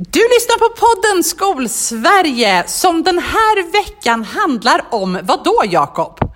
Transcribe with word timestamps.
Du 0.00 0.20
lyssnar 0.20 0.58
på 0.58 0.86
podden 0.86 1.24
Skolsverige 1.24 2.64
som 2.66 3.02
den 3.02 3.18
här 3.18 3.72
veckan 3.72 4.24
handlar 4.24 4.84
om 4.90 5.18
vad 5.22 5.44
då 5.44 5.62
Jakob? 5.66 6.27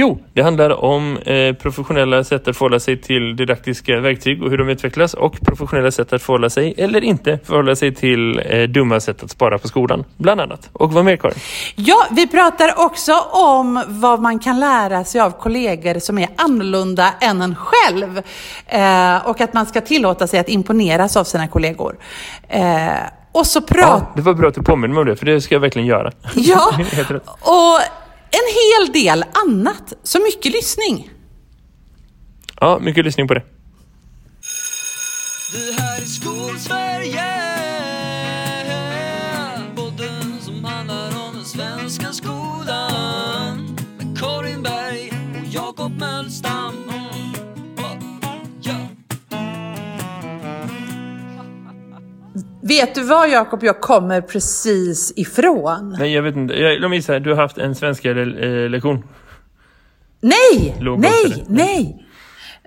Jo, 0.00 0.18
det 0.32 0.42
handlar 0.42 0.84
om 0.84 1.16
eh, 1.16 1.54
professionella 1.54 2.24
sätt 2.24 2.48
att 2.48 2.56
förhålla 2.56 2.80
sig 2.80 3.00
till 3.00 3.36
didaktiska 3.36 4.00
verktyg 4.00 4.42
och 4.42 4.50
hur 4.50 4.58
de 4.58 4.68
utvecklas 4.68 5.14
och 5.14 5.40
professionella 5.40 5.90
sätt 5.90 6.12
att 6.12 6.22
förhålla 6.22 6.50
sig 6.50 6.74
eller 6.78 7.04
inte 7.04 7.38
förhålla 7.44 7.76
sig 7.76 7.94
till 7.94 8.42
eh, 8.46 8.62
dumma 8.62 9.00
sätt 9.00 9.22
att 9.22 9.30
spara 9.30 9.58
på 9.58 9.68
skolan, 9.68 10.04
bland 10.16 10.40
annat. 10.40 10.70
Och 10.72 10.92
vad 10.92 11.04
mer 11.04 11.16
Karin? 11.16 11.38
Ja, 11.74 12.06
vi 12.10 12.26
pratar 12.26 12.84
också 12.84 13.12
om 13.32 13.84
vad 13.88 14.20
man 14.20 14.38
kan 14.38 14.60
lära 14.60 15.04
sig 15.04 15.20
av 15.20 15.30
kollegor 15.30 15.98
som 15.98 16.18
är 16.18 16.28
annorlunda 16.36 17.14
än 17.20 17.42
en 17.42 17.54
själv 17.54 18.22
eh, 18.66 19.28
och 19.28 19.40
att 19.40 19.54
man 19.54 19.66
ska 19.66 19.80
tillåta 19.80 20.26
sig 20.26 20.40
att 20.40 20.48
imponeras 20.48 21.16
av 21.16 21.24
sina 21.24 21.48
kollegor. 21.48 21.96
Eh, 22.48 22.88
och 23.32 23.46
så 23.46 23.60
pratar... 23.60 23.88
Ja, 23.88 24.12
det 24.16 24.22
var 24.22 24.34
bra 24.34 24.48
att 24.48 24.54
du 24.54 24.62
påminner 24.62 24.94
mig 24.94 25.00
om 25.00 25.06
det, 25.06 25.16
för 25.16 25.26
det 25.26 25.40
ska 25.40 25.54
jag 25.54 25.60
verkligen 25.60 25.86
göra. 25.86 26.12
Ja, 26.34 26.72
och 27.40 27.80
en 28.30 28.46
hel 28.58 28.92
del 29.02 29.24
annat. 29.46 29.92
Så 30.02 30.18
mycket 30.20 30.52
lyssning. 30.52 31.10
Ja, 32.60 32.78
mycket 32.78 33.04
lyssning 33.04 33.28
på 33.28 33.34
det. 33.34 33.42
Det 35.52 35.80
här 35.82 36.00
är 36.00 36.04
Skolsverige 36.04 37.24
Vet 52.68 52.94
du 52.94 53.02
vad 53.02 53.30
Jakob, 53.30 53.64
jag 53.64 53.80
kommer 53.80 54.20
precis 54.20 55.12
ifrån? 55.16 55.96
Nej, 55.98 56.14
jag 56.14 56.22
vet 56.22 56.36
inte. 56.36 56.54
Jag, 56.54 56.80
låt 56.80 56.90
mig 56.90 56.98
gissa, 56.98 57.18
du 57.18 57.30
har 57.30 57.36
haft 57.42 57.58
en 57.58 57.74
svenska 57.74 58.10
eh, 58.10 58.16
lektion. 58.70 59.04
Nej, 60.20 60.76
Lågstadiet. 60.80 61.48
nej, 61.48 61.64
nej. 61.66 62.04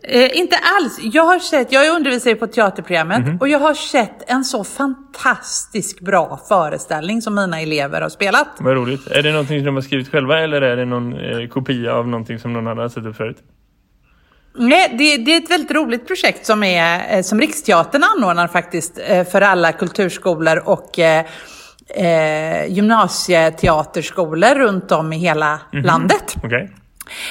Eh, 0.03 0.37
inte 0.39 0.55
alls. 0.79 0.99
Jag 1.01 1.23
har 1.23 1.39
sett, 1.39 1.71
jag 1.71 1.85
är 1.87 1.95
undervisare 1.95 2.35
på 2.35 2.47
teaterprogrammet 2.47 3.19
Mhm. 3.27 3.37
och 3.37 3.47
jag 3.49 3.59
har 3.59 3.73
sett 3.73 4.29
en 4.31 4.43
så 4.43 4.63
fantastiskt 4.63 5.99
bra 5.99 6.39
föreställning 6.47 7.21
som 7.21 7.35
mina 7.35 7.61
elever 7.61 8.01
har 8.01 8.09
spelat. 8.09 8.47
Vad 8.59 8.75
roligt. 8.75 9.07
Är 9.07 9.23
det 9.23 9.31
någonting 9.31 9.59
som 9.59 9.65
de 9.65 9.75
har 9.75 9.81
skrivit 9.81 10.09
själva 10.11 10.39
eller 10.39 10.61
är 10.61 10.75
det 10.75 10.85
någon 10.85 11.13
eh, 11.13 11.47
kopia 11.47 11.93
av 11.93 12.07
någonting 12.07 12.39
som 12.39 12.53
någon 12.53 12.67
annan 12.67 12.77
har 12.77 12.89
sett 12.89 13.05
upp 13.05 13.15
förut? 13.15 13.37
Nej, 14.53 14.95
det, 14.97 15.17
det 15.17 15.31
är 15.35 15.37
ett 15.43 15.51
väldigt 15.51 15.71
roligt 15.71 16.07
projekt 16.07 16.45
som, 16.45 16.63
är, 16.63 17.17
eh, 17.17 17.21
som 17.23 17.39
Riksteatern 17.41 18.03
anordnar 18.03 18.47
faktiskt 18.47 18.99
eh, 19.07 19.23
för 19.23 19.41
alla 19.41 19.71
kulturskolor 19.71 20.57
och 20.69 20.99
eh, 20.99 21.25
eh, 21.95 22.65
gymnasieteaterskolor 22.65 24.55
runt 24.55 24.91
om 24.91 25.13
i 25.13 25.17
hela 25.17 25.59
Mhm. 25.73 25.85
landet. 25.85 26.35
Okej. 26.43 26.71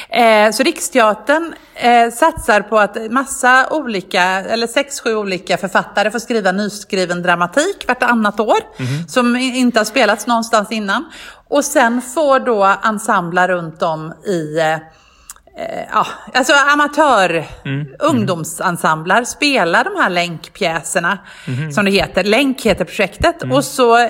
Eh, 0.08 0.50
så 0.52 0.62
Riksteatern 0.62 1.54
eh, 1.74 2.10
satsar 2.10 2.60
på 2.60 2.78
att 2.78 3.10
massa 3.10 3.66
olika, 3.70 4.22
eller 4.22 4.66
sex, 4.66 5.00
sju 5.00 5.14
olika 5.16 5.56
författare 5.56 6.10
får 6.10 6.18
skriva 6.18 6.52
nyskriven 6.52 7.22
dramatik 7.22 7.84
vartannat 7.88 8.40
år. 8.40 8.58
Som 9.08 9.36
i- 9.36 9.58
inte 9.58 9.80
har 9.80 9.84
spelats 9.84 10.26
någonstans 10.26 10.72
innan. 10.72 11.04
Och 11.48 11.64
sen 11.64 12.02
får 12.02 12.40
då 12.40 12.74
ensembler 12.84 13.48
runt 13.48 13.82
om 13.82 14.12
i 14.26 14.58
eh, 14.58 14.76
ja, 15.92 16.06
alltså 16.34 16.52
amatör, 16.72 17.44
ungdomsensembler 17.98 19.24
spelar 19.24 19.84
de 19.84 20.02
här 20.02 20.10
länkpjäserna, 20.10 21.18
som 21.74 21.84
det 21.84 21.90
heter. 21.90 22.24
Länk 22.24 22.62
heter 22.62 22.84
projektet. 22.84 23.42
Och 23.52 23.64
så 23.64 23.98
eh, 23.98 24.08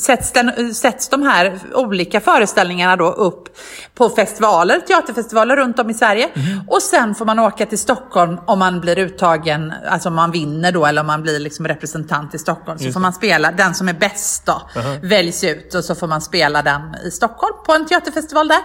sätts, 0.00 0.32
den, 0.32 0.74
sätts 0.74 1.08
de 1.08 1.22
här 1.22 1.58
olika 1.74 2.20
föreställningarna 2.20 2.96
då 2.96 3.10
upp 3.12 3.48
på 3.94 4.08
festivaler, 4.08 4.80
teaterfestivaler 4.80 5.56
runt 5.56 5.78
om 5.78 5.90
i 5.90 5.94
Sverige. 5.94 6.28
Och 6.68 6.82
sen 6.82 7.14
får 7.14 7.24
man 7.24 7.38
åka 7.38 7.66
till 7.66 7.78
Stockholm 7.78 8.40
om 8.46 8.58
man 8.58 8.80
blir 8.80 8.98
uttagen, 8.98 9.72
alltså 9.88 10.08
om 10.08 10.14
man 10.14 10.30
vinner 10.30 10.72
då, 10.72 10.86
eller 10.86 11.00
om 11.00 11.06
man 11.06 11.22
blir 11.22 11.38
liksom 11.38 11.68
representant 11.68 12.34
i 12.34 12.38
Stockholm. 12.38 12.78
Så 12.78 12.92
får 12.92 13.00
man 13.00 13.12
spela, 13.12 13.52
den 13.52 13.74
som 13.74 13.88
är 13.88 13.94
bäst 13.94 14.46
då, 14.46 14.62
väljs 15.02 15.44
ut 15.44 15.74
och 15.74 15.84
så 15.84 15.94
får 15.94 16.06
man 16.06 16.20
spela 16.20 16.62
den 16.62 16.94
i 17.06 17.10
Stockholm 17.10 17.54
på 17.66 17.72
en 17.72 17.86
teaterfestival 17.86 18.48
där. 18.48 18.60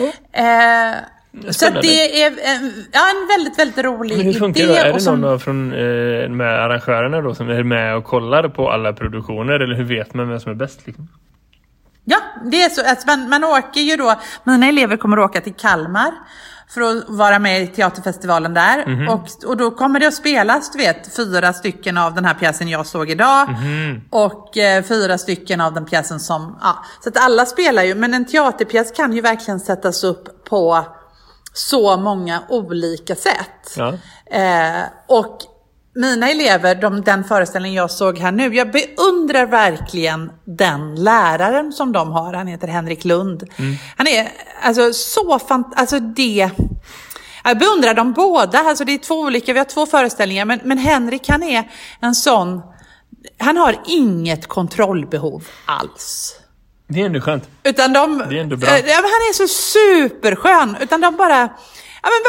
Eh, 0.00 0.94
så 1.50 1.70
det 1.70 2.22
är 2.22 2.26
en, 2.26 2.84
ja, 2.92 3.00
en 3.10 3.28
väldigt, 3.28 3.58
väldigt 3.58 3.78
rolig 3.84 4.16
Men 4.16 4.26
hur 4.26 4.32
funkar 4.32 4.60
idé. 4.64 4.72
det? 4.72 4.78
Är 4.78 4.92
det 4.92 5.00
som- 5.00 5.20
någon 5.20 5.30
av 5.32 5.38
från 5.38 5.72
eh, 5.72 6.28
med 6.28 6.60
arrangörerna 6.64 7.20
då 7.20 7.34
som 7.34 7.48
är 7.50 7.62
med 7.62 7.96
och 7.96 8.04
kollar 8.04 8.48
på 8.48 8.70
alla 8.70 8.92
produktioner 8.92 9.60
eller 9.60 9.74
hur 9.74 9.84
vet 9.84 10.14
man 10.14 10.28
vem 10.28 10.40
som 10.40 10.52
är 10.52 10.56
bäst? 10.56 10.86
Liksom? 10.86 11.08
Ja, 12.04 12.16
det 12.44 12.62
är 12.62 12.68
så. 12.68 12.82
Alltså 12.90 13.06
man, 13.06 13.28
man 13.28 13.44
åker 13.44 13.80
ju 13.80 13.96
då, 13.96 14.14
mina 14.44 14.66
elever 14.68 14.96
kommer 14.96 15.16
att 15.16 15.30
åka 15.30 15.40
till 15.40 15.54
Kalmar 15.54 16.12
för 16.68 16.80
att 16.80 17.08
vara 17.08 17.38
med 17.38 17.62
i 17.62 17.66
teaterfestivalen 17.66 18.54
där. 18.54 18.86
Mhm. 18.86 19.08
Och, 19.08 19.28
och 19.46 19.56
då 19.56 19.70
kommer 19.70 20.00
det 20.00 20.06
att 20.06 20.14
spelas, 20.14 20.70
du 20.72 20.78
vet, 20.78 21.16
fyra 21.16 21.52
stycken 21.52 21.98
av 21.98 22.14
den 22.14 22.24
här 22.24 22.34
pjäsen 22.34 22.68
jag 22.68 22.86
såg 22.86 23.10
idag. 23.10 23.48
Mhm. 23.48 24.00
Och 24.10 24.56
eh, 24.56 24.82
fyra 24.82 25.18
stycken 25.18 25.60
av 25.60 25.74
den 25.74 25.84
pjäsen 25.84 26.20
som, 26.20 26.58
ja. 26.60 26.84
Så 27.02 27.08
att 27.08 27.16
alla 27.16 27.46
spelar 27.46 27.82
ju, 27.82 27.94
men 27.94 28.14
en 28.14 28.24
teaterpjäs 28.24 28.92
kan 28.92 29.12
ju 29.12 29.20
verkligen 29.20 29.60
sättas 29.60 30.04
upp 30.04 30.44
på 30.44 30.86
så 31.52 31.96
många 31.96 32.42
olika 32.48 33.14
sätt. 33.14 33.76
Ja. 33.76 33.92
Eh, 34.38 34.82
och 35.08 35.38
mina 35.94 36.30
elever, 36.30 36.74
de, 36.74 37.00
den 37.00 37.24
föreställning 37.24 37.74
jag 37.74 37.90
såg 37.90 38.18
här 38.18 38.32
nu, 38.32 38.54
jag 38.54 38.70
beundrar 38.72 39.46
verkligen 39.46 40.32
den 40.44 40.94
läraren 40.94 41.72
som 41.72 41.92
de 41.92 42.12
har. 42.12 42.32
Han 42.32 42.46
heter 42.46 42.68
Henrik 42.68 43.04
Lund. 43.04 43.50
Han 43.96 44.06
är 44.06 44.28
alltså 44.62 44.92
så 44.92 45.38
fant... 45.38 45.72
Alltså 45.76 46.00
det... 46.00 46.50
Jag 47.44 47.58
beundrar 47.58 47.94
dem 47.94 48.12
båda. 48.12 48.58
Alltså 48.58 48.84
det 48.84 48.92
är 48.92 48.98
två 48.98 49.20
olika, 49.20 49.52
vi 49.52 49.58
har 49.58 49.66
två 49.66 49.86
föreställningar. 49.86 50.44
Men, 50.44 50.60
men 50.64 50.78
Henrik 50.78 51.28
han 51.28 51.42
är 51.42 51.70
en 52.00 52.14
sån... 52.14 52.62
Han 53.38 53.56
har 53.56 53.76
inget 53.86 54.46
kontrollbehov 54.46 55.44
alls. 55.66 56.36
Det 56.88 57.00
är 57.00 57.06
ändå 57.06 57.20
skönt. 57.20 57.48
Utan 57.62 57.92
de... 57.92 58.18
Det 58.18 58.38
är 58.38 58.40
ändå 58.40 58.56
bra. 58.56 58.68
Eh, 58.68 58.94
han 58.94 59.04
är 59.04 59.32
så 59.32 59.48
superskön. 59.48 60.76
Utan 60.80 61.00
de 61.00 61.16
bara 61.16 61.48
ja, 62.04 62.08
men, 62.12 62.20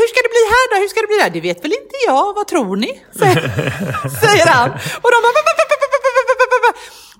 hur 0.00 0.08
ska 0.12 0.18
det 0.26 0.32
bli 0.36 0.44
här 0.54 0.64
då? 0.70 0.74
Hur 0.82 0.88
ska 0.88 1.00
det 1.00 1.10
bli 1.12 1.20
där? 1.24 1.30
Det 1.36 1.40
vet 1.48 1.64
väl 1.64 1.72
inte 1.82 1.96
jag, 2.06 2.34
vad 2.34 2.46
tror 2.46 2.76
ni? 2.76 2.92
Säger 4.24 4.46
han. 4.46 4.70
Och 5.04 5.10
de 5.14 5.18
bara, 5.22 5.42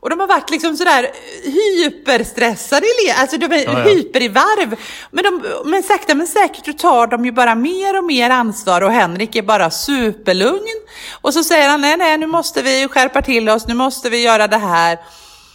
och 0.03 0.11
de 0.11 0.21
har 0.21 0.27
varit 0.27 0.51
liksom 0.51 0.77
sådär 0.77 1.11
hyperstressade 1.45 2.87
alltså 3.17 3.37
de 3.39 3.47
är 3.47 3.65
ja, 3.65 3.73
ja. 3.73 3.85
hyper 3.85 4.23
i 4.23 4.29
varv. 4.29 4.77
Men, 5.11 5.25
de, 5.25 5.43
men 5.65 5.83
sakta 5.83 6.15
men 6.15 6.27
säkert 6.27 6.65
så 6.65 6.73
tar 6.73 7.07
de 7.07 7.25
ju 7.25 7.33
bara 7.33 7.55
mer 7.55 7.99
och 7.99 8.05
mer 8.05 8.31
ansvar 8.31 8.81
och 8.81 8.93
Henrik 8.93 9.37
är 9.37 9.43
bara 9.43 9.71
superlugn. 9.71 10.81
Och 11.21 11.35
så 11.35 11.45
säger 11.45 11.69
han, 11.69 11.81
nej 11.81 11.97
nej 11.97 12.19
nu 12.19 12.27
måste 12.27 12.63
vi 12.63 12.89
skärpa 12.89 13.23
till 13.23 13.49
oss, 13.49 13.67
nu 13.67 13.75
måste 13.75 14.11
vi 14.11 14.23
göra 14.23 14.49
det 14.49 14.57
här. 14.57 14.99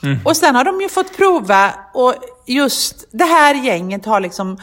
Mm. 0.04 0.20
Och 0.26 0.38
sen 0.38 0.56
har 0.56 0.64
de 0.64 0.82
ju 0.82 0.90
fått 0.90 1.18
prova 1.18 1.74
och 1.94 2.16
just 2.46 3.08
det 3.12 3.26
här 3.26 3.56
gänget 3.56 4.06
har 4.06 4.20
liksom 4.20 4.58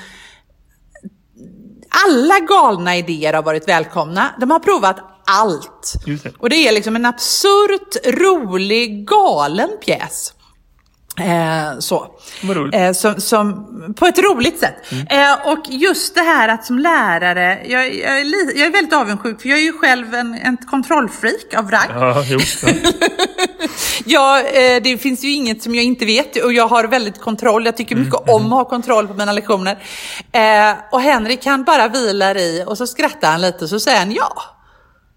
alla 2.15 2.41
galna 2.41 2.97
idéer 2.97 3.33
har 3.33 3.43
varit 3.43 3.69
välkomna. 3.69 4.35
De 4.41 4.51
har 4.51 4.59
provat 4.59 4.97
allt. 5.27 5.95
Det. 6.07 6.35
Och 6.39 6.51
det 6.51 6.69
är 6.69 6.73
liksom 6.73 6.97
en 6.97 7.07
absurt, 7.07 7.97
rolig, 8.07 9.09
galen 9.09 9.71
pjäs. 9.85 10.33
Eh, 11.21 11.79
så. 11.79 12.07
Eh, 12.73 12.93
som, 12.93 13.21
som, 13.21 13.95
på 13.97 14.07
ett 14.07 14.19
roligt 14.19 14.61
sätt. 14.61 14.75
Eh, 15.11 15.53
och 15.53 15.65
just 15.69 16.15
det 16.15 16.21
här 16.21 16.49
att 16.49 16.65
som 16.65 16.79
lärare, 16.79 17.61
jag, 17.67 17.95
jag, 17.95 18.21
är, 18.21 18.25
li, 18.25 18.53
jag 18.59 18.67
är 18.67 18.73
väldigt 18.73 18.95
avundsjuk 18.95 19.43
för 19.43 19.49
jag 19.49 19.59
är 19.59 19.63
ju 19.63 19.73
själv 19.73 20.15
en, 20.15 20.35
en 20.35 20.57
kontrollfreak 20.57 21.55
av 21.57 21.71
rang. 21.71 21.89
Ja, 21.95 22.25
jo. 22.27 22.39
Ja. 22.63 22.69
Ja, 24.07 24.41
eh, 24.41 24.83
det 24.83 24.99
finns 24.99 25.25
ju 25.25 25.31
inget 25.31 25.63
som 25.63 25.75
jag 25.75 25.85
inte 25.85 26.05
vet 26.05 26.45
och 26.45 26.53
jag 26.53 26.69
har 26.69 26.85
väldigt 26.85 27.21
kontroll. 27.21 27.67
Jag 27.67 27.77
tycker 27.77 27.97
mycket 27.97 28.29
om 28.29 28.47
att 28.47 28.59
ha 28.59 28.65
kontroll 28.65 29.09
på 29.09 29.15
mina 29.15 29.33
lektioner. 29.33 29.79
Eh, 30.33 30.75
och 30.93 31.01
Henrik 31.01 31.47
han 31.47 31.65
bara 31.65 31.89
vilar 31.89 32.37
i 32.37 32.65
och 32.67 32.79
så 32.79 32.87
skrattar 32.87 33.31
han 33.31 33.41
lite 33.41 33.65
och 33.65 33.71
så 33.71 33.81
säger 33.81 33.99
han 33.99 34.13
ja. 34.13 34.43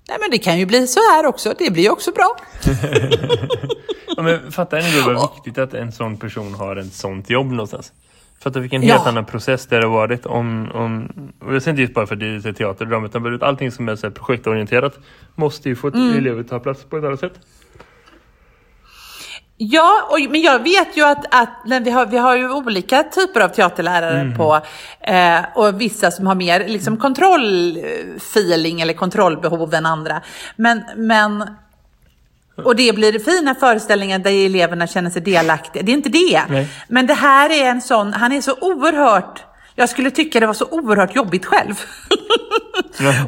Nej 0.10 0.18
men 0.22 0.32
det 0.32 0.38
kan 0.38 0.60
ju 0.60 0.66
bli 0.66 0.88
så 0.88 1.00
här 1.00 1.26
också, 1.26 1.54
det 1.58 1.72
blir 1.72 1.84
ju 1.84 1.90
också 1.90 2.12
bra. 2.12 2.38
Ja, 4.18 4.24
men 4.24 4.52
fattar 4.52 4.78
ni 4.82 5.02
då 5.02 5.14
vad 5.14 5.32
viktigt 5.36 5.58
att 5.58 5.74
en 5.74 5.92
sån 5.92 6.18
person 6.18 6.54
har 6.54 6.76
ett 6.76 6.94
sånt 6.94 7.30
jobb 7.30 7.52
någonstans? 7.52 7.92
Fattar 8.44 8.60
vilken 8.60 8.84
Ja. 8.84 8.94
helt 8.94 9.08
annan 9.08 9.26
process 9.26 9.66
det 9.68 9.76
har 9.76 9.88
varit 9.90 10.26
om, 10.26 10.72
om 10.74 11.10
och 11.46 11.56
jag 11.56 11.62
säger 11.62 11.74
inte 11.74 11.82
just 11.82 11.94
bara 11.94 12.08
för 12.08 12.14
att 12.16 12.20
det 12.20 12.26
är 12.50 12.54
teater 12.54 12.86
och 12.86 12.90
drama, 12.90 13.08
utan 13.08 13.44
allting 13.50 13.72
som 13.72 13.90
är 13.90 13.96
så 13.96 14.12
projektorienterat 14.12 15.00
måste 15.36 15.70
ju 15.70 15.76
få 15.76 15.88
ett 15.88 15.94
Mm. 15.96 16.18
elever 16.18 16.44
ta 16.44 16.60
plats 16.60 16.84
på 16.84 16.98
ett 16.98 17.04
annat 17.04 17.20
sätt. 17.20 17.34
Ja, 19.60 20.08
och, 20.12 20.32
men 20.32 20.42
jag 20.42 20.64
vet 20.64 20.98
ju 20.98 21.04
att, 21.04 21.26
att 21.36 21.50
vi, 21.84 21.90
har, 21.92 22.06
vi 22.06 22.18
har 22.18 22.36
ju 22.36 22.52
olika 22.52 23.04
typer 23.04 23.42
av 23.42 23.48
teaterlärare 23.50 24.34
på, 24.38 24.60
eh, 25.02 25.40
och 25.56 25.82
vissa 25.82 26.12
som 26.12 26.28
har 26.28 26.36
mer 26.36 26.68
liksom, 26.68 26.98
kontrollfeeling 26.98 28.82
eller 28.82 28.94
kontrollbehov 28.94 29.74
än 29.74 29.86
andra. 29.86 30.22
Men, 30.56 30.84
men 30.96 31.50
Och 32.66 32.76
det 32.76 32.96
blir 32.96 33.20
fina 33.20 33.56
föreställningar 33.56 34.20
där 34.20 34.46
eleverna 34.46 34.88
känner 34.88 35.10
sig 35.10 35.22
delaktiga. 35.22 35.84
Det 35.84 35.92
är 35.92 35.94
inte 35.94 36.10
det. 36.10 36.44
Nej. 36.50 36.68
Men 36.88 37.08
det 37.08 37.14
här 37.14 37.50
är 37.50 37.70
en 37.70 37.82
sån, 37.82 38.14
han 38.14 38.32
är 38.32 38.42
så 38.42 38.56
oerhört, 38.62 39.44
jag 39.76 39.90
skulle 39.90 40.12
tycka 40.12 40.40
det 40.40 40.48
var 40.48 40.54
så 40.54 40.66
oerhört 40.72 41.16
jobbigt 41.16 41.46
själv. 41.46 41.76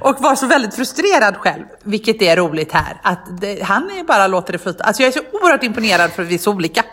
och 0.02 0.22
var 0.22 0.36
så 0.36 0.48
väldigt 0.48 0.76
frustrerad 0.76 1.38
själv, 1.38 1.64
vilket 1.84 2.22
är 2.22 2.36
roligt 2.36 2.72
här. 2.72 2.98
Att 3.04 3.42
det, 3.42 3.64
han 3.64 3.84
är 3.84 4.04
bara 4.04 4.28
låter 4.28 4.54
det 4.54 4.60
flyta. 4.60 4.84
Alltså 4.84 5.04
jag 5.04 5.08
är 5.08 5.12
så 5.12 5.24
oerhört 5.32 5.64
imponerad 5.64 6.12
för 6.12 6.24
att 6.24 6.30
vi 6.30 6.36
är 6.36 6.40
så 6.40 6.52
olika. 6.52 6.84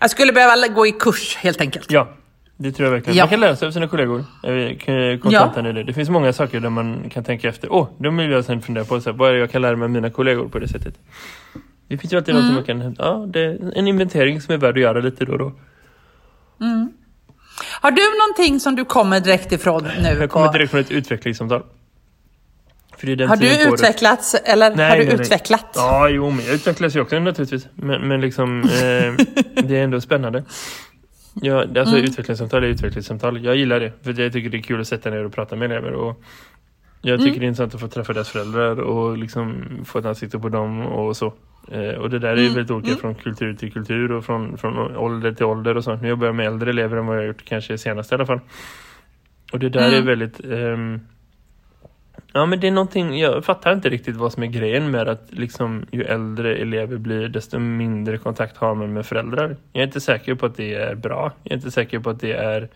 Jag 0.00 0.10
skulle 0.10 0.32
behöva 0.32 0.68
gå 0.68 0.86
i 0.86 0.92
kurs 0.92 1.36
helt 1.36 1.60
enkelt. 1.60 1.90
Ja, 1.90 2.08
det 2.56 2.72
tror 2.72 2.84
jag 2.86 2.92
verkligen. 2.92 3.16
Ja. 3.16 3.24
Man 3.24 3.30
kan 3.30 3.40
lära 3.40 3.56
sig 3.56 3.68
av 3.68 3.72
sina 3.72 3.88
kollegor. 3.88 4.24
Kontanten 5.18 5.66
i 5.66 5.82
det. 5.82 5.92
Finns 5.92 6.08
många 6.10 6.32
saker 6.32 6.60
där 6.60 6.70
man 6.70 7.10
kan 7.10 7.24
tänka 7.24 7.48
efter. 7.48 7.72
Åh, 7.72 7.82
oh, 7.82 7.88
de 7.98 8.16
vill 8.16 8.30
jag 8.30 8.44
sen 8.44 8.62
fundera 8.62 8.84
på. 8.84 9.00
Så 9.00 9.10
här, 9.10 9.16
vad 9.16 9.28
är 9.28 9.32
det 9.34 9.38
jag 9.40 9.50
kan 9.50 9.62
lära 9.62 9.76
mig 9.76 9.84
av 9.84 9.90
mina 9.90 10.10
kollegor 10.10 10.48
på 10.48 10.58
det 10.58 10.68
sättet? 10.68 10.94
Det 11.88 11.98
finns 11.98 12.12
ju 12.12 12.16
alltid 12.16 12.34
Mm. 12.34 12.46
något 12.46 12.54
man 12.68 12.80
kan... 12.80 12.96
Ja, 12.98 13.26
det 13.28 13.40
är 13.44 13.72
en 13.78 13.88
inventering 13.88 14.40
som 14.40 14.54
är 14.54 14.58
värd 14.58 14.74
att 14.74 14.80
göra 14.80 15.00
lite 15.00 15.24
då 15.24 15.32
och 15.32 15.38
då. 15.38 15.52
Har 17.80 17.90
du 17.90 18.02
någonting 18.18 18.60
som 18.60 18.76
du 18.76 18.84
kommer 18.84 19.20
direkt 19.20 19.52
ifrån 19.52 19.82
nu? 19.84 20.16
Jag 20.20 20.30
kommer 20.30 20.46
på- 20.46 20.52
direkt 20.52 20.70
från 20.70 20.80
ett 20.80 20.90
utvecklingssamtal. 20.90 21.62
Har 23.02 23.36
du 23.36 23.46
året- 23.46 23.72
utvecklats 23.74 24.34
eller 24.34 24.76
Nej, 24.76 24.88
har 24.90 24.96
du 24.96 25.04
nej, 25.04 25.14
nej. 25.16 25.20
utvecklat? 25.26 25.66
Ja, 25.74 26.08
jo, 26.08 26.30
men 26.30 26.44
jag 26.46 26.54
utvecklas 26.54 26.96
ju 26.96 27.00
också 27.00 27.18
naturligtvis. 27.18 27.66
Men, 27.74 28.08
men 28.08 28.20
liksom, 28.20 28.60
eh, 28.62 28.68
det 29.64 29.76
är 29.78 29.84
ändå 29.84 30.00
spännande. 30.00 30.44
Ja, 31.42 31.60
alltså 31.60 31.80
Mm. 31.94 32.04
utvecklingssamtal 32.04 32.64
är 32.64 32.68
utvecklingssamtal. 32.68 33.44
Jag 33.44 33.56
gillar 33.56 33.80
det. 33.80 33.92
För 34.02 34.20
jag 34.20 34.32
tycker 34.32 34.50
det 34.50 34.56
är 34.56 34.62
kul 34.62 34.80
att 34.80 34.86
sätta 34.86 35.10
ner 35.10 35.24
och 35.24 35.32
prata 35.32 35.56
med 35.56 35.70
elever. 35.70 35.92
Och 35.92 36.22
jag 37.02 37.18
tycker 37.18 37.30
Mm. 37.30 37.40
det 37.40 37.44
är 37.44 37.48
intressant 37.48 37.74
att 37.74 37.80
få 37.80 37.88
träffa 37.88 38.12
deras 38.12 38.28
föräldrar 38.28 38.80
och 38.80 39.18
liksom 39.18 39.64
få 39.84 39.98
ett 39.98 40.04
ansikte 40.06 40.38
på 40.38 40.48
dem 40.48 40.80
och 40.86 41.16
så. 41.16 41.32
Eh, 41.72 41.90
och 41.94 42.10
det 42.10 42.18
där 42.18 42.28
är 42.28 42.36
Mm. 42.36 42.54
väldigt 42.54 42.70
olika 42.70 42.96
från 42.96 43.14
kultur 43.14 43.54
till 43.54 43.72
kultur 43.72 44.12
och 44.12 44.24
från, 44.24 44.56
från 44.58 44.96
ålder 44.96 45.32
till 45.32 45.46
ålder 45.46 45.76
och 45.76 45.84
så. 45.84 45.96
Nu 45.96 46.08
jobbar 46.08 46.26
jag 46.26 46.34
med 46.34 46.46
äldre 46.46 46.70
elever 46.70 46.96
än 46.96 47.06
vad 47.06 47.16
jag 47.16 47.22
har 47.22 47.26
gjort 47.26 47.44
kanske 47.44 47.78
senast 47.78 48.12
i 48.12 48.14
alla 48.14 48.26
fall. 48.26 48.40
Och 49.52 49.58
det 49.58 49.68
där 49.68 49.88
Mm. 49.88 50.02
är 50.02 50.06
väldigt... 50.06 50.40
ehm, 50.44 51.00
Ja 52.36 52.46
men 52.46 52.60
det 52.60 52.66
är 52.66 52.70
någonting, 52.70 53.18
jag 53.18 53.44
fattar 53.44 53.72
inte 53.72 53.88
riktigt 53.88 54.16
vad 54.16 54.32
som 54.32 54.42
är 54.42 54.46
grejen 54.46 54.90
med 54.90 55.08
att 55.08 55.32
liksom 55.32 55.86
ju 55.92 56.02
äldre 56.02 56.56
elever 56.56 56.96
blir 56.96 57.28
desto 57.28 57.58
mindre 57.58 58.18
kontakt 58.18 58.56
har 58.56 58.74
man 58.74 58.92
med 58.92 59.06
föräldrar. 59.06 59.56
Jag 59.72 59.82
är 59.82 59.86
inte 59.86 60.00
säker 60.00 60.34
på 60.34 60.46
att 60.46 60.56
det 60.56 60.74
är 60.74 60.94
bra. 60.94 61.32
Jag 61.42 61.52
är 61.52 61.56
inte 61.56 61.70
säker 61.70 61.98
på 61.98 62.10
att 62.10 62.20
det 62.20 62.32
är 62.32 62.68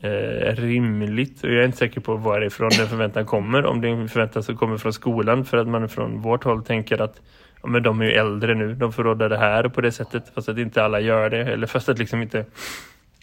eh, 0.00 0.54
rimligt 0.54 1.44
och 1.44 1.50
jag 1.50 1.60
är 1.60 1.64
inte 1.64 1.78
säker 1.78 2.00
på 2.00 2.16
varifrån 2.16 2.70
den 2.78 2.88
förväntan 2.88 3.26
kommer. 3.26 3.66
Om 3.66 3.80
det 3.80 3.88
är 3.88 3.92
en 3.92 4.08
förväntan 4.08 4.42
som 4.42 4.56
kommer 4.56 4.76
från 4.76 4.92
skolan 4.92 5.44
för 5.44 5.56
att 5.56 5.68
man 5.68 5.88
från 5.88 6.20
vårt 6.20 6.44
håll 6.44 6.64
tänker 6.64 7.02
att 7.02 7.20
ja, 7.62 7.68
men 7.68 7.82
de 7.82 8.00
är 8.00 8.04
ju 8.04 8.12
äldre 8.12 8.54
nu, 8.54 8.74
de 8.74 8.92
får 8.92 9.04
råda 9.04 9.28
det 9.28 9.38
här 9.38 9.68
på 9.68 9.80
det 9.80 9.92
sättet 9.92 10.34
fast 10.34 10.48
att 10.48 10.58
inte 10.58 10.84
alla 10.84 11.00
gör 11.00 11.30
det. 11.30 11.40
Eller 11.40 11.66
fast 11.66 11.88
att 11.88 11.98
liksom 11.98 12.22
inte 12.22 12.44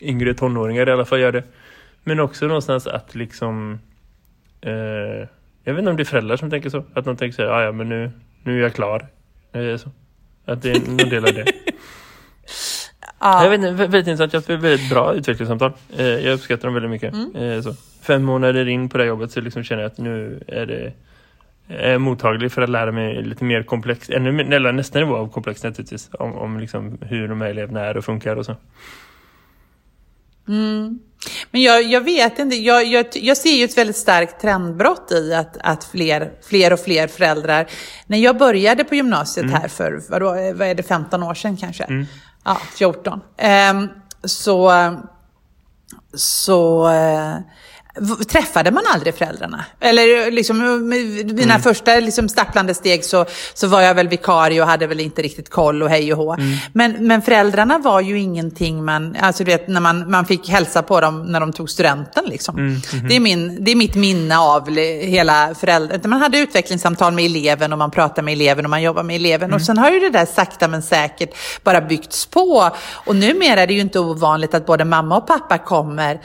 yngre 0.01 0.33
tonåringar 0.33 0.89
i 0.89 0.91
alla 0.91 1.05
fall 1.05 1.19
gör 1.19 1.31
det. 1.31 1.43
Men 2.03 2.19
också 2.19 2.47
någonstans 2.47 2.87
att 2.87 3.15
liksom 3.15 3.79
Eh, 4.65 5.27
jag 5.63 5.73
vet 5.73 5.79
inte 5.79 5.91
om 5.91 5.97
det 5.97 6.03
är 6.03 6.05
föräldrar 6.05 6.37
som 6.37 6.49
tänker 6.49 6.69
så. 6.69 6.83
Att 6.93 7.05
de 7.05 7.17
tänker 7.17 7.35
så 7.35 7.41
här, 7.41 7.49
"Ah, 7.49 7.63
ja 7.63 7.71
men 7.71 7.89
nu, 7.89 8.11
nu 8.43 8.57
är 8.59 8.61
jag 8.63 8.73
klar. 8.73 9.07
Eh, 9.53 9.77
så. 9.77 9.89
Att 10.45 10.61
det 10.61 10.71
är 10.71 10.79
någon 10.87 10.97
del 10.97 11.25
av 11.25 11.33
det. 11.33 11.45
Ja. 13.19 13.43
Jag 13.43 13.49
vet 13.49 13.57
inte, 13.59 13.71
vä- 13.71 13.77
väldigt 13.87 14.07
intressant. 14.07 14.33
Jag 14.33 14.41
har 14.41 14.57
ett 14.57 14.63
väldigt 14.63 14.89
bra 14.89 15.13
utvecklingssamtal. 15.13 15.73
Eh, 15.97 16.05
jag 16.05 16.33
uppskattar 16.33 16.63
dem 16.67 16.73
väldigt 16.73 16.91
mycket. 16.91 17.13
Eh, 17.35 17.61
så. 17.61 17.73
Fem 18.01 18.23
månader 18.23 18.67
in 18.67 18.89
på 18.89 18.97
det 18.97 19.03
här 19.03 19.09
jobbet 19.09 19.31
så 19.31 19.41
liksom 19.41 19.63
känner 19.63 19.81
jag 19.83 19.91
att 19.91 19.97
nu 19.97 20.43
är 20.47 20.65
det 20.65 20.93
är 21.67 21.91
jag 21.91 22.01
mottaglig 22.01 22.51
för 22.51 22.61
att 22.61 22.69
lära 22.69 22.91
mig 22.91 23.23
lite 23.23 23.43
mer 23.43 23.63
komplext, 23.63 24.09
ännu 24.09 24.55
eller 24.55 24.71
nästa 24.71 24.99
nivå 24.99 25.15
av 25.15 25.27
komplex 25.31 25.63
naturligtvis, 25.63 26.09
om, 26.13 26.33
om 26.37 26.59
liksom 26.59 26.97
hur 27.01 27.27
de 27.27 27.41
här 27.41 27.49
eleverna 27.49 27.79
är 27.81 27.97
och 27.97 28.05
funkar 28.05 28.35
och 28.35 28.45
så. 28.45 28.55
Men 31.51 31.61
jag, 31.61 31.83
jag 31.83 32.01
vet 32.01 32.39
inte, 32.39 32.55
jag, 32.55 32.85
jag, 32.85 33.05
jag 33.13 33.37
ser 33.37 33.53
ju 33.53 33.63
ett 33.63 33.77
väldigt 33.77 33.97
starkt 33.97 34.41
trendbrott 34.41 35.11
i 35.11 35.33
att, 35.33 35.57
att 35.61 35.83
fler, 35.83 36.31
fler 36.47 36.73
och 36.73 36.79
fler 36.79 37.07
föräldrar, 37.07 37.67
när 38.07 38.17
jag 38.17 38.37
började 38.37 38.83
på 38.83 38.95
gymnasiet 38.95 39.51
här 39.51 39.67
för, 39.67 40.01
vadå, 40.09 40.27
vad 40.29 40.67
är 40.67 40.75
det, 40.75 40.83
15 40.83 41.23
år 41.23 41.33
sedan 41.33 41.57
kanske? 41.57 42.05
Ja, 42.45 42.57
14. 42.77 43.21
Ehm, 43.37 43.89
så, 44.23 44.71
så 46.13 46.87
eh, 46.87 47.35
träffade 48.27 48.71
man 48.71 48.83
aldrig 48.93 49.15
föräldrarna. 49.15 49.65
Eller 49.79 50.31
liksom, 50.31 50.89
mina 51.33 51.59
första 51.59 51.95
liksom, 51.95 52.29
stapplande 52.29 52.73
steg 52.73 53.05
så, 53.05 53.25
så 53.53 53.67
var 53.67 53.81
jag 53.81 53.95
väl 53.95 54.07
vikarie 54.07 54.61
och 54.61 54.67
hade 54.67 54.87
väl 54.87 54.99
inte 54.99 55.21
riktigt 55.21 55.49
koll 55.49 55.83
och 55.83 55.89
hej 55.89 56.13
och 56.13 56.19
hå. 56.19 56.37
Men, 56.73 57.07
men 57.07 57.21
föräldrarna 57.21 57.77
var 57.77 58.01
ju 58.01 58.19
ingenting 58.19 58.85
man, 58.85 59.15
alltså 59.19 59.43
du 59.43 59.51
vet 59.51 59.67
när 59.67 59.81
man, 59.81 60.11
man 60.11 60.25
fick 60.25 60.49
hälsa 60.49 60.81
på 60.81 61.01
dem 61.01 61.23
när 61.25 61.39
de 61.39 61.53
tog 61.53 61.69
studenten 61.69 62.23
liksom. 62.25 62.81
Det, 63.09 63.15
är 63.15 63.19
min, 63.19 63.63
det 63.63 63.71
är 63.71 63.75
mitt 63.75 63.95
minne 63.95 64.37
av 64.37 64.69
hela 64.77 65.55
föräldrar. 65.55 66.07
Man 66.07 66.21
hade 66.21 66.37
utvecklingssamtal 66.37 67.13
med 67.13 67.25
eleven 67.25 67.73
och 67.73 67.79
man 67.79 67.91
pratade 67.91 68.21
med 68.21 68.31
eleven 68.31 68.65
och 68.65 68.69
man 68.69 68.81
jobbade 68.81 69.07
med 69.07 69.15
eleven. 69.15 69.53
Och 69.53 69.61
sen 69.61 69.77
har 69.77 69.89
ju 69.89 69.99
det 69.99 70.09
där 70.09 70.25
sakta 70.25 70.67
men 70.67 70.81
säkert 70.81 71.29
bara 71.63 71.81
byggts 71.81 72.25
på. 72.25 72.69
Och 72.93 73.15
numera 73.15 73.61
är 73.61 73.67
det 73.67 73.73
ju 73.73 73.81
inte 73.81 73.99
ovanligt 73.99 74.53
att 74.53 74.65
både 74.65 74.85
mamma 74.85 75.17
och 75.17 75.27
pappa 75.27 75.57
kommer 75.57 76.19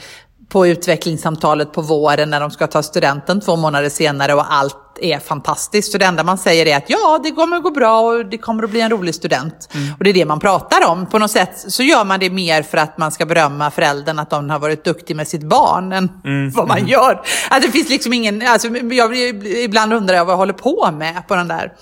på 0.49 0.67
utvecklingssamtalet 0.67 1.73
på 1.73 1.81
våren 1.81 2.29
när 2.29 2.39
de 2.39 2.51
ska 2.51 2.67
ta 2.67 2.83
studenten 2.83 3.41
två 3.41 3.55
månader 3.55 3.89
senare 3.89 4.33
och 4.33 4.53
allt 4.53 4.75
är 5.01 5.19
fantastiskt. 5.19 5.91
Så 5.91 5.97
det 5.97 6.05
enda 6.05 6.23
man 6.23 6.37
säger 6.37 6.65
är 6.65 6.77
att 6.77 6.89
ja, 6.89 7.19
det 7.23 7.31
kommer 7.31 7.57
att 7.57 7.63
gå 7.63 7.71
bra 7.71 7.99
och 7.99 8.25
det 8.25 8.37
kommer 8.37 8.63
att 8.63 8.69
bli 8.69 8.81
en 8.81 8.89
rolig 8.89 9.15
student. 9.15 9.69
Och 9.97 10.03
det 10.03 10.09
är 10.09 10.13
det 10.13 10.25
man 10.25 10.39
pratar 10.39 10.87
om. 10.87 11.05
På 11.05 11.19
något 11.19 11.31
sätt 11.31 11.65
så 11.67 11.83
gör 11.83 12.05
man 12.05 12.19
det 12.19 12.29
mer 12.29 12.63
för 12.63 12.77
att 12.77 12.97
man 12.97 13.11
ska 13.11 13.25
berömma 13.25 13.71
föräldern 13.71 14.19
att 14.19 14.29
de 14.29 14.49
har 14.49 14.59
varit 14.59 14.83
duktig 14.83 15.15
med 15.15 15.27
sitt 15.27 15.43
barn 15.43 15.91
än 15.93 16.09
vad 16.55 16.67
man 16.67 16.87
gör. 16.87 17.21
Att 17.49 17.61
det 17.61 17.71
finns 17.71 17.89
liksom 17.89 18.13
ingen, 18.13 18.47
alltså, 18.47 18.67
jag, 18.67 19.17
ibland 19.63 19.93
undrar 19.93 20.15
jag 20.15 20.25
vad 20.25 20.33
jag 20.33 20.37
håller 20.37 20.53
på 20.53 20.91
med 20.91 21.27
på 21.27 21.35
den 21.35 21.47
där. 21.47 21.73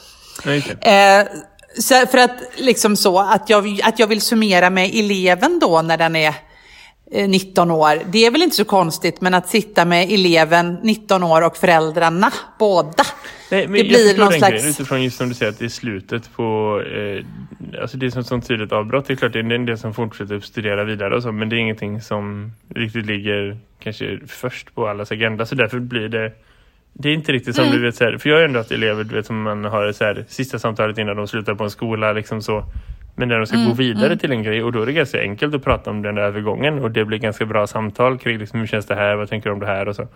Eh, 0.82 1.28
så 1.80 2.06
för 2.08 2.18
att 2.18 2.38
liksom 2.56 2.96
så, 2.96 3.20
att 3.20 3.50
jag, 3.50 3.80
att 3.84 4.00
jag 4.00 4.08
vill 4.08 4.22
summera 4.22 4.70
med 4.70 4.92
eleven 4.94 5.60
då 5.60 5.82
när 5.82 5.98
den 5.98 6.16
är 6.16 6.34
19 7.12 7.72
år. 7.72 8.02
Det 8.12 8.26
är 8.26 8.32
väl 8.32 8.44
inte 8.44 8.56
så 8.56 8.66
konstigt, 8.66 9.22
men 9.22 9.34
att 9.34 9.50
sitta 9.50 9.86
med 9.86 10.12
eleven 10.12 10.78
19 10.84 11.24
år 11.24 11.42
och 11.46 11.58
föräldrarna, 11.58 12.32
båda. 12.60 13.04
Nej, 13.52 13.68
men 13.68 13.78
det 13.78 13.84
blir 13.84 14.18
någon 14.18 14.34
slags... 14.34 14.52
grejen 14.52 14.70
utifrån 14.70 15.04
just 15.04 15.18
som 15.18 15.30
du 15.30 15.36
säger 15.36 15.52
att 15.52 15.60
det 15.60 15.66
är 15.66 15.70
slutet 15.70 16.34
på 16.36 16.82
eh, 16.82 17.26
alltså 17.82 17.98
det 17.98 18.06
är 18.06 18.10
som 18.10 18.22
ett 18.22 18.28
sånt 18.28 18.48
tydligt 18.48 18.72
avbrott. 18.72 19.08
Det 19.08 19.14
är 19.14 19.16
klart 19.16 19.34
det 19.34 19.40
är 19.40 19.52
en 19.52 19.66
del 19.66 19.78
som 19.78 19.94
fortsätter 19.94 20.36
att 20.36 20.44
studera 20.44 20.84
vidare 20.84 21.16
och 21.16 21.24
så, 21.24 21.32
men 21.32 21.50
det 21.50 21.56
är 21.56 21.58
ingenting 21.58 22.02
som 22.02 22.52
riktigt 22.76 23.06
ligger 23.06 23.58
kanske 23.80 24.20
först 24.28 24.76
på 24.76 24.88
allas 24.88 25.12
agenda 25.12 25.46
så 25.46 25.56
därför 25.56 25.80
blir 25.80 26.10
det 26.10 26.32
det 27.00 27.10
är 27.10 27.14
inte 27.14 27.32
riktigt 27.32 27.56
som 27.56 27.66
Mm. 27.66 27.78
du 27.78 27.84
vet 27.86 27.96
så 27.96 28.04
här, 28.04 28.18
för 28.18 28.30
jag 28.30 28.38
har 28.38 28.44
ändå 28.44 28.60
haft 28.60 28.72
elever 28.72 29.04
du 29.04 29.16
vet 29.16 29.26
som 29.26 29.42
man 29.42 29.66
har 29.66 29.92
så 29.92 30.04
här, 30.04 30.26
sista 30.28 30.60
samtalet 30.60 30.98
innan 30.98 31.16
de 31.18 31.28
slutar 31.28 31.56
på 31.56 31.64
en 31.64 31.70
skola 31.70 32.14
liksom 32.14 32.42
så 32.42 32.66
men 33.18 33.28
när 33.30 33.38
de 33.38 33.46
ska 33.46 33.56
Mm, 33.56 33.68
gå 33.68 33.74
vidare 33.74 34.18
till 34.18 34.32
en 34.32 34.44
grej 34.44 34.64
och 34.64 34.72
då 34.72 34.82
är 34.82 34.86
det 34.86 34.94
ganska 34.94 35.22
enkelt 35.22 35.56
att 35.56 35.64
prata 35.64 35.90
om 35.90 36.02
den 36.02 36.16
där 36.16 36.22
övergången 36.24 36.80
och 36.80 36.92
det 36.92 37.06
blir 37.06 37.18
ganska 37.18 37.46
bra 37.46 37.68
samtal 37.68 38.18
kring 38.18 38.38
liksom, 38.38 38.60
hur 38.60 38.68
känns 38.68 38.86
det 38.86 38.96
här, 38.96 39.16
vad 39.16 39.30
tänker 39.30 39.50
du 39.50 39.54
om 39.54 39.60
det 39.60 39.66
här 39.66 39.88
och 39.88 39.96
så. 39.96 40.08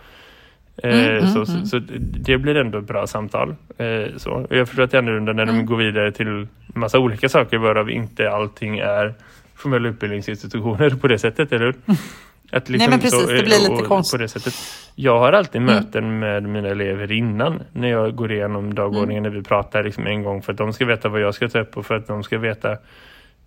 Eh, 0.83 1.25
så, 1.33 1.45
så, 1.45 1.65
så 1.65 1.79
det 1.99 2.37
blir 2.37 2.55
ändå 2.57 2.77
ett 2.77 2.87
bra 2.87 3.07
samtal. 3.07 3.55
Eh, 3.77 4.17
så. 4.17 4.47
Jag 4.49 4.67
förstår 4.67 4.83
att 4.83 4.91
det 4.91 4.97
är 4.97 5.01
annorlunda 5.01 5.33
när 5.33 5.45
de 5.45 5.65
går 5.65 5.77
vidare 5.77 6.11
till 6.11 6.47
massa 6.73 6.99
olika 6.99 7.29
saker 7.29 7.57
varav 7.57 7.89
inte 7.89 8.31
allting 8.31 8.79
är 8.79 9.13
formella 9.55 9.89
utbildningsinstitutioner 9.89 10.89
på 10.89 11.07
det 11.07 11.19
sättet, 11.19 11.51
eller 11.51 11.65
hur? 11.65 11.75
Att 12.51 12.69
liksom 12.69 12.89
men 12.89 12.99
precis, 12.99 13.27
det 13.27 13.43
blir 13.43 13.59
lite 13.59 13.71
och- 13.71 13.87
konstigt. 13.87 14.17
På 14.17 14.21
det 14.21 14.27
sättet. 14.27 14.53
Jag 14.95 15.19
har 15.19 15.33
alltid 15.33 15.61
möten 15.61 16.19
med 16.19 16.43
mina 16.43 16.67
elever 16.67 17.11
innan 17.11 17.63
när 17.71 17.87
jag 17.87 18.15
går 18.15 18.31
igenom 18.31 18.73
dagordningen 18.73 19.23
när 19.23 19.29
vi 19.29 19.43
pratar 19.43 19.83
liksom 19.83 20.07
en 20.07 20.23
gång 20.23 20.41
för 20.41 20.51
att 20.51 20.57
de 20.57 20.73
ska 20.73 20.85
veta 20.85 21.09
vad 21.09 21.21
jag 21.21 21.35
ska 21.35 21.49
ta 21.49 21.59
upp 21.59 21.77
och 21.77 21.85
för 21.85 21.95
att 21.95 22.07
de 22.07 22.23
ska 22.23 22.37
veta 22.37 22.77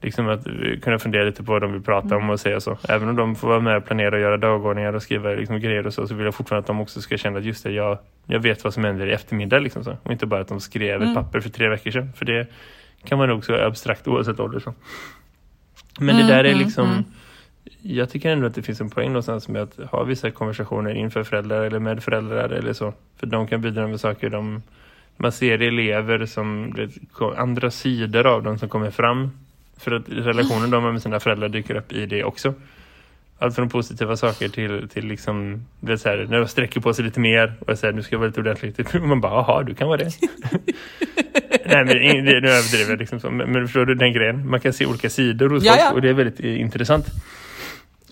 liksom 0.03 0.29
att 0.29 0.47
eh, 0.47 0.53
kunna 0.83 0.99
fundera 0.99 1.25
lite 1.25 1.43
på 1.43 1.53
vad 1.53 1.63
de 1.63 1.73
vill 1.73 1.83
prata 1.83 2.17
om 2.17 2.31
och 2.31 2.41
säga 2.41 2.61
så. 2.61 2.79
Även 2.89 3.09
om 3.09 3.17
de 3.17 3.37
får 3.37 3.49
vara 3.49 3.61
med 3.61 3.77
och 3.77 3.85
planera 3.85 4.15
och 4.17 4.21
göra 4.23 4.37
dagordningar 4.37 4.93
och 4.93 5.03
skriva 5.03 5.31
liksom 5.31 5.61
grejer 5.61 5.87
och 5.87 5.95
så, 5.95 6.07
så 6.07 6.15
vill 6.15 6.25
jag 6.25 6.35
fortfarande 6.35 6.61
att 6.61 6.67
de 6.67 6.81
också 6.81 7.01
ska 7.01 7.17
känna 7.17 7.39
att 7.39 7.45
just 7.45 7.65
det, 7.65 7.73
jag, 7.73 7.99
jag 8.27 8.41
vet 8.41 8.65
vad 8.65 8.75
som 8.75 8.85
händer 8.85 9.07
i 9.07 9.13
eftermiddag 9.13 9.59
liksom 9.59 9.85
så. 9.85 9.97
Och 10.03 10.13
inte 10.13 10.27
bara 10.27 10.41
att 10.41 10.49
de 10.49 10.61
skrev 10.61 11.03
ett 11.03 11.15
papper 11.15 11.41
för 11.41 11.51
tre 11.51 11.69
veckor 11.69 11.91
sedan. 11.91 12.13
För 12.17 12.25
det 12.25 12.47
kan 13.05 13.19
man 13.19 13.29
nog 13.29 13.45
så 13.45 13.55
abstrakt 13.55 14.09
oavsett 14.09 14.41
ålder 14.41 14.61
så. 14.61 14.75
Men 15.99 16.17
det 16.17 16.27
där 16.27 16.45
är 16.45 16.55
liksom 16.55 17.05
jag 17.87 18.11
tycker 18.11 18.31
ändå 18.31 18.47
att 18.47 18.55
det 18.55 18.63
finns 18.63 18.81
en 18.81 18.91
poäng 18.91 19.09
någonstans 19.09 19.49
med 19.49 19.63
att 19.63 19.91
ha 19.91 20.05
vissa 20.05 20.31
konversationer 20.31 20.95
inför 20.95 21.25
föräldrar 21.25 21.63
eller 21.63 21.79
med 21.79 22.03
föräldrar 22.03 22.49
eller 22.49 22.73
så. 22.73 22.93
För 23.17 23.27
de 23.27 23.47
kan 23.47 23.61
bidra 23.61 23.87
med 23.87 24.01
saker 24.01 24.31
de, 24.31 24.63
man 25.17 25.33
ser 25.33 25.63
elever 25.63 26.27
som 26.27 26.71
vet, 26.71 26.91
andra 27.37 27.71
sidor 27.71 28.27
av 28.27 28.43
dem 28.43 28.59
som 28.59 28.69
kommer 28.69 28.91
fram. 28.91 29.31
För 29.77 29.93
att 29.93 30.03
relationen 30.09 30.71
de 30.71 30.85
har 30.85 30.93
med 30.93 31.03
sina 31.03 31.21
föräldrar 31.21 31.49
dyker 31.49 31.75
upp 31.75 31.93
i 31.93 32.07
det 32.07 32.25
också. 32.25 32.55
allt 33.39 33.55
från 33.55 33.69
positiva 33.69 34.17
saker 34.17 34.49
till, 34.49 34.89
till 34.89 35.07
liksom, 35.07 35.65
är 35.87 35.97
så 35.97 36.09
här, 36.09 36.27
när 36.31 36.39
de 36.39 36.49
sträcker 36.49 36.81
på 36.81 36.95
sig 36.95 37.05
lite 37.05 37.21
mer 37.21 37.53
och 37.61 37.69
jag 37.69 37.79
säger 37.79 37.95
nu 37.95 38.03
ska 38.03 38.15
jag 38.15 38.21
vara 38.21 38.29
lite 38.29 38.41
ordentligt. 38.41 38.79
Och 38.95 39.09
man 39.09 39.21
bara, 39.21 39.33
jaha, 39.33 39.63
du 39.63 39.75
kan 39.75 39.89
vara 39.89 39.99
det. 39.99 40.11
Nej, 41.67 41.85
men 41.85 41.87
det, 42.25 42.41
nu 42.41 42.49
överdriver 42.49 42.91
jag 42.91 42.99
liksom 42.99 43.21
så. 43.21 43.31
Men, 43.31 43.53
men 43.53 43.67
förstår 43.67 43.87
du 43.87 43.95
den 43.95 44.13
grejen? 44.13 44.51
Man 44.51 44.61
kan 44.61 44.73
se 44.73 44.87
olika 44.87 45.11
sidor 45.11 45.51
hos 45.51 45.65
Ja, 45.65 45.77
ja. 45.79 45.93
och 45.93 46.03
det 46.03 46.09
är 46.09 46.13
väldigt 46.13 46.41
intressant. 46.41 47.07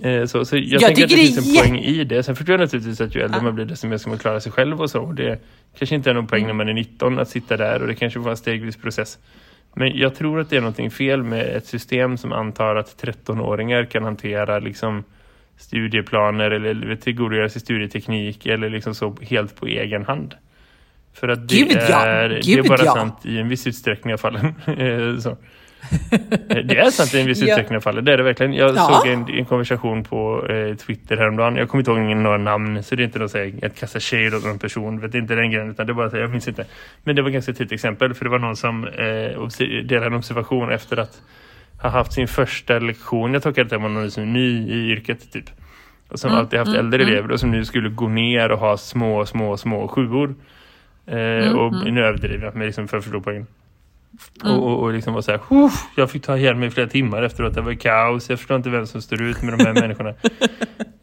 Eh, 0.02 0.24
Så, 0.26 0.44
så 0.44 0.56
jag, 0.56 0.64
Jag 0.64 0.80
tänker 0.80 1.04
att 1.04 1.10
det 1.10 1.16
finns 1.16 1.38
en 1.38 1.56
är 1.56 1.60
poäng 1.60 1.78
i 1.78 2.04
det. 2.04 2.22
Sen 2.22 2.36
förstår 2.36 2.52
jag 2.52 2.60
naturligtvis 2.60 3.00
att 3.00 3.14
ju 3.14 3.20
äldre 3.20 3.42
man 3.42 3.54
blir 3.54 3.64
desto 3.64 3.86
mer 3.86 3.96
ska 3.96 4.10
man 4.10 4.18
klara 4.18 4.40
sig 4.40 4.52
själv 4.52 4.80
och 4.80 4.90
så. 4.90 5.00
Och 5.00 5.14
det 5.14 5.38
kanske 5.78 5.94
inte 5.94 6.10
är 6.10 6.14
någon 6.14 6.26
poäng 6.26 6.46
när 6.46 6.52
man 6.52 6.68
är 6.68 6.74
19 6.74 7.18
att 7.18 7.28
sitta 7.28 7.56
där 7.56 7.82
och 7.82 7.88
det 7.88 7.94
kanske 7.94 8.18
var 8.18 8.30
en 8.30 8.36
stegvis 8.36 8.76
process. 8.76 9.18
Men 9.74 9.96
jag 9.98 10.14
tror 10.14 10.40
att 10.40 10.50
det 10.50 10.56
är 10.56 10.60
någonting 10.60 10.90
fel 10.90 11.22
med 11.22 11.56
ett 11.56 11.66
system 11.66 12.16
som 12.16 12.32
antar 12.32 12.76
att 12.76 13.02
13-åringar 13.02 13.84
kan 13.84 14.04
hantera 14.04 14.58
liksom 14.58 15.04
studieplaner 15.56 16.50
eller 16.50 16.96
tillgodogöra 16.96 17.48
sig 17.48 17.60
studieteknik 17.60 18.46
eller 18.46 18.70
liksom 18.70 18.94
så 18.94 19.16
helt 19.20 19.56
på 19.56 19.66
egen 19.66 20.04
hand. 20.04 20.34
För 21.14 21.28
att 21.28 21.48
det, 21.48 21.56
Gud, 21.56 21.78
ja. 21.90 22.04
är, 22.06 22.28
det 22.28 22.38
är 22.38 22.42
Gud, 22.42 22.68
bara 22.68 22.84
ja. 22.84 22.94
sant 22.94 23.26
i 23.26 23.38
en 23.38 23.48
viss 23.48 23.66
utsträckning 23.66 24.14
av 24.14 24.18
fallen. 24.18 24.54
Eh, 24.66 25.18
så. 25.18 25.36
Det 26.48 26.78
är 26.78 26.90
sant 26.90 27.14
i 27.14 27.20
en 27.20 27.26
viss 27.26 27.42
utsträckning 27.42 27.76
av 27.76 27.80
fallet. 27.80 28.04
Det 28.04 28.12
är 28.12 28.16
det 28.16 28.22
verkligen. 28.22 28.52
Jag 28.54 28.76
Ja. 28.76 29.00
såg 29.02 29.12
en, 29.12 29.28
en 29.38 29.44
konversation 29.44 30.04
på 30.04 30.46
eh, 30.46 30.76
Twitter 30.76 31.16
häromdagen. 31.16 31.56
Jag 31.56 31.68
kommer 31.68 31.80
inte 31.80 31.90
ihåg 31.90 32.16
några 32.16 32.38
namn 32.38 32.82
så 32.82 32.94
det 32.94 33.02
är 33.02 33.04
inte 33.04 33.18
något 33.18 33.34
här, 33.34 33.52
att 33.62 33.74
kasta 33.80 34.00
shade 34.00 34.36
åt 34.36 34.44
någon 34.44 34.58
person. 34.58 35.00
Vet 35.00 35.14
inte 35.14 35.34
den 35.34 35.50
grejen 35.50 35.70
utan 35.70 35.86
det 35.86 35.92
är 35.92 35.94
bara 35.94 36.08
här, 36.08 36.18
jag 36.18 36.30
minns 36.30 36.48
inte. 36.48 36.64
Men 37.04 37.16
det 37.16 37.22
var 37.22 37.30
ganska 37.30 37.52
tydligt 37.52 37.72
exempel 37.72 38.14
för 38.14 38.24
det 38.24 38.30
var 38.30 38.38
någon 38.38 38.56
som 38.56 38.84
eh, 38.86 39.82
delade 39.84 40.06
en 40.06 40.14
observation 40.14 40.70
efter 40.72 40.96
att 40.96 41.20
ha 41.82 41.88
haft 41.88 42.12
sin 42.12 42.28
första 42.28 42.78
lektion. 42.78 43.32
Jag 43.34 43.42
tolkar 43.42 43.62
att 43.62 43.70
det 43.70 43.78
var 43.78 43.88
någon 43.88 44.10
som 44.10 44.22
är 44.22 44.26
ny 44.26 44.68
i 44.68 44.90
yrket 44.90 45.32
typ. 45.32 45.44
Och 46.08 46.18
som 46.18 46.32
alltid 46.32 46.58
haft 46.58 46.74
äldre 46.74 47.02
elever 47.02 47.30
och 47.32 47.40
som 47.40 47.50
nu 47.50 47.64
skulle 47.64 47.88
gå 47.88 48.08
ner 48.08 48.50
och 48.52 48.58
ha 48.58 48.76
små, 48.76 49.26
små, 49.26 49.56
små 49.56 49.88
sjuor. 49.88 50.34
Eh, 51.06 51.52
och 51.52 51.92
nu 51.92 52.04
överdriver 52.04 52.44
jag 52.44 52.56
men 52.56 52.66
liksom 52.66 52.88
för 52.88 52.96
att 52.98 53.04
förstå 53.04 53.20
poängen. 53.20 53.46
Och, 54.44 54.66
och, 54.66 54.80
och 54.82 54.92
liksom 54.92 55.14
var 55.14 55.20
så 55.22 55.30
här, 55.30 55.40
"Uff, 55.50 55.72
jag 55.96 56.10
fick 56.10 56.22
ta 56.22 56.36
ihjäl 56.36 56.54
mig 56.56 56.70
flera 56.70 56.86
timmar 56.88 57.22
efteråt. 57.22 57.54
Det 57.54 57.60
var 57.60 57.74
kaos. 57.74 58.30
Jag 58.30 58.38
förstår 58.38 58.56
inte 58.56 58.70
vem 58.70 58.86
som 58.86 59.02
står 59.02 59.22
ut 59.22 59.42
med 59.42 59.58
de 59.58 59.64
här 59.64 59.74
människorna. 59.74 60.14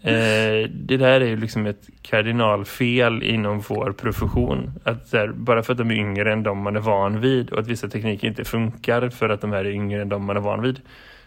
Eh, 0.02 0.70
det 0.72 0.98
där 0.98 1.22
är 1.22 1.26
ju 1.28 1.38
liksom 1.38 1.66
ett 1.66 1.90
kardinalfel 2.02 3.24
inom 3.24 3.60
vår 3.60 3.92
profession. 3.92 4.72
Att 4.84 5.14
här, 5.14 5.28
bara 5.28 5.64
för 5.64 5.72
att 5.74 5.78
de 5.78 5.92
är 5.92 5.96
yngre 5.96 6.34
än 6.34 6.44
de 6.44 6.58
man 6.58 6.76
är 6.76 6.80
van 6.80 7.20
vid 7.22 7.50
och 7.50 7.60
att 7.60 7.68
vissa 7.68 7.88
tekniker 7.88 8.28
inte 8.28 8.44
funkar 8.44 9.10
för 9.10 9.30
att 9.30 9.42
de 9.42 9.52
här 9.52 9.66
är 9.66 9.70
yngre 9.72 10.02
än 10.02 10.10
de 10.10 10.26
man 10.26 10.38
är 10.38 10.42
van 10.42 10.62
vid 10.62 10.80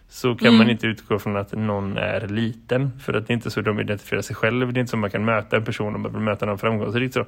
så 0.08 0.34
kan 0.34 0.56
man 0.56 0.70
inte 0.70 0.86
utgå 0.86 1.18
från 1.18 1.36
att 1.36 1.52
någon 1.52 1.96
är 1.96 2.28
liten. 2.28 2.90
För 3.00 3.14
att 3.14 3.26
det 3.26 3.32
är 3.32 3.34
inte 3.34 3.50
så 3.50 3.60
de 3.60 3.80
identifierar 3.80 4.22
sig 4.22 4.36
själv. 4.36 4.72
Det 4.72 4.78
är 4.78 4.80
inte 4.80 4.90
så 4.90 4.96
man 4.96 5.10
kan 5.10 5.24
möta 5.24 5.56
en 5.56 5.64
person 5.64 5.94
om 5.94 6.02
man 6.02 6.12
vill 6.12 6.20
möta 6.22 6.46
någon 6.46 6.58
framgångsrikt. 6.58 7.14
Så. 7.14 7.24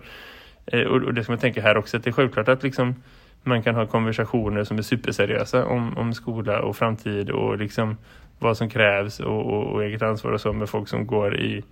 Eh, 0.67 0.81
Och, 0.81 1.03
och 1.03 1.15
det 1.15 1.25
som 1.25 1.33
jag 1.33 1.41
tänker 1.41 1.63
här 1.63 1.77
också, 1.77 1.97
att 1.97 2.05
det 2.05 2.11
är 2.11 2.13
självklart 2.13 2.49
att 2.49 2.63
liksom 2.63 2.95
man 3.45 3.63
kan 3.63 3.75
ha 3.75 3.87
konversationer 3.87 4.65
som 4.65 4.79
är 4.79 4.83
superseriösa 4.83 5.67
om, 5.67 5.99
om 5.99 6.15
skola 6.15 6.63
och 6.63 6.77
framtid 6.77 7.31
och 7.31 7.59
liksom 7.59 7.97
vad 8.39 8.57
som 8.57 8.71
krävs 8.71 9.21
och, 9.21 9.47
och, 9.47 9.73
och 9.73 9.85
eget 9.85 10.03
ansvar 10.03 10.33
och 10.33 10.41
så 10.41 10.53
med 10.53 10.69
folk 10.69 10.89
som 10.89 11.07
går 11.07 11.41
i 11.41 11.65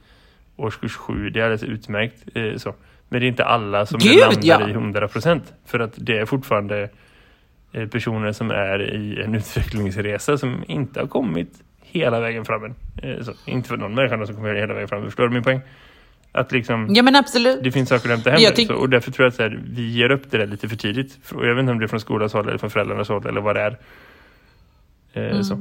årskurs 0.56 0.96
sju. 0.96 1.30
Det 1.30 1.40
är 1.40 1.44
alldeles 1.44 1.62
utmärkt. 1.62 2.24
Eh, 2.34 2.56
så. 2.56 2.74
Men 3.08 3.20
det 3.20 3.26
är 3.26 3.28
inte 3.28 3.44
alla 3.44 3.86
som 3.86 3.98
Gud, 3.98 4.20
landar 4.20 4.40
ja. 4.42 4.68
i 4.68 4.72
100 4.72 5.08
procent. 5.08 5.52
För 5.66 5.80
att 5.80 5.92
det 5.96 6.18
är 6.18 6.24
fortfarande 6.24 6.88
eh, 7.72 7.88
personer 7.88 8.32
som 8.32 8.50
är 8.50 8.94
i 8.94 9.22
en 9.22 9.34
utvecklingsresa 9.34 10.38
som 10.38 10.64
inte 10.66 11.00
har 11.00 11.06
kommit 11.06 11.62
hela 11.82 12.20
vägen 12.20 12.44
fram 12.44 12.64
än. 12.64 12.74
Eh, 13.02 13.22
så. 13.22 13.32
Inte 13.46 13.68
för 13.68 13.76
någon 13.76 13.94
människa 13.94 14.26
som 14.26 14.34
kommer 14.34 14.54
hela 14.54 14.74
vägen 14.74 14.88
fram. 14.88 15.04
Förstår 15.04 15.24
du 15.24 15.30
min 15.30 15.42
poäng? 15.42 15.60
Att 16.32 16.52
liksom... 16.52 16.86
Ja 16.94 17.02
men 17.02 17.16
absolut. 17.16 17.62
Det 17.62 17.72
finns 17.72 17.88
saker 17.88 18.04
att 18.08 18.14
hämta 18.14 18.30
hem. 18.30 18.40
Tyck- 18.40 18.66
så, 18.66 18.74
och 18.74 18.88
därför 18.88 19.10
tror 19.12 19.24
jag 19.24 19.32
att 19.32 19.38
här, 19.38 19.60
vi 19.64 19.92
ger 19.92 20.10
upp 20.10 20.30
det 20.30 20.38
där 20.38 20.46
lite 20.46 20.68
för 20.68 20.76
tidigt. 20.76 21.18
Och 21.34 21.46
jag 21.46 21.54
vet 21.54 21.60
inte 21.60 21.72
om 21.72 21.78
det 21.78 21.84
är 21.84 21.88
från 21.88 22.00
skolans 22.00 22.32
håll 22.32 22.48
eller 22.48 22.58
från 22.58 22.70
föräldrarnas 22.70 23.08
håll 23.08 23.26
eller 23.26 23.40
vad 23.40 23.56
det 23.56 23.60
är. 23.62 23.78
Eh, 25.12 25.22
Mm. 25.30 25.44
så. 25.44 25.54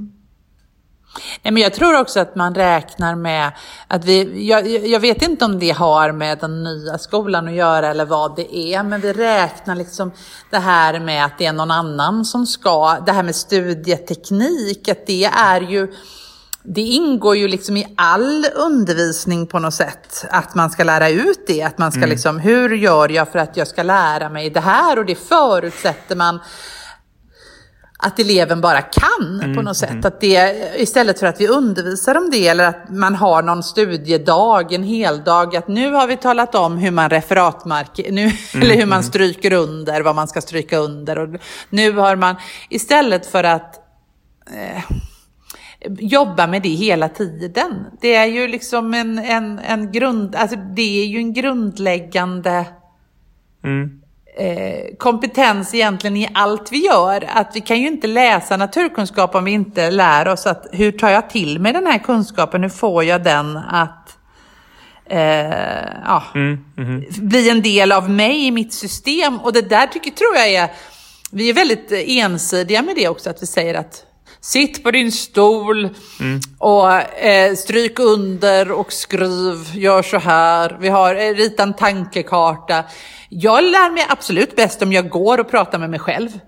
Nej, 1.44 1.54
men 1.54 1.58
jag 1.64 1.74
tror 1.74 2.00
också 2.00 2.20
att 2.20 2.36
man 2.36 2.56
räknar 2.56 3.16
med 3.16 3.52
att 3.88 4.06
vi, 4.06 4.48
jag, 4.48 4.68
jag 4.68 5.00
vet 5.00 5.22
inte 5.22 5.46
om 5.46 5.60
det 5.60 5.70
har 5.72 6.12
med 6.12 6.38
den 6.40 6.64
nya 6.64 6.98
skolan 6.98 7.48
att 7.48 7.54
göra 7.54 7.88
eller 7.88 8.06
vad 8.06 8.36
det 8.36 8.56
är, 8.58 8.84
men 8.84 9.02
vi 9.02 9.14
räknar 9.14 9.76
liksom 9.76 10.12
det 10.50 10.58
här 10.60 11.00
med 11.00 11.26
att 11.26 11.38
det 11.38 11.46
är 11.46 11.54
någon 11.54 11.72
annan 11.72 12.26
som 12.26 12.46
ska, 12.46 13.00
det 13.06 13.12
här 13.12 13.24
med 13.24 13.36
studieteknik, 13.36 14.88
att 14.88 15.08
det 15.08 15.24
är 15.26 15.62
ju, 15.62 15.88
det 16.64 16.82
ingår 16.82 17.38
ju 17.38 17.48
liksom 17.48 17.78
i 17.78 17.94
all 17.98 18.46
undervisning 18.56 19.48
på 19.48 19.60
något 19.60 19.74
sätt, 19.74 20.26
att 20.30 20.56
man 20.56 20.70
ska 20.70 20.84
lära 20.84 21.10
ut 21.10 21.48
det, 21.48 21.64
att 21.64 21.78
man 21.78 21.92
ska 21.92 22.06
liksom, 22.06 22.40
hur 22.40 22.76
gör 22.76 23.10
jag 23.10 23.32
för 23.32 23.40
att 23.40 23.58
jag 23.58 23.68
ska 23.68 23.84
lära 23.84 24.30
mig 24.30 24.50
det 24.50 24.60
här? 24.60 25.00
Och 25.00 25.06
det 25.06 25.16
förutsätter 25.16 26.16
man 26.16 26.40
att 28.04 28.20
eleven 28.20 28.62
bara 28.62 28.82
kan 28.82 29.56
på 29.56 29.62
något 29.62 29.78
sätt. 29.78 30.06
Att 30.06 30.22
det, 30.22 30.72
istället 30.78 31.20
för 31.20 31.28
att 31.28 31.42
vi 31.42 31.48
undervisar 31.48 32.18
om 32.18 32.30
det 32.30 32.48
eller 32.48 32.64
att 32.64 32.90
man 32.90 33.16
har 33.16 33.42
någon 33.42 33.64
studiedag, 33.64 34.74
en 34.74 34.84
hel 34.84 35.24
dag, 35.24 35.56
att 35.56 35.68
nu 35.68 35.92
har 35.92 36.08
vi 36.08 36.18
talat 36.18 36.56
om 36.56 36.78
hur 36.78 36.92
man 36.92 37.10
referatmarker, 37.10 38.12
nu, 38.12 38.32
eller 38.54 38.76
hur 38.76 38.86
man 38.86 39.04
stryker 39.04 39.54
under, 39.54 40.02
vad 40.02 40.16
man 40.16 40.28
ska 40.28 40.42
stryka 40.42 40.78
under. 40.78 41.20
Och 41.20 41.30
nu 41.70 41.92
har 41.92 42.16
man, 42.16 42.36
istället 42.70 43.26
för 43.26 43.44
att 43.44 43.76
eh, 44.54 44.84
jobba 46.00 46.48
med 46.48 46.62
det 46.62 46.70
hela 46.70 47.10
tiden. 47.10 47.86
Det 48.02 48.16
är 48.16 48.26
ju 48.26 48.48
liksom 48.48 48.94
en, 48.94 49.20
en, 49.20 49.60
en 49.60 49.92
grund, 49.92 50.36
alltså 50.36 50.56
det 50.56 51.02
är 51.04 51.06
ju 51.06 51.18
en 51.18 51.34
grundläggande 51.34 52.66
Mm. 53.64 54.02
eh, 54.38 54.96
kompetens 54.98 55.74
egentligen 55.74 56.18
i 56.18 56.30
allt 56.34 56.72
vi 56.72 56.86
gör. 56.86 57.30
Att 57.34 57.56
vi 57.56 57.62
kan 57.62 57.80
ju 57.82 57.88
inte 57.88 58.08
läsa 58.08 58.58
naturkunskap 58.58 59.36
om 59.36 59.44
vi 59.44 59.52
inte 59.52 59.92
lär 59.92 60.28
oss 60.28 60.48
att 60.48 60.68
hur 60.72 60.92
tar 60.92 61.10
jag 61.10 61.30
till 61.30 61.60
mig 61.60 61.74
den 61.74 61.88
här 61.88 62.00
kunskapen, 62.00 62.62
hur 62.64 62.70
får 62.70 63.04
jag 63.04 63.24
den 63.24 63.58
att 63.58 64.18
eh, 65.06 65.86
ja, 66.06 66.24
Mm. 66.36 66.66
mhm. 66.78 67.06
bli 67.18 67.50
en 67.50 67.62
del 67.62 67.92
av 67.92 68.10
mig 68.10 68.46
i 68.48 68.52
mitt 68.52 68.74
system. 68.74 69.40
Och 69.40 69.54
det 69.54 69.70
där 69.70 69.88
tycker, 69.88 70.12
tror 70.12 70.36
jag 70.36 70.50
är, 70.50 70.70
vi 71.32 71.50
är 71.50 71.54
väldigt 71.54 71.92
ensidiga 71.92 72.82
med 72.82 72.96
det 72.96 73.08
också, 73.08 73.30
att 73.30 73.42
vi 73.44 73.48
säger 73.48 73.76
att 73.76 74.06
Sitt 74.42 74.84
på 74.84 74.92
din 74.92 75.12
stol 75.12 75.90
och 76.58 76.92
eh, 77.24 77.54
stryk 77.56 78.00
under 78.00 78.72
och 78.72 78.94
skriv, 78.94 79.56
gör 79.74 80.02
så 80.02 80.18
här. 80.18 80.78
Vi 80.80 80.90
har 80.90 81.16
eh, 81.16 81.36
rita 81.36 81.64
en 81.64 81.74
tankekarta. 81.74 82.84
Jag 83.30 83.64
lär 83.64 83.92
mig 83.94 84.06
absolut 84.10 84.56
bäst 84.56 84.82
om 84.82 84.94
jag 84.94 85.10
går 85.10 85.40
och 85.40 85.52
pratar 85.52 85.80
med 85.80 85.90
mig 85.90 86.00
själv. 86.00 86.30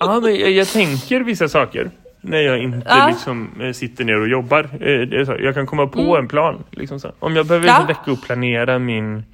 Ja, 0.00 0.20
men 0.20 0.36
jag, 0.36 0.50
jag 0.50 0.68
tänker 0.68 1.20
vissa 1.20 1.48
saker 1.48 1.90
när 2.20 2.38
jag 2.40 2.58
inte 2.62 2.86
Ja. 2.88 3.08
liksom 3.08 3.60
eh, 3.62 3.72
sitter 3.72 4.04
ner 4.04 4.20
och 4.20 4.28
jobbar. 4.28 4.68
Eh, 4.80 5.44
jag 5.44 5.54
kan 5.54 5.66
komma 5.66 5.86
på 5.86 6.16
en 6.16 6.28
plan. 6.28 6.64
Liksom 6.70 7.00
så. 7.00 7.12
Om 7.18 7.36
jag 7.36 7.46
behöver 7.46 7.66
Ja. 7.68 7.72
liksom 7.78 7.86
veckoplanera 7.86 8.78
min 8.78 9.24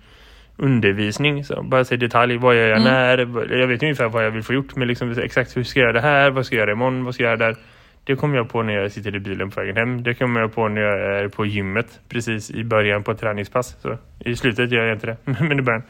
undervisning, 0.56 1.44
så 1.44 1.62
bara 1.62 1.84
säga 1.84 1.96
i 1.96 1.98
detalj, 1.98 2.36
vad 2.36 2.56
gör 2.56 2.68
jag 2.68 2.82
när? 2.82 3.18
Jag 3.58 3.66
vet 3.66 3.82
ungefär 3.82 4.08
vad 4.08 4.24
jag 4.24 4.30
vill 4.30 4.42
få 4.42 4.54
gjort, 4.54 4.76
men 4.76 4.88
liksom 4.88 5.18
exakt 5.18 5.56
hur 5.56 5.62
ska 5.62 5.80
jag 5.80 5.84
göra 5.84 5.92
det 5.92 6.00
här? 6.00 6.30
Vad 6.30 6.46
ska 6.46 6.56
jag 6.56 6.60
göra 6.60 6.72
imorgon? 6.72 7.04
Vad 7.04 7.14
ska 7.14 7.22
jag 7.22 7.30
göra 7.30 7.48
där? 7.48 7.56
Det 8.04 8.16
kommer 8.16 8.36
jag 8.36 8.48
på 8.48 8.62
när 8.62 8.72
jag 8.72 8.92
sitter 8.92 9.16
i 9.16 9.20
bilen 9.20 9.50
på 9.50 9.60
vägen 9.60 9.76
hem. 9.76 10.02
Det 10.02 10.14
kommer 10.14 10.40
jag 10.40 10.54
på 10.54 10.68
när 10.68 10.80
jag 10.80 11.24
är 11.24 11.28
på 11.28 11.46
gymmet 11.46 12.00
precis 12.08 12.50
i 12.50 12.64
början 12.64 13.02
på 13.02 13.10
ett 13.10 13.20
träningspass. 13.20 13.76
Så 13.82 13.98
I 14.18 14.36
slutet 14.36 14.70
gör 14.70 14.84
jag 14.84 14.96
inte 14.96 15.06
det, 15.06 15.16
men 15.40 15.58
i 15.58 15.62
början. 15.62 15.82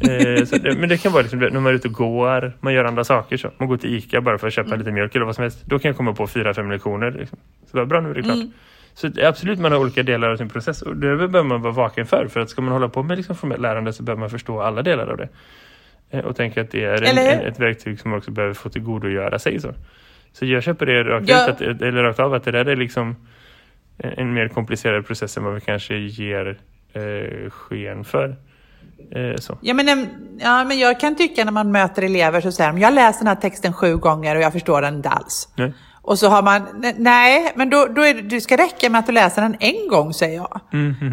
Eh, 0.00 0.60
det, 0.62 0.78
men 0.78 0.88
det 0.88 0.96
kan 0.96 1.12
vara 1.12 1.22
liksom, 1.22 1.38
när 1.38 1.60
man 1.60 1.66
är 1.66 1.72
ute 1.72 1.88
och 1.88 1.94
går, 1.94 2.52
man 2.60 2.74
gör 2.74 2.84
andra 2.84 3.04
saker. 3.04 3.36
Så. 3.36 3.50
Man 3.58 3.68
går 3.68 3.76
till 3.76 3.94
Ica 3.94 4.20
bara 4.20 4.38
för 4.38 4.46
att 4.46 4.52
köpa 4.52 4.76
lite 4.76 4.92
mjölk 4.92 5.14
eller 5.14 5.26
vad 5.26 5.34
som 5.34 5.42
helst. 5.42 5.62
Då 5.66 5.78
kan 5.78 5.88
jag 5.88 5.96
komma 5.96 6.12
på 6.12 6.26
fyra, 6.26 6.54
fem 6.54 6.70
lektioner. 6.70 7.10
Liksom. 7.10 7.38
Så 7.70 7.78
var 7.78 7.84
bra, 7.84 8.00
nu 8.00 8.10
är 8.10 8.14
det 8.14 8.22
klart. 8.22 8.38
Så 8.98 9.10
absolut, 9.22 9.58
man 9.58 9.72
har 9.72 9.78
olika 9.78 10.02
delar 10.02 10.30
av 10.30 10.36
sin 10.36 10.48
process. 10.48 10.82
Och 10.82 10.96
det 10.96 11.16
behöver 11.16 11.42
man 11.42 11.62
vara 11.62 11.72
vaken 11.72 12.06
för. 12.06 12.26
För 12.28 12.40
att 12.40 12.50
ska 12.50 12.62
man 12.62 12.72
hålla 12.72 12.88
på 12.88 13.02
med 13.02 13.16
liksom 13.16 13.36
formellt 13.36 13.62
lärande 13.62 13.92
så 13.92 14.02
behöver 14.02 14.20
man 14.20 14.30
förstå 14.30 14.60
alla 14.60 14.82
delar 14.82 15.06
av 15.06 15.16
det. 15.16 15.28
Eh, 16.10 16.24
Och 16.24 16.36
tänka 16.36 16.60
att 16.60 16.70
det 16.70 16.84
är 16.84 17.02
en, 17.02 17.18
en, 17.18 17.46
ett 17.46 17.60
verktyg 17.60 18.00
som 18.00 18.10
man 18.10 18.18
också 18.18 18.30
behöver 18.30 18.54
få 18.54 18.68
tillgodogöra 18.68 19.38
sig. 19.38 19.60
Så, 19.60 19.74
så 20.32 20.46
jag 20.46 20.62
köper 20.62 20.86
det 20.86 21.04
rakt, 21.04 21.28
Ja. 21.28 21.44
ut, 21.44 21.54
att, 21.54 21.60
eller 21.82 22.02
rakt 22.02 22.18
av 22.20 22.34
att 22.34 22.44
det 22.44 22.50
där 22.50 22.64
är 22.64 22.76
liksom 22.76 23.16
en, 23.98 24.34
mer 24.34 24.48
komplicerad 24.48 25.06
process 25.06 25.36
än 25.36 25.44
vad 25.44 25.54
vi 25.54 25.60
kanske 25.60 25.94
ger 25.96 26.58
eh, 26.92 27.50
sken 27.50 28.04
för. 28.04 28.36
Eh, 29.10 29.36
så. 29.36 29.58
Ja 29.60 29.74
men, 29.74 30.08
ja, 30.40 30.64
men 30.64 30.78
jag 30.78 31.00
kan 31.00 31.16
tycka 31.16 31.44
när 31.44 31.52
man 31.52 31.72
möter 31.72 32.02
elever 32.02 32.40
så 32.40 32.52
säger 32.52 32.72
de, 32.72 32.78
jag 32.78 32.94
läst 32.94 33.20
den 33.20 33.28
här 33.28 33.34
texten 33.34 33.72
sju 33.72 33.96
gånger 33.96 34.36
och 34.36 34.42
jag 34.42 34.52
förstår 34.52 34.82
den 34.82 34.94
inte 34.94 35.08
alls. 35.08 35.48
Nej. 35.56 35.72
Och 36.06 36.18
så 36.18 36.28
har 36.28 36.42
man, 36.42 36.62
ne- 36.62 36.94
nej, 36.98 37.52
men 37.56 37.70
då, 37.70 37.86
då 37.86 38.02
är 38.02 38.14
det, 38.14 38.22
det 38.22 38.40
ska 38.40 38.56
räcka 38.56 38.90
med 38.90 38.98
att 38.98 39.06
du 39.06 39.12
läser 39.12 39.42
den 39.42 39.56
en 39.60 39.88
gång 39.88 40.12
säger 40.14 40.36
jag. 40.36 40.60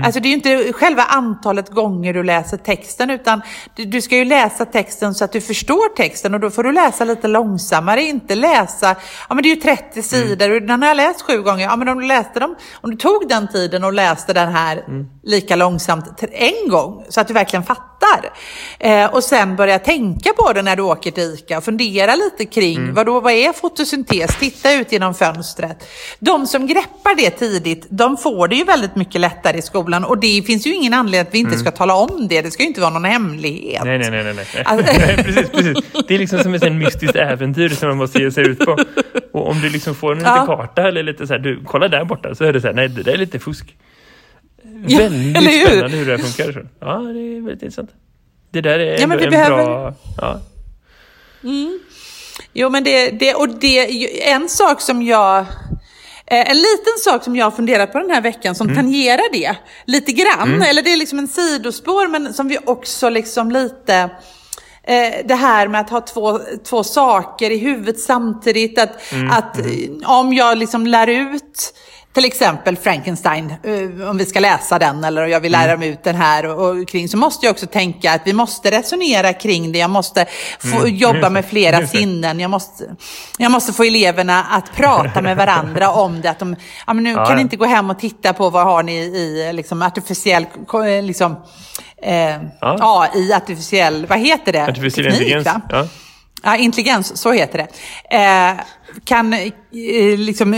Alltså 0.06 0.20
det 0.20 0.28
är 0.28 0.30
ju 0.30 0.36
inte 0.36 0.74
själva 0.74 1.04
antalet 1.04 1.70
gånger 1.70 2.14
du 2.14 2.24
läser 2.24 2.58
texten 2.58 3.10
utan 3.10 3.42
du, 3.76 3.86
du 3.86 4.02
ska 4.02 4.16
ju 4.18 4.26
läsa 4.26 4.66
texten 4.66 5.14
så 5.14 5.26
att 5.26 5.32
du 5.32 5.42
förstår 5.42 5.96
texten 5.96 6.34
och 6.34 6.40
då 6.40 6.50
får 6.50 6.64
du 6.64 6.72
läsa 6.72 7.06
lite 7.06 7.28
långsammare, 7.28 8.02
inte 8.02 8.36
läsa, 8.36 8.96
ja 9.30 9.36
men 9.36 9.44
det 9.44 9.52
är 9.52 9.56
ju 9.56 9.62
30 9.62 10.04
sidor 10.04 10.52
och 10.56 10.62
den 10.62 10.82
har 10.82 10.88
jag 10.90 10.98
läst 10.98 11.22
sju 11.22 11.42
gånger, 11.42 11.64
ja 11.64 11.76
men 11.76 11.88
om 11.88 12.00
du 12.00 12.08
läste 12.08 12.40
dem, 12.40 12.56
om 12.82 12.92
du 12.92 12.98
tog 12.98 13.26
den 13.30 13.48
tiden 13.48 13.84
och 13.84 13.94
läste 13.94 14.34
den 14.34 14.52
här 14.52 14.84
lika 15.24 15.56
långsamt 15.56 16.24
en 16.32 16.70
gång 16.70 17.04
så 17.10 17.22
att 17.22 17.28
du 17.28 17.34
verkligen 17.34 17.64
fattar. 17.64 17.93
Eh, 18.80 19.14
och 19.14 19.24
sen 19.24 19.56
börja 19.56 19.80
tänka 19.80 20.34
på 20.34 20.54
det 20.54 20.62
när 20.62 20.76
du 20.76 20.82
åker 20.82 21.12
till 21.12 21.24
ICA 21.24 21.58
och 21.58 21.64
fundera 21.64 22.16
lite 22.16 22.46
kring 22.46 22.78
Mm. 22.78 22.94
vad, 22.94 23.06
då, 23.06 23.20
vad 23.20 23.34
är 23.34 23.54
fotosyntes? 23.54 24.36
Titta 24.40 24.74
ut 24.74 24.92
genom 24.92 25.14
fönstret. 25.14 25.88
De 26.20 26.48
som 26.48 26.68
greppar 26.68 27.16
det 27.16 27.30
tidigt, 27.30 27.88
de 27.90 28.18
får 28.18 28.48
det 28.48 28.56
ju 28.56 28.64
väldigt 28.64 28.96
mycket 28.96 29.22
lättare 29.22 29.58
i 29.58 29.62
skolan 29.62 30.04
och 30.04 30.18
det 30.18 30.42
finns 30.46 30.68
ju 30.68 30.74
ingen 30.76 30.94
anledning 30.94 31.28
att 31.28 31.34
vi 31.34 31.40
inte 31.40 31.58
ska 31.58 31.72
tala 31.72 31.94
om 31.96 32.28
det. 32.28 32.42
Det 32.42 32.52
ska 32.52 32.64
ju 32.64 32.68
inte 32.70 32.82
vara 32.82 32.92
någon 32.92 33.06
hemlighet. 33.06 33.82
Mm. 33.84 34.00
Nej, 34.02 34.12
nej, 34.12 34.24
nej. 34.24 34.34
nej, 34.34 34.46
nej. 34.56 34.64
Alltså- 34.66 34.94
precis, 35.24 35.50
precis. 35.50 35.78
Det 36.08 36.16
är 36.16 36.20
liksom 36.20 36.40
som 36.40 36.54
ett 36.54 36.74
mystiskt 36.74 37.16
äventyr 37.16 37.70
som 37.70 37.88
man 37.90 37.98
måste 37.98 38.20
ge 38.22 38.32
sig 38.32 38.48
ut 38.48 38.60
på. 38.60 38.78
Och 39.34 39.50
om 39.50 39.62
du 39.62 39.70
liksom 39.70 39.96
får 39.96 40.12
en 40.12 40.18
liten 40.18 40.34
Ja. 40.36 40.46
karta 40.46 40.88
eller 40.88 41.04
lite 41.04 41.28
så 41.28 41.34
här, 41.34 41.40
du, 41.40 41.64
kolla 41.68 41.88
där 41.88 42.06
borta, 42.06 42.36
så 42.36 42.44
är 42.44 42.54
det 42.54 42.62
så 42.62 42.68
här, 42.68 42.74
nej, 42.74 42.88
det 42.90 43.04
där 43.04 43.14
är 43.14 43.18
lite 43.18 43.40
fusk. 43.40 43.76
Ja, 44.88 44.98
väldigt 44.98 45.38
eller 45.38 45.52
hur? 45.52 45.66
spännande 45.66 45.98
hur 45.98 46.06
det 46.06 46.12
här 46.12 46.24
funkar. 46.24 46.68
Ja, 46.80 46.98
det 46.98 47.20
är 47.20 47.36
väldigt 47.42 47.64
intressant. 47.64 47.90
Det 48.52 48.62
där 48.62 48.80
är 48.80 49.00
Ja, 49.02 49.08
men 49.08 49.18
vi 49.18 49.24
en 49.24 49.30
behöver- 49.32 49.66
bra... 49.66 49.94
Ja. 50.22 50.40
Jo, 52.54 52.70
men 52.70 52.84
det, 52.84 53.10
det, 53.10 53.34
och 53.36 53.50
det, 53.50 54.30
en 54.32 54.50
sak 54.50 54.82
som 54.82 55.04
jag, 55.04 55.40
eh, 55.40 56.50
en 56.52 56.58
liten 56.58 56.94
sak 57.04 57.24
som 57.24 57.36
jag 57.36 57.46
har 57.46 57.52
funderat 57.52 57.92
på 57.92 58.00
den 58.00 58.12
här 58.12 58.22
veckan 58.22 58.56
som 58.56 58.76
tangerar 58.76 59.34
det 59.34 59.56
lite 59.86 60.12
grann, 60.12 60.62
eller 60.62 60.82
det 60.82 60.94
är 60.94 60.98
liksom 60.98 61.20
en 61.20 61.28
sidospår 61.28 62.08
men 62.08 62.34
som 62.34 62.48
vi 62.48 62.58
också 62.66 63.10
liksom 63.10 63.52
lite, 63.52 63.96
eh, 64.84 65.14
det 65.26 65.36
här 65.36 65.68
med 65.68 65.82
att 65.82 65.90
ha 65.90 66.02
två, 66.02 66.40
två 66.64 66.84
saker 66.84 67.52
i 67.52 67.58
huvudet 67.58 68.00
samtidigt, 68.00 68.80
att, 68.80 68.92
att 69.32 69.60
eh, 69.60 69.66
om 70.20 70.34
jag 70.34 70.58
liksom 70.58 70.88
lär 70.88 71.08
ut 71.08 71.74
till 72.14 72.26
exempel 72.26 72.78
Frankenstein, 72.78 73.54
eh, 73.64 74.10
om 74.10 74.18
vi 74.18 74.26
ska 74.26 74.40
läsa 74.40 74.80
den 74.80 75.04
eller 75.04 75.26
jag 75.28 75.40
vill 75.40 75.52
lära 75.52 75.78
mig 75.78 75.90
ut 75.90 76.04
den 76.04 76.16
här 76.16 76.46
och, 76.46 76.70
och 76.70 76.88
kring, 76.88 77.10
så 77.10 77.18
måste 77.18 77.46
jag 77.46 77.54
också 77.54 77.66
tänka 77.68 78.12
att 78.14 78.22
vi 78.26 78.34
måste 78.34 78.72
resonera 78.72 79.34
kring 79.34 79.72
det. 79.72 79.80
Jag 79.80 79.90
måste 79.90 80.26
få 80.60 80.88
jobba 80.88 81.30
med 81.30 81.46
flera 81.46 81.80
det. 81.80 81.88
sinnen. 81.88 82.40
Jag 82.40 82.50
måste, 82.50 82.84
jag 83.38 83.52
måste 83.52 83.74
få 83.74 83.84
eleverna 83.84 84.44
att 84.44 84.76
prata 84.76 85.22
med 85.22 85.38
varandra 85.38 85.92
om 85.94 86.22
det. 86.22 86.30
Att 86.30 86.40
de, 86.40 86.56
ja, 86.88 86.94
men 86.94 87.04
nu 87.04 87.12
Ja, 87.12 87.26
kan 87.26 87.36
ja. 87.36 87.42
inte 87.42 87.56
gå 87.56 87.66
hem 87.66 87.90
och 87.90 88.00
titta 88.00 88.34
på 88.34 88.50
vad 88.50 88.64
har 88.66 88.84
ni 88.84 88.96
i 88.96 89.54
liksom, 89.54 89.82
artificiell, 89.82 90.46
liksom, 91.04 91.36
eh, 92.04 92.14
Ja. 92.62 93.10
AI, 93.14 93.34
artificiell, 93.34 94.06
vad 94.06 94.20
heter 94.20 94.52
det? 94.54 94.64
Artificiell 94.64 95.06
Teknik, 95.12 95.22
intelligens. 95.36 95.88
Ja, 96.46 96.56
intelligens, 96.58 97.18
så 97.18 97.32
heter 97.32 97.58
det. 97.58 97.68
Eh, 98.18 98.52
kan, 99.04 99.34
eh, 99.34 99.50
liksom, 100.18 100.54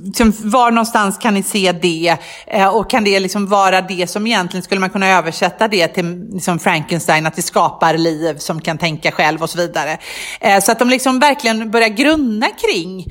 liksom, 0.00 0.32
var 0.44 0.70
någonstans 0.70 1.18
kan 1.18 1.34
ni 1.34 1.42
se 1.42 1.72
det? 1.72 2.16
Eh, 2.46 2.76
och 2.76 2.90
kan 2.90 3.04
det 3.04 3.20
liksom 3.20 3.46
vara 3.46 3.80
det 3.80 4.06
som 4.10 4.26
egentligen, 4.26 4.62
skulle 4.62 4.80
man 4.80 4.90
kunna 4.90 5.08
översätta 5.08 5.68
det 5.68 5.88
till 5.88 6.28
liksom 6.32 6.58
Frankenstein, 6.58 7.26
att 7.26 7.38
vi 7.38 7.42
skapar 7.42 7.98
liv 7.98 8.34
som 8.38 8.60
kan 8.60 8.78
tänka 8.78 9.10
själv 9.12 9.42
och 9.42 9.50
så 9.50 9.58
vidare. 9.58 9.98
Eh, 10.40 10.60
så 10.60 10.72
att 10.72 10.78
de 10.78 10.88
liksom 10.88 11.18
verkligen 11.18 11.70
börjar 11.70 11.88
grunna 11.88 12.46
kring 12.46 13.04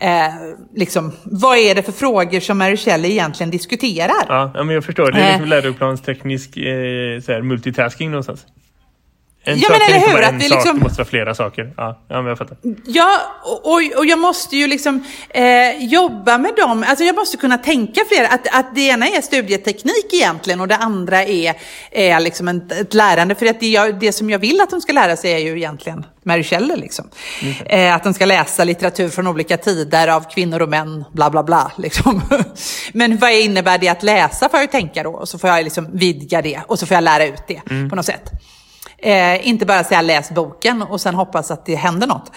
Eh, 0.00 0.32
liksom, 0.74 1.12
vad 1.24 1.58
är 1.58 1.74
det 1.74 1.82
för 1.82 1.92
frågor 1.92 2.40
som 2.40 2.58
Mary 2.58 2.76
Shelley 2.76 3.10
egentligen 3.10 3.50
diskuterar? 3.50 4.24
Ja, 4.28 4.50
ja, 4.54 4.64
men 4.64 4.74
jag 4.74 4.84
förstår. 4.84 5.12
Det 5.12 5.18
är 5.20 5.26
liksom 5.28 5.42
Eh. 5.42 5.48
läroplansteknisk 5.48 6.56
eh, 6.56 7.20
så 7.20 7.32
här, 7.32 7.42
multitasking 7.42 8.10
någonstans. 8.10 8.46
En 9.48 9.58
Ja, 9.58 9.68
sak 9.68 9.76
men 9.88 9.96
eller 9.96 10.08
hur, 10.08 10.22
att 10.22 10.32
en 10.32 10.40
sak, 10.40 10.50
liksom- 10.50 10.78
det 10.78 10.82
måste 10.84 10.98
vara 10.98 11.08
flera 11.08 11.34
saker. 11.34 11.72
Ja, 11.76 12.00
ja 12.08 12.16
men 12.16 12.26
jag 12.26 12.38
fattar. 12.38 12.56
Ja, 12.86 13.20
och, 13.44 13.66
och- 13.98 14.06
jag 14.06 14.18
måste 14.18 14.56
ju 14.56 14.66
liksom 14.66 15.04
eh, 15.30 15.44
jobba 15.84 16.38
med 16.38 16.50
dem. 16.56 16.84
Alltså 16.88 17.04
jag 17.04 17.14
måste 17.16 17.36
kunna 17.36 17.58
tänka 17.58 18.00
fler. 18.08 18.24
Att, 18.24 18.58
att 18.58 18.74
det 18.74 18.80
ena 18.80 19.06
är 19.08 19.20
studieteknik 19.20 20.06
egentligen 20.12 20.60
och 20.60 20.68
det 20.68 20.76
andra 20.76 21.22
är, 21.24 21.54
är 21.90 22.20
liksom 22.20 22.48
en, 22.48 22.70
ett 22.80 22.94
lärande. 22.94 23.34
För 23.34 23.46
att 23.46 23.60
det, 23.60 23.68
jag, 23.68 23.98
det 24.00 24.12
som 24.12 24.30
jag 24.30 24.38
vill 24.38 24.60
att 24.60 24.70
de 24.70 24.80
ska 24.80 24.92
lära 24.92 25.16
sig 25.16 25.32
är 25.32 25.38
ju 25.38 25.56
egentligen 25.56 26.06
Mary 26.22 26.44
Shelley. 26.44 26.76
Liksom. 26.76 27.08
Eh, 27.66 27.94
att 27.94 28.04
de 28.04 28.14
ska 28.14 28.24
läsa 28.24 28.64
litteratur 28.64 29.08
från 29.08 29.26
olika 29.26 29.56
tider 29.56 30.08
av 30.08 30.24
kvinnor 30.34 30.62
och 30.62 30.68
män, 30.68 31.04
bla 31.12 31.30
bla 31.30 31.42
bla. 31.42 31.72
Liksom. 31.78 32.22
Men 32.92 33.16
vad 33.18 33.32
innebär 33.32 33.78
det 33.78 33.88
att 33.88 34.02
läsa 34.02 34.48
får 34.48 34.58
jag 34.58 34.62
ju 34.64 34.70
tänka 34.70 35.02
då. 35.02 35.10
Och 35.10 35.28
så 35.28 35.38
får 35.38 35.50
jag 35.50 35.64
liksom 35.64 35.88
vidga 35.98 36.42
det 36.42 36.60
och 36.66 36.78
så 36.78 36.86
får 36.86 36.94
jag 36.94 37.04
lära 37.04 37.26
ut 37.26 37.42
det 37.48 37.60
på 37.90 37.96
något 37.96 38.06
sätt. 38.06 38.30
Eh, 39.02 39.48
inte 39.48 39.66
bara 39.66 39.84
säga 39.84 40.02
läs 40.02 40.30
boken 40.30 40.82
och 40.82 41.00
sen 41.00 41.14
hoppas 41.14 41.50
att 41.50 41.66
det 41.66 41.74
händer 41.74 42.06
något. 42.06 42.32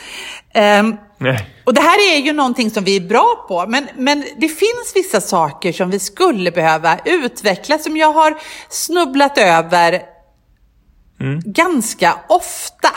Nej. 1.18 1.50
och 1.66 1.74
det 1.74 1.82
här 1.82 2.14
är 2.14 2.18
ju 2.18 2.34
någonting 2.34 2.72
som 2.72 2.84
vi 2.84 2.96
är 2.96 3.08
bra 3.08 3.46
på, 3.48 3.66
men, 3.68 3.88
men 3.96 4.26
det 4.38 4.48
finns 4.48 4.92
vissa 4.96 5.22
saker 5.22 5.72
som 5.72 5.90
vi 5.90 6.00
skulle 6.00 6.52
behöva 6.52 6.98
utveckla, 7.06 7.78
som 7.78 7.98
jag 7.98 8.14
har 8.14 8.38
snubblat 8.70 9.38
över 9.38 10.02
ganska 11.46 12.18
ofta. 12.30 12.90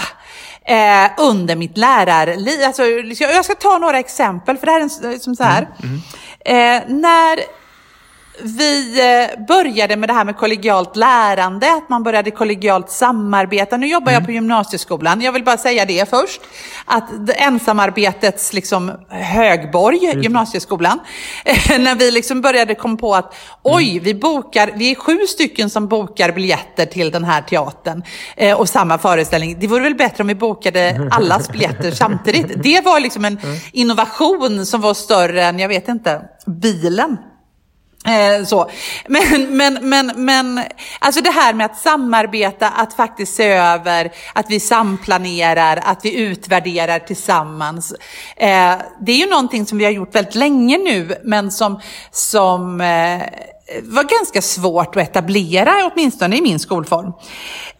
Eh, 0.66 1.10
under 1.18 1.56
mitt 1.56 1.76
lärarliv. 1.76 2.64
Alltså, 2.64 2.84
jag 3.18 3.44
ska 3.44 3.54
ta 3.54 3.78
några 3.78 3.98
exempel, 3.98 4.56
för 4.56 4.66
det 4.66 4.72
här 4.72 4.80
är 4.80 5.12
en, 5.12 5.20
som 5.20 5.36
så 5.36 5.44
här. 5.44 5.68
Eh, 6.44 6.82
när 6.88 7.63
vi 8.42 9.00
eh, 9.00 9.44
började 9.46 9.96
med 9.96 10.08
det 10.08 10.12
här 10.12 10.24
med 10.24 10.36
kollegialt 10.36 10.96
lärande, 10.96 11.72
att 11.74 11.88
man 11.88 12.02
började 12.02 12.30
kollegialt 12.30 12.90
samarbeta. 12.90 13.76
Nu 13.76 13.86
jobbar 13.86 14.12
jag 14.12 14.24
på 14.24 14.30
gymnasieskolan. 14.30 15.20
Jag 15.20 15.32
vill 15.32 15.44
bara 15.44 15.56
säga 15.56 15.84
det 15.84 16.10
först. 16.10 16.40
Att 16.84 17.10
ensamarbetets 17.28 18.52
liksom 18.52 18.92
högborg, 19.08 19.98
gymnasieskolan. 20.22 21.00
eh, 21.44 21.78
När 21.78 21.94
vi 21.94 22.10
liksom 22.10 22.40
började 22.40 22.74
komma 22.74 22.96
på 22.96 23.14
att 23.14 23.34
oj, 23.62 23.98
vi 23.98 24.14
bokar, 24.14 24.70
vi 24.74 24.90
är 24.90 24.94
sju 24.94 25.26
stycken 25.26 25.70
som 25.70 25.88
bokar 25.88 26.32
biljetter 26.32 26.86
till 26.86 27.10
den 27.10 27.24
här 27.24 27.42
teatern 27.42 28.02
eh, 28.36 28.60
och 28.60 28.68
samma 28.68 28.98
föreställning. 28.98 29.56
Det 29.60 29.66
vore 29.66 29.82
väl 29.82 29.94
bättre 29.94 30.22
om 30.22 30.28
vi 30.28 30.34
bokade 30.34 31.08
allas 31.10 31.50
biljetter 31.50 31.90
samtidigt. 31.90 32.62
Det 32.62 32.84
var 32.84 33.00
liksom 33.00 33.24
en 33.24 33.38
innovation 33.72 34.66
som 34.66 34.80
var 34.80 34.94
större 34.94 35.44
än, 35.44 35.58
jag 35.58 35.68
vet 35.68 35.88
inte, 35.88 36.22
bilen. 36.46 37.16
Eh, 38.06 38.44
så. 38.44 38.70
Men, 39.06 39.56
men, 39.56 39.88
men, 39.88 40.12
men 40.16 40.60
alltså 40.98 41.20
det 41.20 41.30
här 41.30 41.54
med 41.54 41.66
att 41.66 41.78
samarbeta, 41.78 42.68
att 42.68 42.94
faktiskt 42.94 43.34
se 43.34 43.48
över, 43.48 44.12
att 44.32 44.46
vi 44.48 44.60
samplanerar, 44.60 45.80
att 45.84 46.04
vi 46.04 46.14
utvärderar 46.16 46.98
tillsammans. 46.98 47.94
Eh, 48.36 48.76
det 49.00 49.12
är 49.12 49.16
ju 49.16 49.30
någonting 49.30 49.66
som 49.66 49.78
vi 49.78 49.84
har 49.84 49.92
gjort 49.92 50.14
väldigt 50.14 50.34
länge 50.34 50.78
nu, 50.78 51.18
men 51.24 51.50
som, 51.50 51.80
som 52.10 52.80
eh, 52.80 53.22
var 53.82 54.18
ganska 54.18 54.42
svårt 54.42 54.96
att 54.96 55.02
etablera, 55.02 55.90
åtminstone 55.92 56.36
i 56.36 56.42
min 56.42 56.58
skolform. 56.58 57.12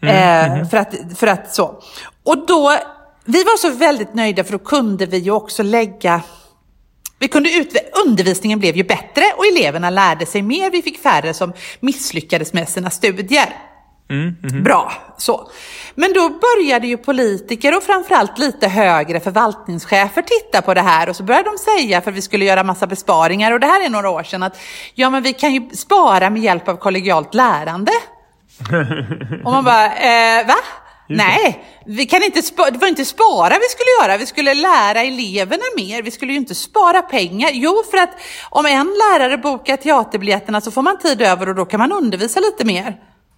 Eh, 0.01 0.67
för, 0.69 0.77
att, 0.77 0.93
för 1.15 1.27
att 1.27 1.55
så. 1.55 1.81
Och 2.23 2.45
då, 2.47 2.77
vi 3.25 3.43
var 3.43 3.57
så 3.57 3.69
väldigt 3.69 4.13
nöjda 4.13 4.43
för 4.43 4.51
då 4.51 4.59
kunde 4.59 5.05
vi 5.05 5.17
ju 5.17 5.31
också 5.31 5.63
lägga 5.63 6.21
vi 7.19 7.27
kunde 7.27 7.49
undervisningen 8.05 8.59
blev 8.59 8.77
ju 8.77 8.83
bättre 8.83 9.23
och 9.37 9.45
eleverna 9.45 9.89
lärde 9.89 10.25
sig 10.25 10.41
mer. 10.41 10.71
Vi 10.71 10.81
fick 10.81 11.01
färre 11.01 11.33
som 11.33 11.53
misslyckades 11.79 12.53
med 12.53 12.69
sina 12.69 12.89
studier. 12.89 13.49
Bra, 14.63 14.93
så. 15.17 15.49
Men 15.95 16.13
då 16.13 16.29
började 16.29 16.87
ju 16.87 16.97
politiker 16.97 17.77
och 17.77 17.83
framförallt 17.83 18.37
lite 18.37 18.67
högre 18.67 19.19
förvaltningschefer 19.19 20.21
titta 20.21 20.61
på 20.61 20.73
det 20.73 20.81
här 20.81 21.09
och 21.09 21.15
så 21.15 21.23
började 21.23 21.49
de 21.49 21.57
säga, 21.57 22.01
för 22.01 22.11
vi 22.11 22.21
skulle 22.21 22.45
göra 22.45 22.63
massa 22.63 22.87
besparingar 22.87 23.51
och 23.51 23.59
det 23.59 23.67
här 23.67 23.85
är 23.85 23.89
några 23.89 24.09
år 24.09 24.23
sedan, 24.23 24.43
att 24.43 24.57
ja 24.95 25.09
men 25.09 25.23
vi 25.23 25.33
kan 25.33 25.53
ju 25.53 25.69
spara 25.69 26.29
med 26.29 26.41
hjälp 26.41 26.67
av 26.67 26.75
kollegialt 26.75 27.33
lärande. 27.33 27.91
och 29.45 29.51
man 29.51 29.63
bara, 29.63 29.85
eh, 29.85 30.47
va? 30.47 30.55
Nej, 31.07 31.63
vi 31.85 32.05
kan 32.05 32.23
inte 32.23 32.41
det 32.71 32.77
var 32.77 32.87
inte 32.87 33.05
spara 33.05 33.49
vi 33.49 33.69
skulle 33.69 33.89
göra, 34.01 34.17
vi 34.17 34.25
skulle 34.25 34.53
lära 34.53 35.01
eleverna 35.01 35.63
mer. 35.77 36.01
Vi 36.01 36.11
skulle 36.11 36.31
ju 36.31 36.37
inte 36.37 36.55
spara 36.55 37.01
pengar. 37.01 37.49
Jo, 37.53 37.83
för 37.91 37.97
att 37.97 38.09
om 38.49 38.65
en 38.65 38.87
lärare 38.87 39.37
bokar 39.37 39.77
teaterbiljetterna 39.77 40.61
så 40.61 40.71
får 40.71 40.81
man 40.81 40.99
tid 40.99 41.21
över 41.21 41.49
och 41.49 41.55
då 41.55 41.65
kan 41.65 41.79
man 41.79 41.91
undervisa 41.91 42.39
lite 42.39 42.65
mer. 42.65 42.95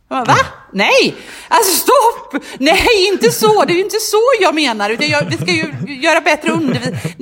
Jag 0.09 0.25
bara, 0.25 0.33
Va? 0.33 0.37
Nej! 0.73 1.15
Alltså 1.47 1.75
stopp! 1.75 2.43
Nej, 2.59 3.07
inte 3.07 3.31
så! 3.31 3.63
Det 3.65 3.73
är 3.73 3.75
ju 3.75 3.83
inte 3.83 3.99
så 3.99 4.21
jag 4.41 4.55
menar. 4.55 4.89
Utan 4.89 5.07
jag, 5.07 5.21
vi 5.29 5.37
ska 5.37 5.51
ju 5.51 5.95
göra 6.01 6.21
bättre 6.21 6.51
undervisning. 6.51 7.15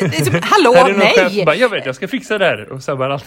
Liksom, 0.00 0.40
hallå, 0.42 0.74
Här 0.74 0.90
är 0.90 0.94
nej! 0.94 1.14
chef 1.14 1.44
bara, 1.46 1.56
jag 1.56 1.68
vet, 1.68 1.86
jag 1.86 1.94
ska 1.96 2.08
fixa 2.08 2.38
det 2.38 2.44
här. 2.44 2.72
Och 2.72 2.82
sabbar 2.82 3.10
allt. 3.10 3.24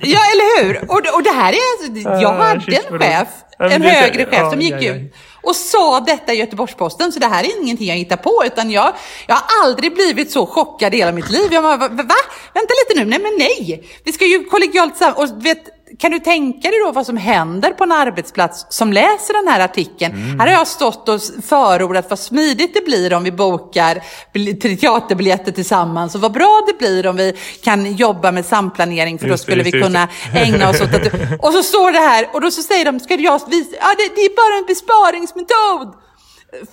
Ja, 0.00 0.20
eller 0.32 0.62
hur? 0.64 0.90
Och, 0.90 1.14
och 1.14 1.22
det 1.22 1.30
här 1.30 1.52
är 1.52 1.58
alltså, 1.72 2.10
jag 2.10 2.24
Ah, 2.34 2.42
hade 2.42 2.60
shit, 2.60 2.86
en 2.90 2.98
chef, 2.98 3.28
en 3.58 3.80
det 3.80 3.88
högre 3.88 4.24
chef 4.24 4.34
ja, 4.38 4.50
som 4.50 4.60
gick 4.60 4.72
ja, 4.72 4.80
ja. 4.80 4.94
ut 4.94 5.14
och 5.42 5.56
sa 5.56 6.00
detta 6.00 6.32
i 6.32 6.36
Göteborgs-Posten. 6.36 7.12
Så 7.12 7.18
det 7.18 7.26
här 7.26 7.44
är 7.44 7.60
ingenting 7.62 7.88
jag 7.88 7.96
hittar 7.96 8.16
på, 8.16 8.42
utan 8.46 8.70
jag, 8.70 8.92
jag 9.26 9.34
har 9.34 9.44
aldrig 9.64 9.94
blivit 9.94 10.30
så 10.30 10.46
chockad 10.46 10.94
i 10.94 10.96
hela 10.96 11.12
mitt 11.12 11.30
liv. 11.30 11.52
Jag 11.52 11.62
bara, 11.62 11.76
va? 11.76 11.88
Vänta 12.54 12.74
lite 12.88 13.00
nu, 13.00 13.04
nej 13.04 13.18
men 13.18 13.32
nej! 13.38 13.84
Vi 14.04 14.12
ska 14.12 14.24
ju 14.24 14.44
kollegialt 14.44 14.96
sam... 14.96 15.12
Kan 15.98 16.10
du 16.10 16.18
tänka 16.18 16.70
dig 16.70 16.80
då 16.86 16.92
vad 16.92 17.06
som 17.06 17.16
händer 17.16 17.70
på 17.70 17.84
en 17.84 17.92
arbetsplats 17.92 18.66
som 18.68 18.92
läser 18.92 19.44
den 19.44 19.52
här 19.52 19.60
artikeln? 19.60 20.14
Mm. 20.14 20.40
Här 20.40 20.46
har 20.46 20.54
jag 20.54 20.66
stått 20.66 21.08
och 21.08 21.20
förordat 21.46 22.10
vad 22.10 22.18
smidigt 22.18 22.74
det 22.74 22.84
blir 22.84 23.14
om 23.14 23.24
vi 23.24 23.32
bokar 23.32 24.02
teaterbiljetter 24.76 25.52
tillsammans 25.52 26.14
och 26.14 26.20
vad 26.20 26.32
bra 26.32 26.62
det 26.66 26.78
blir 26.78 27.06
om 27.06 27.16
vi 27.16 27.36
kan 27.62 27.92
jobba 27.92 28.32
med 28.32 28.46
samplanering 28.46 29.18
för 29.18 29.26
då 29.26 29.32
Just 29.32 29.46
det, 29.46 29.52
skulle 29.52 29.62
vi 29.62 29.70
just 29.70 29.84
det, 29.84 29.96
just 29.96 30.32
kunna 30.32 30.44
ägna 30.44 30.70
oss 30.70 30.80
åt 30.80 30.94
att... 30.94 31.40
Och 31.44 31.52
så 31.52 31.62
står 31.62 31.92
det 31.92 31.98
här 31.98 32.28
och 32.32 32.40
då 32.40 32.50
så 32.50 32.62
säger 32.62 32.84
de, 32.84 33.00
ska 33.00 33.14
jag 33.14 33.50
visa? 33.50 33.76
Ja, 33.80 33.94
det, 33.98 34.14
det 34.14 34.20
är 34.20 34.36
bara 34.36 34.58
en 34.58 34.66
besparingsmetod 34.66 36.03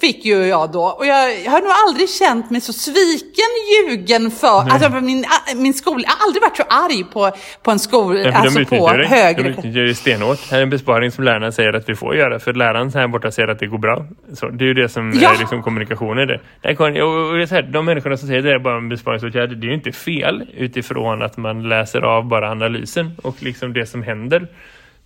fick 0.01 0.25
ju 0.25 0.35
jag 0.45 0.71
då. 0.71 0.83
Och 0.83 1.05
jag, 1.05 1.43
jag 1.43 1.51
har 1.51 1.59
nog 1.61 1.71
aldrig 1.87 2.09
känt 2.09 2.49
mig 2.49 2.61
så 2.61 2.73
sviken, 2.73 3.51
ljugen 3.89 4.31
för, 4.31 4.47
alltså 4.69 4.89
min, 4.89 5.25
min 5.55 5.73
skola, 5.73 6.03
jag 6.07 6.11
har 6.11 6.25
aldrig 6.25 6.41
varit 6.43 6.57
så 6.57 6.63
arg 6.63 7.03
på, 7.13 7.31
på 7.63 7.71
en 7.71 7.79
skol, 7.79 8.17
Ja, 8.19 8.31
alltså 8.31 8.59
de 8.59 8.65
på 8.65 8.93
det. 8.93 9.05
högre. 9.07 9.43
De 9.43 9.49
utnyttjar 9.49 9.81
det 9.81 9.95
stenhårt. 9.95 10.51
Här 10.51 10.57
är 10.57 10.63
en 10.63 10.69
besparing 10.69 11.11
som 11.11 11.23
lärarna 11.23 11.51
säger 11.51 11.73
att 11.73 11.89
vi 11.89 11.95
får 11.95 12.15
göra. 12.15 12.39
För 12.39 12.53
läraren 12.53 12.91
här 12.93 13.07
borta 13.07 13.31
säger 13.31 13.47
att 13.49 13.59
det 13.59 13.67
går 13.67 13.77
bra. 13.77 14.05
Så 14.33 14.49
det 14.49 14.63
är 14.63 14.67
ju 14.67 14.73
det 14.73 14.89
som 14.89 15.11
Ja. 15.21 15.33
är 15.35 15.39
liksom 15.39 15.63
kommunikationen. 15.63 16.27
Det. 16.27 16.39
Det 16.61 16.75
kan, 16.75 17.01
och 17.01 17.29
och 17.29 17.37
det 17.37 17.41
är 17.41 17.45
så 17.45 17.55
här, 17.55 17.61
de 17.61 17.85
människorna 17.85 18.17
som 18.17 18.27
säger 18.27 18.39
att 18.39 18.45
det 18.45 18.51
är 18.53 18.59
bara 18.59 18.77
en 18.77 18.89
besparingsåtgärd, 18.89 19.49
det 19.57 19.65
är 19.65 19.69
ju 19.69 19.73
inte 19.75 19.91
fel 19.91 20.43
utifrån 20.57 21.21
att 21.21 21.37
man 21.37 21.69
läser 21.69 22.01
av 22.01 22.25
bara 22.27 22.51
analysen 22.51 23.11
och 23.23 23.35
liksom 23.43 23.73
det 23.73 23.85
som 23.85 24.03
händer 24.03 24.47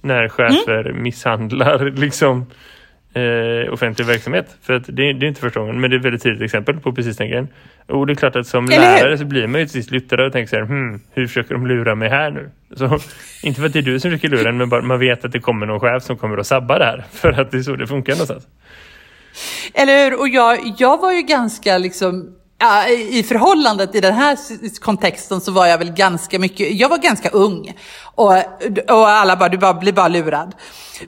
när 0.02 0.30
chefer 0.30 0.94
misshandlar 0.94 1.80
liksom 1.96 2.46
eh, 3.16 3.74
offentlig 3.74 4.06
verksamhet. 4.08 4.58
För 4.62 4.74
att 4.74 4.86
det, 4.86 5.14
det 5.14 5.26
är 5.26 5.28
inte 5.28 5.42
första 5.42 5.60
gången, 5.60 5.82
men 5.82 5.90
det 5.90 5.96
är 5.96 6.00
ett 6.00 6.06
väldigt 6.06 6.24
tydligt 6.24 6.42
exempel 6.42 6.80
på 6.80 6.94
precis 6.94 7.18
den 7.18 7.28
grejen. 7.30 7.48
Och 7.88 8.08
det 8.08 8.14
är 8.14 8.16
klart 8.16 8.36
att 8.36 8.48
som 8.48 8.66
Eller 8.66 8.76
hur? 8.76 8.82
lärare 8.82 9.18
så 9.18 9.26
blir 9.26 9.48
man 9.48 9.62
ju 9.62 9.66
till 9.66 9.74
sist 9.74 9.92
lyttare 9.92 10.26
och 10.26 10.32
tänker 10.32 10.50
så 10.50 10.56
här, 10.56 10.64
hmm, 10.64 11.00
hur 11.14 11.28
försöker 11.28 11.54
de 11.54 11.68
lura 11.68 11.96
mig 11.96 12.10
här 12.10 12.32
nu? 12.32 12.50
Så, 12.76 12.86
inte 13.44 13.60
för 13.60 13.68
att 13.68 13.74
det 13.74 13.80
är 13.80 13.84
du 13.84 14.00
som 14.00 14.12
försöker 14.12 14.30
lura 14.30 14.50
en, 14.50 14.58
men 14.58 14.70
bara, 14.70 14.82
man 14.82 15.00
vet 15.00 15.26
att 15.26 15.32
det 15.32 15.40
kommer 15.40 15.66
någon 15.66 15.80
chef 15.80 16.04
som 16.04 16.18
kommer 16.18 16.38
att 16.38 16.48
sabba 16.48 16.80
det 16.80 16.86
här. 16.86 17.04
För 17.12 17.32
att 17.42 17.52
det 17.52 17.58
är 17.58 17.62
så 17.62 17.76
det 17.76 17.88
funkar 17.88 18.14
någonstans. 18.14 18.48
Eller 19.74 20.04
hur? 20.04 20.20
Och 20.20 20.30
jag, 20.30 20.60
jag 20.78 21.02
var 21.02 21.12
ju 21.14 21.22
ganska 21.22 21.78
liksom, 21.78 22.36
ja, 22.60 22.88
i 22.90 23.24
förhållandet 23.24 23.96
i 23.96 24.02
den 24.02 24.14
här 24.14 24.38
kontexten 24.80 25.42
så 25.42 25.52
var 25.52 25.66
jag 25.66 25.78
väl 25.78 25.92
ganska 25.92 26.40
mycket, 26.40 26.72
jag 26.74 26.90
var 26.90 26.98
ganska 26.98 27.30
ung. 27.30 27.74
Och, 28.16 28.34
och 28.90 29.10
alla 29.10 29.36
bara, 29.36 29.50
du 29.50 29.58
bara, 29.58 29.74
blir 29.74 29.94
bara 29.94 30.08
lurad. 30.08 30.56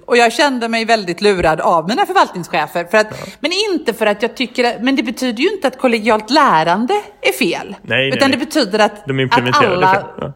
Och 0.05 0.17
jag 0.17 0.33
kände 0.33 0.69
mig 0.69 0.85
väldigt 0.85 1.21
lurad 1.21 1.61
av 1.61 1.87
mina 1.87 2.05
förvaltningschefer. 2.05 2.85
För 2.85 2.97
att, 2.97 3.07
Men 3.39 3.51
inte 3.71 3.93
för 3.93 4.05
att 4.05 4.21
jag 4.21 4.35
tycker, 4.37 4.79
men 4.79 4.95
det 4.95 5.03
betyder 5.03 5.43
ju 5.43 5.49
inte 5.49 5.67
att 5.67 5.77
kollegialt 5.79 6.29
lärande 6.29 6.93
är 7.21 7.31
fel. 7.31 7.75
Nej, 7.81 8.07
utan 8.07 8.29
nej. 8.29 8.39
det 8.39 8.45
betyder 8.45 8.79
att, 8.79 9.05
De 9.05 9.29
att 9.31 9.55
alla, 9.65 9.93
för- 9.93 10.03
Ja. 10.25 10.33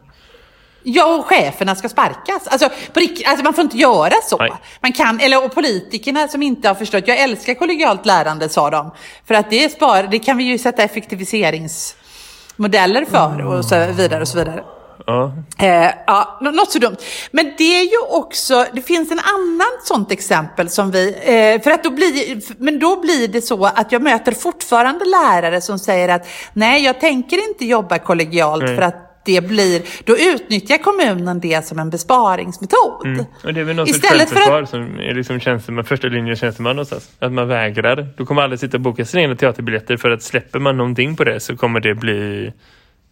Ja, 0.84 1.16
och 1.16 1.26
cheferna 1.26 1.74
ska 1.74 1.88
sparkas. 1.88 2.46
Alltså, 2.46 2.68
på 2.68 3.00
alltså 3.26 3.44
man 3.44 3.54
får 3.54 3.64
inte 3.64 3.76
göra 3.76 4.14
så. 4.28 4.36
Nej. 4.36 4.52
Man 4.80 4.92
kan, 4.92 5.20
eller 5.20 5.44
och 5.44 5.54
politikerna 5.54 6.28
som 6.28 6.42
inte 6.42 6.68
har 6.68 6.74
förstått. 6.74 7.08
Jag 7.08 7.18
älskar 7.18 7.54
kollegialt 7.54 8.06
lärande, 8.06 8.48
sa 8.48 8.70
de. 8.70 8.90
För 9.26 9.34
att 9.34 9.50
det, 9.50 9.64
är 9.64 9.68
spar, 9.68 10.02
det 10.10 10.18
kan 10.18 10.36
vi 10.36 10.44
ju 10.44 10.58
sätta 10.58 10.82
effektiviseringsmodeller 10.82 13.04
för 13.04 13.46
och 13.46 13.64
så 13.64 13.86
vidare 13.96 14.20
och 14.20 14.28
så 14.28 14.38
vidare. 14.38 14.64
Ja. 15.06 15.32
Eh, 15.58 15.90
ja, 16.06 16.38
nå- 16.40 16.50
något 16.50 16.72
så 16.72 16.78
dumt. 16.78 16.96
Men 17.30 17.52
det 17.58 17.76
är 17.78 17.82
ju 17.82 17.98
också, 18.10 18.66
det 18.72 18.82
finns 18.82 19.10
en 19.12 19.18
annan 19.20 19.68
sånt 19.84 20.12
exempel 20.12 20.70
som 20.70 20.90
vi, 20.90 21.08
eh, 21.22 21.62
för 21.62 21.70
att 21.70 21.84
då 21.84 21.90
blir, 21.90 22.40
men 22.62 22.78
då 22.78 23.00
blir 23.00 23.28
det 23.28 23.42
så 23.42 23.64
att 23.64 23.92
jag 23.92 24.02
möter 24.02 24.32
fortfarande 24.32 25.04
lärare 25.04 25.60
som 25.60 25.78
säger 25.78 26.08
att 26.08 26.26
nej, 26.52 26.84
jag 26.84 27.00
tänker 27.00 27.48
inte 27.48 27.64
jobba 27.66 27.98
kollegialt 27.98 28.64
Nej. 28.64 28.76
för 28.76 28.82
att 28.82 29.08
det 29.24 29.40
blir, 29.48 29.82
då 30.04 30.16
utnyttjar 30.18 30.78
kommunen 30.78 31.40
det 31.40 31.66
som 31.66 31.78
en 31.78 31.90
besparingsmetod. 31.90 33.06
Mm. 33.06 33.24
Och 33.44 33.54
det 33.54 33.60
är 33.60 33.64
väl 33.64 33.76
någon 33.76 33.86
sorts 33.86 33.98
Istället 34.04 34.30
för 34.30 34.62
att, 34.62 34.68
som 34.70 34.82
är 35.00 35.14
liksom 35.14 35.40
tjänsteman, 35.40 35.84
första 35.84 36.06
linjen 36.08 36.36
tjänsteman 36.36 36.76
någonstans. 36.76 37.10
Att 37.18 37.32
man 37.32 37.48
vägrar. 37.48 38.06
Då 38.16 38.26
kommer 38.26 38.42
alla 38.42 38.56
sitta 38.56 38.76
och 38.76 38.80
boka 38.80 39.04
sina 39.04 39.22
egna 39.22 39.36
teaterbiljetter 39.36 39.96
för 39.96 40.10
att 40.10 40.22
släpper 40.22 40.58
man 40.58 40.76
någonting 40.76 41.16
på 41.16 41.24
det 41.24 41.40
så 41.40 41.56
kommer 41.56 41.80
det 41.80 41.94
bli 41.94 42.52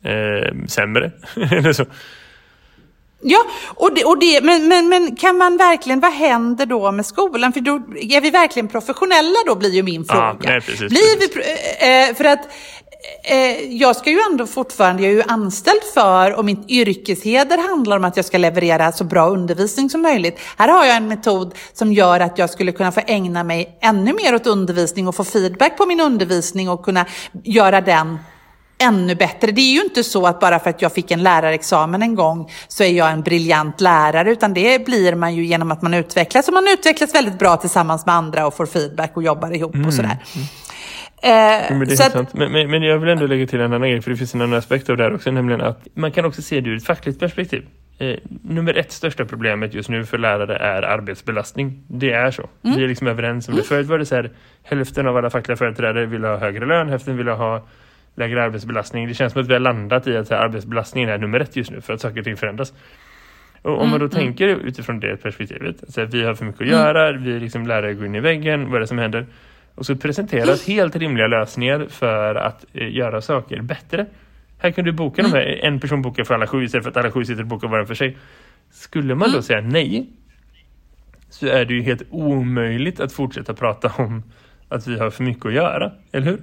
eh, 0.04 0.66
sämre. 0.68 1.12
Eller 1.52 1.72
så. 1.72 1.84
ja, 3.22 3.38
och 3.66 3.94
det, 3.94 4.04
och 4.04 4.18
det, 4.18 4.40
men, 4.44 4.68
men, 4.68 4.88
men 4.88 5.16
kan 5.16 5.36
man 5.38 5.56
verkligen, 5.56 6.00
vad 6.00 6.12
händer 6.12 6.66
då 6.66 6.92
med 6.92 7.06
skolan? 7.06 7.52
För 7.52 7.60
då 7.60 7.74
är 8.00 8.20
vi 8.20 8.30
verkligen 8.30 8.68
professionella 8.68 9.38
då, 9.46 9.54
blir 9.54 9.70
ju 9.70 9.82
min 9.82 10.04
Ja, 10.08 10.14
fråga. 10.14 10.50
nej, 10.50 10.60
precis, 10.60 10.78
blir 10.78 10.88
precis. 10.88 11.20
vi, 11.20 11.28
pro- 11.34 11.42
eh, 11.86 12.14
för 12.16 12.24
att 12.24 12.40
eh, 12.44 12.50
jag 13.70 13.96
ska 13.96 14.10
ju 14.10 14.18
ändå 14.30 14.46
fortfarande, 14.46 15.02
jag 15.02 15.12
är 15.12 15.16
ju 15.16 15.22
anställd 15.22 15.82
för 15.94 16.38
och 16.38 16.44
mitt 16.44 16.70
yrkesheder 16.70 17.68
handlar 17.68 17.96
om 17.96 18.04
att 18.04 18.16
jag 18.16 18.24
ska 18.24 18.38
leverera 18.38 18.92
så 18.92 19.04
bra 19.04 19.28
undervisning 19.28 19.90
som 19.90 20.02
möjligt. 20.02 20.38
Här 20.56 20.68
har 20.68 20.84
jag 20.84 20.96
en 20.96 21.08
metod 21.08 21.54
som 21.72 21.92
gör 21.92 22.20
att 22.20 22.38
jag 22.38 22.50
skulle 22.50 22.72
kunna 22.72 22.92
få 22.92 23.00
ägna 23.06 23.44
mig 23.44 23.78
ännu 23.80 24.12
mer 24.12 24.34
åt 24.34 24.46
undervisning 24.46 25.08
och 25.08 25.14
få 25.14 25.24
feedback 25.24 25.76
på 25.76 25.86
min 25.86 26.00
undervisning 26.00 26.68
och 26.68 26.84
kunna 26.84 27.06
göra 27.44 27.80
den 27.80 28.18
ännu 28.78 29.14
bättre. 29.14 29.52
Det 29.52 29.60
är 29.60 29.72
ju 29.72 29.82
inte 29.82 30.04
så 30.04 30.26
att 30.26 30.40
bara 30.40 30.58
för 30.58 30.70
att 30.70 30.82
jag 30.82 30.92
fick 30.92 31.10
en 31.10 31.22
lärarexamen 31.22 32.02
en 32.02 32.14
gång 32.14 32.50
så 32.68 32.84
är 32.84 32.92
jag 32.92 33.10
en 33.10 33.22
briljant 33.22 33.80
lärare, 33.80 34.32
utan 34.32 34.54
det 34.54 34.84
blir 34.84 35.14
man 35.14 35.34
ju 35.34 35.44
genom 35.46 35.70
att 35.70 35.82
man 35.82 35.94
utvecklas. 35.94 36.48
Och 36.48 36.54
man 36.54 36.68
utvecklas 36.68 37.14
väldigt 37.14 37.38
bra 37.38 37.56
tillsammans 37.56 38.06
med 38.06 38.14
andra 38.14 38.46
och 38.46 38.56
får 38.56 38.66
feedback 38.66 39.16
och 39.16 39.22
jobbar 39.22 39.54
ihop 39.54 39.74
och 39.86 39.94
sådär. 39.94 40.18
Eh, 41.22 41.30
Mm, 41.70 41.78
Men, 41.78 41.88
det 41.88 41.94
är 41.94 41.96
så 41.96 42.18
att. 42.18 42.34
Men, 42.34 42.52
men, 42.52 42.70
men 42.70 42.82
jag 42.82 42.98
vill 42.98 43.08
ändå 43.08 43.26
lägga 43.26 43.46
till 43.46 43.60
en 43.60 43.72
annan 43.72 43.90
grej, 43.90 44.00
för 44.02 44.10
det 44.10 44.16
finns 44.16 44.34
en 44.34 44.40
annan 44.40 44.58
aspekt 44.58 44.90
av 44.90 44.96
det 44.96 45.02
här 45.02 45.14
också, 45.14 45.30
nämligen 45.30 45.60
att 45.60 45.88
man 45.94 46.12
kan 46.12 46.24
också 46.24 46.42
se 46.42 46.60
det 46.60 46.70
ur 46.70 46.76
ett 46.76 46.84
fackligt 46.86 47.20
perspektiv. 47.20 47.66
Eh, 47.98 48.16
nummer 48.42 48.74
ett 48.78 48.92
största 48.92 49.24
problemet 49.24 49.74
just 49.74 49.88
nu 49.88 50.04
för 50.04 50.18
lärare 50.18 50.56
är 50.56 50.82
arbetsbelastning. 50.82 51.82
Det 51.88 52.12
är 52.12 52.30
så. 52.30 52.48
Vi 52.62 52.84
är 52.84 52.88
liksom 52.88 53.06
överens 53.06 53.48
om 53.48 53.54
det. 53.54 53.62
Förut 53.62 53.86
var 53.86 53.98
det 53.98 54.06
så 54.06 54.14
här, 54.14 54.30
hälften 54.62 55.06
av 55.06 55.16
alla 55.16 55.30
fackliga 55.30 55.56
företrädare 55.56 56.06
vill 56.06 56.24
ha 56.24 56.36
högre 56.36 56.66
lön, 56.66 56.88
hälften 56.88 57.16
vill 57.16 57.28
ha 57.28 57.66
lägre 58.14 58.42
arbetsbelastning. 58.42 59.08
Det 59.08 59.14
känns 59.14 59.32
som 59.32 59.42
att 59.42 59.48
vi 59.48 59.52
har 59.52 59.60
landat 59.60 60.06
i 60.06 60.16
att 60.16 60.30
här, 60.30 60.36
arbetsbelastningen 60.36 61.10
är 61.10 61.18
nummer 61.18 61.40
ett 61.40 61.56
just 61.56 61.70
nu 61.70 61.80
för 61.80 61.92
att 61.94 62.00
saker 62.00 62.18
och 62.18 62.24
ting 62.24 62.36
förändras. 62.36 62.72
Och 63.62 63.82
om 63.82 63.90
man 63.90 64.00
då 64.00 64.08
tänker 64.08 64.46
utifrån 64.48 65.00
det 65.00 65.16
perspektivet, 65.16 65.76
så 65.88 66.00
här, 66.00 66.08
vi 66.08 66.22
har 66.24 66.34
för 66.34 66.44
mycket 66.44 66.60
att 66.60 66.66
göra, 66.68 67.12
vi 67.12 67.40
liksom 67.40 67.66
lärare 67.66 67.94
går 67.94 68.06
in 68.06 68.14
i 68.14 68.20
väggen, 68.20 68.66
vad 68.66 68.76
är 68.76 68.80
det 68.80 68.86
som 68.86 68.98
händer? 68.98 69.26
Och 69.80 69.86
så 69.86 69.96
presenteras 69.96 70.66
helt 70.66 70.96
rimliga 70.96 71.26
lösningar 71.26 71.86
för 71.88 72.34
att 72.34 72.64
eh, 72.72 72.94
göra 72.96 73.20
saker 73.20 73.62
bättre. 73.62 74.06
Här 74.58 74.70
kan 74.70 74.84
du 74.84 74.92
boka 74.92 75.22
de 75.22 75.32
här, 75.32 75.60
en 75.62 75.80
person 75.80 76.02
bokar 76.02 76.24
för 76.24 76.34
alla 76.34 76.46
sju 76.46 76.64
istället 76.64 76.84
för 76.84 76.90
att 76.90 76.96
alla 76.96 77.10
sju 77.10 77.24
sitter 77.24 77.42
och 77.42 77.48
bokar 77.48 77.68
var 77.68 77.84
för 77.84 77.94
sig. 77.94 78.16
Skulle 78.70 79.14
man 79.14 79.32
då 79.32 79.42
säga 79.42 79.60
nej 79.60 80.08
så 81.30 81.46
är 81.46 81.64
det 81.64 81.74
ju 81.74 81.82
helt 81.82 82.02
omöjligt 82.10 83.00
att 83.00 83.12
fortsätta 83.12 83.54
prata 83.54 83.92
om 83.96 84.22
att 84.68 84.86
vi 84.86 84.98
har 84.98 85.10
för 85.10 85.24
mycket 85.24 85.46
att 85.46 85.52
göra, 85.52 85.92
eller 86.12 86.26
hur? 86.26 86.40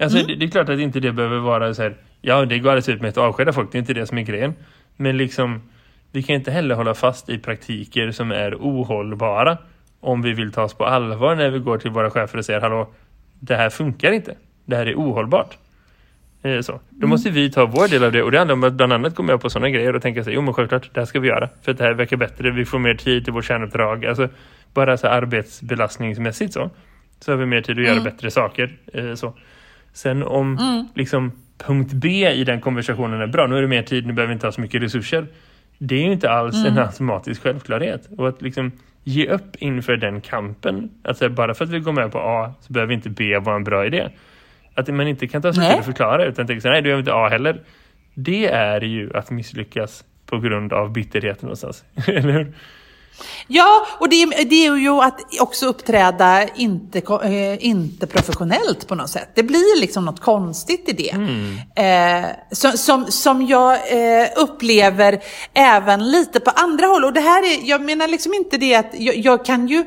Alltså 0.00 0.18
det, 0.18 0.34
det 0.34 0.44
är 0.44 0.50
klart 0.50 0.68
att 0.68 0.78
inte 0.78 1.00
det 1.00 1.12
behöver 1.12 1.38
vara 1.38 1.74
så 1.74 1.82
här, 1.82 1.96
ja 2.20 2.44
det 2.44 2.58
går 2.58 2.70
alldeles 2.70 2.88
utmärkt 2.88 3.18
att 3.18 3.24
avskeda 3.24 3.52
folk, 3.52 3.72
det 3.72 3.78
är 3.78 3.80
inte 3.80 3.94
det 3.94 4.06
som 4.06 4.18
är 4.18 4.22
grejen. 4.22 4.54
Men 4.96 5.16
liksom, 5.16 5.62
vi 6.12 6.22
kan 6.22 6.36
inte 6.36 6.50
heller 6.50 6.74
hålla 6.74 6.94
fast 6.94 7.28
i 7.28 7.38
praktiker 7.38 8.10
som 8.10 8.30
är 8.30 8.54
ohållbara 8.54 9.58
om 10.00 10.22
vi 10.22 10.32
vill 10.32 10.52
ta 10.52 10.62
oss 10.62 10.74
på 10.74 10.84
allvar 10.86 11.34
när 11.36 11.50
vi 11.50 11.58
går 11.58 11.78
till 11.78 11.90
våra 11.90 12.10
chefer 12.10 12.38
och 12.38 12.44
säger 12.44 12.60
hallå, 12.60 12.88
det 13.40 13.56
här 13.56 13.70
funkar 13.70 14.12
inte. 14.12 14.34
Det 14.64 14.76
här 14.76 14.86
är 14.86 14.94
ohållbart. 14.94 15.58
Eh, 16.42 16.60
Så. 16.60 16.80
Då 16.90 17.06
måste 17.06 17.30
vi 17.30 17.50
ta 17.50 17.66
vår 17.66 17.88
del 17.88 18.04
av 18.04 18.12
det 18.12 18.22
och 18.22 18.30
det 18.32 18.38
handlar 18.38 18.52
om 18.54 18.64
att 18.64 18.72
bland 18.72 18.92
annat 18.92 19.14
gå 19.14 19.22
med 19.22 19.40
på 19.40 19.50
sådana 19.50 19.70
grejer 19.70 19.96
och 19.96 20.02
tänka 20.02 20.24
sig, 20.24 20.34
jo 20.34 20.42
men 20.42 20.54
självklart, 20.54 20.90
det 20.94 21.00
här 21.00 21.04
ska 21.06 21.20
vi 21.20 21.28
göra. 21.28 21.48
För 21.62 21.72
att 21.72 21.78
det 21.78 21.84
här 21.84 21.94
verkar 21.94 22.16
bättre, 22.16 22.50
vi 22.50 22.64
får 22.64 22.78
mer 22.78 22.94
tid 22.94 23.24
till 23.24 23.32
vårt 23.32 23.44
kärnuppdrag. 23.44 24.06
Alltså 24.06 24.28
bara 24.74 24.96
så 24.96 25.06
arbetsbelastningsmässigt 25.08 26.52
så. 26.52 26.70
Så 27.20 27.32
har 27.32 27.36
vi 27.36 27.46
mer 27.46 27.60
tid 27.60 27.78
att 27.78 27.84
göra 27.84 28.00
bättre 28.00 28.30
saker. 28.30 28.76
Eh, 28.94 29.14
Så. 29.14 29.34
Sen 29.92 30.22
om 30.22 30.58
liksom 30.94 31.32
punkt 31.66 31.92
B 31.92 32.30
i 32.32 32.44
den 32.44 32.60
konversationen 32.60 33.20
är 33.20 33.26
bra, 33.26 33.46
nu 33.46 33.56
är 33.58 33.62
det 33.62 33.68
mer 33.68 33.82
tid, 33.82 34.06
nu 34.06 34.12
behöver 34.12 34.28
vi 34.28 34.34
inte 34.34 34.46
ha 34.46 34.52
så 34.52 34.60
mycket 34.60 34.82
resurser. 34.82 35.26
Det 35.78 35.94
är 35.94 36.02
ju 36.04 36.12
inte 36.12 36.30
alls 36.30 36.56
en 36.66 36.78
automatisk 36.78 37.42
självklarhet. 37.42 38.08
Och 38.18 38.28
att 38.28 38.42
liksom 38.42 38.72
ge 39.08 39.26
upp 39.26 39.56
inför 39.56 39.96
den 39.96 40.20
kampen, 40.20 40.90
att 41.02 41.18
säga, 41.18 41.30
bara 41.30 41.54
för 41.54 41.64
att 41.64 41.70
vi 41.70 41.80
går 41.80 41.92
med 41.92 42.12
på 42.12 42.18
A 42.18 42.52
så 42.60 42.72
behöver 42.72 42.94
inte 42.94 43.10
B 43.10 43.38
vara 43.38 43.56
en 43.56 43.64
bra 43.64 43.86
idé. 43.86 44.08
Att 44.74 44.88
man 44.88 45.08
inte 45.08 45.28
kan 45.28 45.42
ta 45.42 45.52
sig 45.52 45.70
till 45.70 45.78
att 45.78 45.84
förklara 45.84 46.24
utan 46.24 46.46
tänka 46.46 46.60
så 46.60 46.68
nej 46.68 46.82
du 46.82 46.82
behöver 46.82 47.00
inte 47.00 47.14
A 47.14 47.28
heller. 47.28 47.60
Det 48.14 48.46
är 48.46 48.80
ju 48.80 49.10
att 49.16 49.30
misslyckas 49.30 50.04
på 50.26 50.38
grund 50.38 50.72
av 50.72 50.92
bitterhet 50.92 51.42
någonstans. 51.42 51.84
Eller 52.06 52.32
hur? 52.32 52.54
Ja, 53.46 53.86
och 53.98 54.08
det, 54.08 54.26
det 54.26 54.66
är 54.66 54.76
ju 54.76 54.90
att 54.90 55.20
också 55.40 55.66
uppträda 55.66 56.48
inte, 56.48 56.98
eh, 56.98 57.66
inte 57.66 58.06
professionellt 58.06 58.88
på 58.88 58.94
något 58.94 59.10
sätt. 59.10 59.28
Det 59.34 59.42
blir 59.42 59.80
liksom 59.80 60.04
något 60.04 60.20
konstigt 60.20 60.88
i 60.88 60.92
det. 60.92 61.10
Eh, 61.82 62.26
som, 62.52 62.72
som, 62.72 63.06
som 63.10 63.46
jag 63.46 63.74
eh, 63.74 64.28
upplever 64.36 65.20
även 65.54 66.10
lite 66.10 66.40
på 66.40 66.50
andra 66.50 66.86
håll. 66.86 67.04
Och 67.04 67.12
det 67.12 67.20
här 67.20 67.42
är, 67.42 67.68
jag 67.68 67.82
menar 67.82 68.08
liksom 68.08 68.34
inte 68.34 68.56
det 68.56 68.74
att 68.74 68.90
jag, 68.92 69.16
jag 69.16 69.44
kan 69.44 69.68
ju 69.68 69.84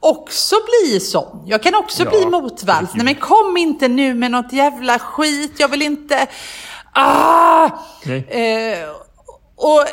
också 0.00 0.56
bli 0.64 1.00
sån. 1.00 1.42
Jag 1.46 1.62
kan 1.62 1.74
också 1.74 2.04
Ja, 2.04 2.10
bli 2.10 2.26
motvalls. 2.26 2.90
Nej 2.94 3.04
men 3.04 3.14
kom 3.14 3.56
inte 3.56 3.88
nu 3.88 4.14
med 4.14 4.30
något 4.30 4.52
jävla 4.52 4.98
skit. 4.98 5.52
Jag 5.56 5.68
vill 5.68 5.82
inte... 5.82 6.26
Ah! 6.92 7.70
Eh, 8.28 8.88
och, 9.56 9.84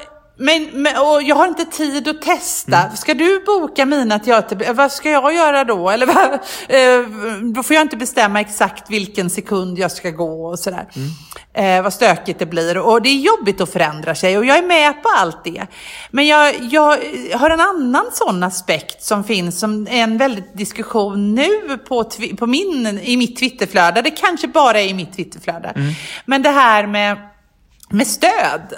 men, 0.42 0.70
men, 0.74 0.98
och 0.98 1.24
jag 1.24 1.36
har 1.36 1.48
inte 1.48 1.66
tid 1.66 2.08
att 2.08 2.22
testa. 2.22 2.78
Mm. 2.78 2.96
Ska 2.96 3.14
du 3.14 3.44
boka 3.46 3.86
mina 3.86 4.20
teater... 4.20 4.74
Vad 4.74 4.92
ska 4.92 5.10
jag 5.10 5.34
göra 5.34 5.64
då? 5.64 5.90
Eller 5.90 6.06
vad, 6.06 6.34
eh, 6.68 7.10
då 7.54 7.64
får 7.64 7.74
jag 7.74 7.82
inte 7.82 7.98
bestämma 7.98 8.42
exakt 8.42 8.90
vilken 8.90 9.30
sekund 9.30 9.80
jag 9.80 9.92
ska 9.92 10.10
gå 10.10 10.46
och 10.46 10.60
sådär. 10.60 10.88
Mm. 10.96 11.10
Eh, 11.54 11.84
vad 11.84 11.94
stökigt 11.94 12.40
det 12.40 12.46
blir. 12.46 12.78
Och 12.78 13.02
det 13.02 13.10
är 13.10 13.20
jobbigt 13.20 13.62
att 13.62 13.74
förändra 13.74 14.16
sig 14.16 14.38
och 14.38 14.46
jag 14.46 14.58
är 14.58 14.68
med 14.68 15.04
på 15.04 15.10
allt 15.18 15.44
det. 15.44 15.68
Men 16.12 16.28
jag, 16.28 16.56
jag 16.62 16.98
har 17.34 17.50
en 17.50 17.60
annan 17.60 18.06
sån 18.14 18.44
aspekt 18.44 19.04
som 19.04 19.24
finns, 19.24 19.60
som 19.60 19.88
är 19.88 20.04
en 20.04 20.18
väldigt 20.18 20.58
diskussion 20.58 21.36
nu 21.36 21.78
på, 21.88 22.04
på 22.38 22.48
min, 22.48 23.00
i 23.04 23.18
mitt 23.18 23.38
Twitterflöde. 23.38 24.02
Det 24.02 24.12
kanske 24.12 24.48
bara 24.48 24.82
är 24.82 24.88
i 24.88 24.94
mitt 24.94 25.14
Twitterflöde. 25.14 25.94
Men 26.26 26.42
det 26.42 26.50
här 26.50 26.88
med, 26.88 27.18
med 27.90 28.08
stöd. 28.08 28.74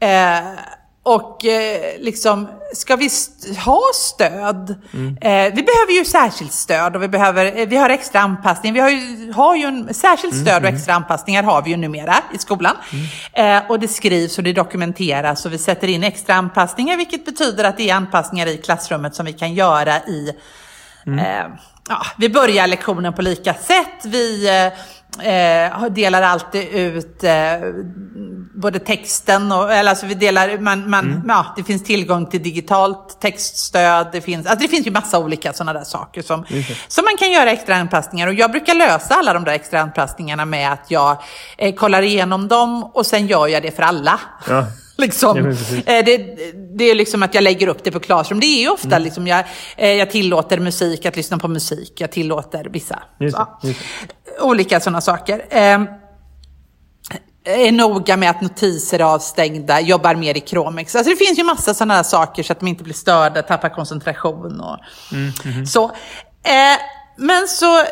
Eh, 0.00 0.77
och 1.14 1.44
eh, 1.44 1.80
liksom, 2.00 2.48
ska 2.74 2.96
vi 2.96 3.06
st- 3.06 3.54
ha 3.54 3.80
stöd? 3.94 4.70
Eh, 5.20 5.54
vi 5.54 5.62
behöver 5.62 5.92
ju 5.98 6.04
särskilt 6.04 6.52
stöd 6.52 6.96
och 6.96 7.02
vi, 7.02 7.08
behöver, 7.08 7.58
eh, 7.58 7.66
vi 7.68 7.76
har 7.76 7.90
extra 7.90 8.20
anpassning. 8.20 8.72
Vi 8.74 8.80
har 8.80 8.90
ju, 8.90 9.32
har 9.32 9.56
ju 9.56 9.64
en 9.64 9.94
särskilt 9.94 10.34
stöd 10.36 10.62
och 10.62 10.68
extra 10.68 10.94
anpassningar 10.94 11.42
har 11.42 11.62
vi 11.62 11.70
ju 11.70 11.76
numera 11.76 12.14
i 12.34 12.38
skolan. 12.38 12.76
Eh, 13.32 13.58
och 13.68 13.80
det 13.80 13.88
skrivs 13.88 14.38
och 14.38 14.44
det 14.44 14.52
dokumenteras 14.52 15.46
och 15.46 15.52
vi 15.52 15.58
sätter 15.58 15.88
in 15.88 16.04
extra 16.04 16.34
anpassningar 16.34 16.96
vilket 16.96 17.24
betyder 17.24 17.64
att 17.64 17.76
det 17.76 17.90
är 17.90 17.94
anpassningar 17.94 18.46
i 18.46 18.56
klassrummet 18.56 19.14
som 19.14 19.26
vi 19.26 19.32
kan 19.32 19.54
göra 19.54 19.96
i 20.00 20.32
Eh, 21.06 21.46
ja, 21.88 22.02
vi 22.18 22.28
börjar 22.28 22.66
lektionen 22.66 23.12
på 23.12 23.22
lika 23.22 23.54
sätt. 23.54 24.04
Vi 24.04 24.48
eh, 25.22 25.84
delar 25.90 26.22
alltid 26.22 26.68
ut 26.68 27.24
eh, 27.24 27.32
både 28.54 28.78
texten 28.78 29.52
och, 29.52 29.72
eller 29.72 29.90
alltså 29.90 30.06
vi 30.06 30.14
delar, 30.14 30.58
man, 30.58 30.90
man, 30.90 31.22
ja, 31.28 31.46
det 31.56 31.62
finns 31.64 31.84
tillgång 31.84 32.26
till 32.26 32.42
digitalt 32.42 33.20
textstöd. 33.20 34.08
Det 34.12 34.20
finns, 34.20 34.46
alltså 34.46 34.62
det 34.62 34.68
finns 34.68 34.86
ju 34.86 34.90
massa 34.90 35.18
olika 35.18 35.52
sådana 35.52 35.72
där 35.72 35.84
saker 35.84 36.22
som, 36.22 36.44
som 36.88 37.04
man 37.04 37.16
kan 37.18 37.30
göra 37.30 37.50
extra 37.50 37.76
anpassningar. 37.76 38.26
Och 38.26 38.34
jag 38.34 38.50
brukar 38.50 38.74
lösa 38.74 39.14
alla 39.14 39.32
de 39.32 39.44
där 39.44 39.52
extra 39.52 39.80
anpassningarna 39.80 40.44
med 40.44 40.72
att 40.72 40.90
jag 40.90 41.16
eh, 41.58 41.74
kollar 41.74 42.02
igenom 42.02 42.48
dem 42.48 42.84
och 42.84 43.06
sen 43.06 43.26
gör 43.26 43.46
jag 43.46 43.62
det 43.62 43.70
för 43.76 43.82
alla. 43.82 44.20
Ja. 44.48 44.64
Liksom. 45.00 45.36
Ja. 45.86 45.92
Eh, 45.92 46.04
det, 46.04 46.16
det 46.78 46.84
är 46.84 46.94
liksom 46.94 47.22
att 47.22 47.34
jag 47.34 47.44
lägger 47.44 47.66
upp 47.68 47.84
det 47.84 47.90
på 47.90 48.00
Classroom. 48.00 48.40
Det 48.40 48.46
är 48.46 48.60
ju 48.60 48.68
ofta 48.68 48.86
Mm. 48.88 49.02
liksom, 49.02 49.26
jag, 49.26 49.44
eh, 49.76 49.88
jag 49.88 50.10
tillåter 50.10 50.58
musik, 50.58 51.06
att 51.06 51.16
lyssna 51.16 51.38
på 51.38 51.48
musik. 51.48 51.92
Jag 51.98 52.12
tillåter 52.12 52.64
vissa. 52.70 53.02
Just 53.20 53.36
det, 53.36 53.68
just 53.68 53.80
olika 54.40 54.80
sådana 54.80 55.00
saker. 55.00 55.44
Eh, 55.50 55.80
är 57.44 57.72
noga 57.72 58.16
med 58.16 58.30
att 58.30 58.40
notiser 58.40 58.98
är 58.98 59.04
avstängda, 59.04 59.80
jobbar 59.80 60.14
mer 60.14 60.36
i 60.36 60.40
Chromex. 60.40 60.96
Alltså 60.96 61.10
det 61.10 61.16
finns 61.16 61.38
ju 61.38 61.44
massa 61.44 61.74
sådana 61.74 61.94
här 61.94 62.02
saker 62.02 62.42
så 62.42 62.52
att 62.52 62.60
de 62.60 62.68
inte 62.68 62.84
blir 62.84 62.94
störda, 62.94 63.42
tappar 63.42 63.68
koncentration 63.68 64.60
och 64.60 64.78
Mm, 65.12 65.66
så. 65.66 65.84
Eh, 65.84 66.78
men 67.16 67.48
så, 67.48 67.82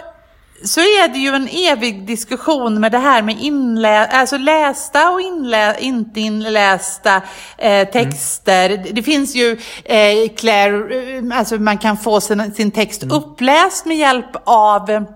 så 0.65 0.81
är 0.81 1.09
det 1.09 1.19
ju 1.19 1.29
en 1.29 1.49
evig 1.49 2.07
diskussion 2.07 2.81
med 2.81 2.93
det 2.93 2.99
här 2.99 3.23
med 3.23 3.37
inlä 3.41 4.07
alltså 4.07 4.37
lästa 4.37 5.11
och 5.11 5.21
inlä 5.21 5.77
inte 5.81 6.21
inlästa 6.21 7.23
eh, 7.59 7.89
texter. 7.89 8.69
Det, 8.69 8.77
det 8.77 9.03
finns 9.03 9.35
ju 9.35 9.59
eh, 9.85 10.29
Claire, 10.37 11.17
eh, 11.19 11.39
alltså 11.39 11.57
man 11.57 11.79
kan 11.79 11.97
få 11.97 12.21
sin, 12.21 12.55
sin 12.55 12.71
text 12.71 13.03
uppläst 13.03 13.87
med 13.87 13.97
hjälp 13.97 14.37
av 14.45 15.07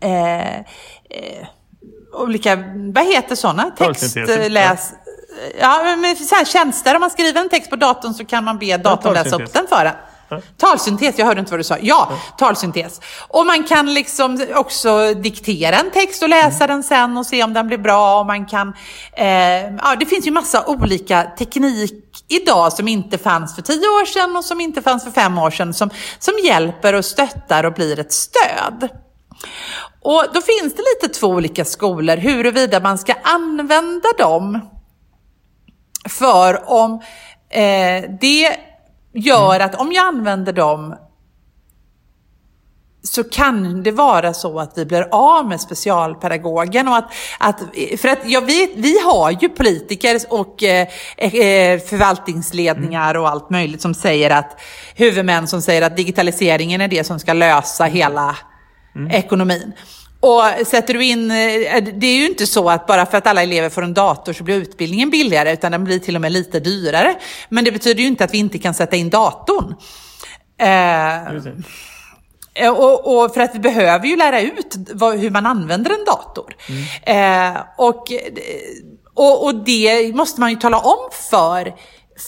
eh, 0.00 0.58
eh, 0.58 1.46
olika, 2.12 2.56
vad 2.94 3.04
heter 3.04 3.34
sådana? 3.34 3.70
Textläs... 3.70 4.92
Ja, 5.60 5.96
men 5.98 6.16
så 6.16 6.34
här 6.34 6.44
tjänster, 6.44 6.94
om 6.94 7.00
man 7.00 7.10
skriver 7.10 7.40
en 7.40 7.48
text 7.48 7.70
på 7.70 7.76
datorn 7.76 8.14
så 8.14 8.24
kan 8.24 8.44
man 8.44 8.58
be 8.58 8.76
datorn 8.76 9.14
läsa 9.14 9.36
upp 9.36 9.52
den 9.52 9.66
för 9.68 9.84
en. 9.84 9.94
Talsyntes, 10.56 11.18
jag 11.18 11.26
hörde 11.26 11.40
inte 11.40 11.52
vad 11.52 11.60
du 11.60 11.64
sa. 11.64 11.76
Ja, 11.80 12.12
talsyntes. 12.38 13.00
Och 13.28 13.46
man 13.46 13.64
kan 13.64 13.94
liksom 13.94 14.46
också 14.54 15.14
diktera 15.14 15.76
en 15.76 15.90
text 15.90 16.22
och 16.22 16.28
läsa 16.28 16.66
den 16.66 16.82
sen 16.82 17.16
och 17.16 17.26
se 17.26 17.44
om 17.44 17.52
den 17.52 17.66
blir 17.66 17.78
bra. 17.78 18.20
Och 18.20 18.26
man 18.26 18.46
kan, 18.46 18.74
eh, 19.12 19.26
ja, 19.76 19.96
det 20.00 20.06
finns 20.06 20.26
ju 20.26 20.30
massa 20.30 20.66
olika 20.66 21.22
teknik 21.38 22.24
idag 22.28 22.72
som 22.72 22.88
inte 22.88 23.18
fanns 23.18 23.54
för 23.54 23.62
tio 23.62 23.88
år 23.88 24.04
sedan 24.04 24.36
och 24.36 24.44
som 24.44 24.60
inte 24.60 24.82
fanns 24.82 25.04
för 25.04 25.10
fem 25.10 25.38
år 25.38 25.50
sedan 25.50 25.74
som, 25.74 25.90
som 26.18 26.34
hjälper 26.44 26.94
och 26.94 27.04
stöttar 27.04 27.64
och 27.64 27.72
blir 27.72 27.98
ett 27.98 28.12
stöd. 28.12 28.88
Och 30.02 30.24
då 30.34 30.40
finns 30.40 30.74
det 30.74 30.82
lite 30.94 31.14
två 31.18 31.26
olika 31.26 31.64
skolor 31.64 32.16
huruvida 32.16 32.80
man 32.80 32.98
ska 32.98 33.14
använda 33.22 34.08
dem 34.18 34.60
för 36.08 36.70
om 36.70 36.92
eh, 37.48 38.10
det 38.20 38.56
gör 39.12 39.60
att 39.60 39.74
om 39.74 39.92
jag 39.92 40.06
använder 40.06 40.52
dem 40.52 40.96
så 43.02 43.24
kan 43.24 43.82
det 43.82 43.92
vara 43.92 44.34
så 44.34 44.60
att 44.60 44.78
vi 44.78 44.86
blir 44.86 45.08
av 45.10 45.48
med 45.48 45.60
specialpedagogen. 45.60 46.88
Och 46.88 46.96
att, 46.96 47.12
att, 47.38 47.60
för 47.98 48.08
att 48.08 48.18
jag 48.24 48.46
vet, 48.46 48.70
vi 48.74 49.00
har 49.00 49.30
ju 49.30 49.48
politiker 49.48 50.20
och 50.28 50.62
eh, 50.62 50.88
eh, 51.16 51.80
förvaltningsledningar 51.80 53.16
och 53.16 53.28
allt 53.28 53.50
möjligt 53.50 53.82
som 53.82 53.94
säger 53.94 54.30
att 54.30 54.60
huvudmän 54.94 55.48
som 55.48 55.62
säger 55.62 55.82
att 55.82 55.96
digitaliseringen 55.96 56.80
är 56.80 56.88
det 56.88 57.04
som 57.04 57.18
ska 57.18 57.32
lösa 57.32 57.84
hela 57.84 58.36
ekonomin. 59.10 59.72
Och 60.20 60.66
sätter 60.66 60.94
du 60.94 61.04
in, 61.04 61.30
eh, 61.30 61.36
det 61.94 62.06
är 62.06 62.16
ju 62.16 62.26
inte 62.26 62.46
så 62.46 62.70
att 62.70 62.86
bara 62.86 63.06
för 63.06 63.18
att 63.18 63.26
alla 63.26 63.42
elever 63.42 63.68
får 63.68 63.82
en 63.82 63.94
dator 63.94 64.32
så 64.32 64.44
blir 64.44 64.56
utbildningen 64.56 65.10
billigare, 65.10 65.52
utan 65.52 65.72
den 65.72 65.84
blir 65.84 65.98
till 65.98 66.14
och 66.14 66.20
med 66.20 66.32
lite 66.32 66.60
dyrare. 66.60 67.14
Men 67.48 67.64
det 67.64 67.72
betyder 67.72 68.00
ju 68.00 68.06
inte 68.06 68.24
att 68.24 68.34
vi 68.34 68.38
inte 68.38 68.58
kan 68.58 68.74
sätta 68.74 68.96
in 68.96 69.10
datorn. 69.10 69.74
Eh. 70.58 71.26
Eh, 72.54 72.70
Och, 72.70 73.24
och 73.24 73.34
för 73.34 73.40
att 73.40 73.54
vi 73.54 73.58
behöver 73.58 74.06
ju 74.06 74.16
lära 74.16 74.40
ut 74.40 74.76
vad, 74.92 75.18
hur 75.18 75.30
man 75.30 75.46
använder 75.46 75.90
en 75.90 76.04
dator. 76.04 76.54
Eh, 77.02 77.62
och, 77.76 78.12
eh, 78.12 78.20
och, 79.14 79.44
och 79.44 79.54
det 79.54 80.14
måste 80.14 80.40
man 80.40 80.50
ju 80.50 80.56
tala 80.56 80.78
om 80.78 81.08
för, 81.30 81.74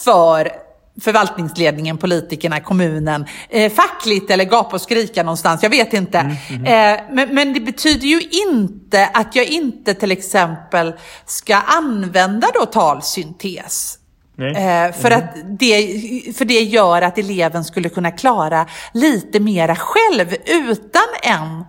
för 0.04 0.52
förvaltningsledningen, 1.00 1.98
politikerna, 1.98 2.60
kommunen, 2.60 3.26
eh, 3.48 3.72
fackligt 3.72 4.30
eller 4.30 4.44
gapa 4.44 4.76
och 4.76 4.80
skrika 4.80 5.22
någonstans, 5.22 5.62
jag 5.62 5.70
vet 5.70 5.92
inte. 5.92 6.18
Eh, 6.50 7.00
men, 7.12 7.34
men 7.34 7.52
det 7.52 7.60
betyder 7.60 8.06
ju 8.06 8.20
inte 8.20 9.06
att 9.06 9.36
jag 9.36 9.46
inte 9.46 9.94
till 9.94 10.12
exempel 10.12 10.92
ska 11.26 11.56
använda 11.56 12.48
då 12.54 12.66
talsyntes. 12.66 13.98
Eh, 14.38 14.92
för, 14.92 15.10
att 15.10 15.36
det, 15.58 16.02
för 16.36 16.44
det 16.44 16.60
gör 16.60 17.02
att 17.02 17.18
eleven 17.18 17.64
skulle 17.64 17.88
kunna 17.88 18.10
klara 18.10 18.66
lite 18.92 19.40
mera 19.40 19.76
själv 19.76 20.34
utan 20.46 21.02
en 21.22 21.64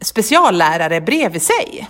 speciallärare 0.00 1.00
bredvid 1.00 1.42
sig. 1.42 1.88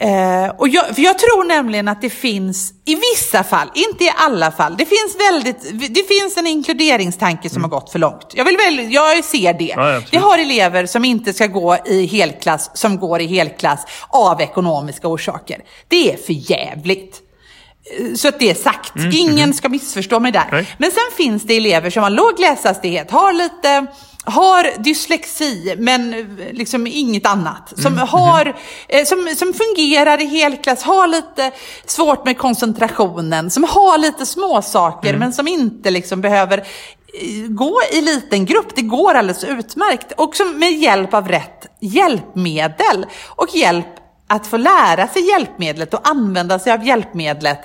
Eh, 0.00 0.48
och 0.58 0.68
jag, 0.68 0.84
jag 0.96 1.18
tror 1.18 1.44
nämligen 1.44 1.88
att 1.88 2.00
det 2.00 2.10
finns, 2.10 2.72
i 2.84 2.94
vissa 2.94 3.44
fall, 3.44 3.68
inte 3.74 4.04
i 4.04 4.12
alla 4.16 4.50
fall, 4.50 4.76
det 4.76 4.86
finns, 4.86 5.16
väldigt, 5.30 5.94
det 5.94 6.08
finns 6.08 6.36
en 6.36 6.46
inkluderingstanke 6.46 7.50
som 7.50 7.62
har 7.62 7.70
gått 7.70 7.92
för 7.92 7.98
långt. 7.98 8.32
Jag, 8.34 8.44
vill 8.44 8.56
väl, 8.56 8.92
jag 8.92 9.24
ser 9.24 9.54
det. 9.54 9.74
Ja. 9.76 10.02
Vi 10.10 10.16
har 10.18 10.38
elever 10.38 10.86
som 10.86 11.04
inte 11.04 11.32
ska 11.32 11.46
gå 11.46 11.76
i 11.86 12.06
helklass, 12.06 12.70
som 12.74 12.96
går 12.98 13.20
i 13.20 13.26
helklass 13.26 13.86
av 14.08 14.40
ekonomiska 14.40 15.08
orsaker. 15.08 15.60
Det 15.88 16.12
är 16.12 16.16
för 16.16 16.50
jävligt. 16.50 17.22
Så 18.16 18.28
att 18.28 18.38
det 18.38 18.50
är 18.50 18.54
sagt. 18.54 18.92
Ingen 19.12 19.54
ska 19.54 19.68
missförstå 19.68 20.20
mig 20.20 20.32
där. 20.32 20.40
Mm, 20.48 20.54
Nej. 20.54 20.74
Men 20.78 20.90
sen 20.90 21.16
finns 21.16 21.42
det 21.42 21.56
elever 21.56 21.90
som 21.90 22.02
har 22.02 22.10
låg 22.10 22.38
läshastighet, 22.40 23.10
har 23.10 23.32
lite 23.32 23.86
har 24.24 24.82
dyslexi, 24.84 25.74
men 25.78 26.14
liksom 26.52 26.86
inget 26.86 27.26
annat. 27.26 27.72
Som, 27.76 27.92
Mm, 27.92 28.08
har, 28.08 28.56
eh, 28.88 29.04
som, 29.04 29.34
som 29.36 29.54
fungerar 29.54 30.20
i 30.22 30.24
helklass, 30.26 30.82
har 30.82 31.06
lite 31.06 31.50
svårt 31.86 32.24
med 32.24 32.38
koncentrationen, 32.38 33.50
som 33.50 33.64
har 33.64 33.98
lite 33.98 34.26
småsaker, 34.26 35.08
Mm. 35.08 35.20
men 35.20 35.32
som 35.32 35.48
inte 35.48 35.90
liksom 35.90 36.20
behöver 36.20 36.58
eh, 36.58 37.48
gå 37.48 37.80
i 37.92 38.00
liten 38.00 38.44
grupp. 38.46 38.76
Det 38.76 38.82
går 38.82 39.14
alldeles 39.14 39.44
utmärkt. 39.44 40.12
Och 40.16 40.36
som 40.36 40.58
med 40.58 40.72
hjälp 40.72 41.14
av 41.14 41.28
rätt 41.28 41.66
hjälpmedel 41.80 43.06
och 43.28 43.54
hjälp 43.54 43.86
att 44.28 44.46
få 44.46 44.56
lära 44.56 45.08
sig 45.08 45.28
hjälpmedlet 45.28 45.94
och 45.94 46.08
använda 46.08 46.58
sig 46.58 46.72
av 46.72 46.86
hjälpmedlet 46.86 47.60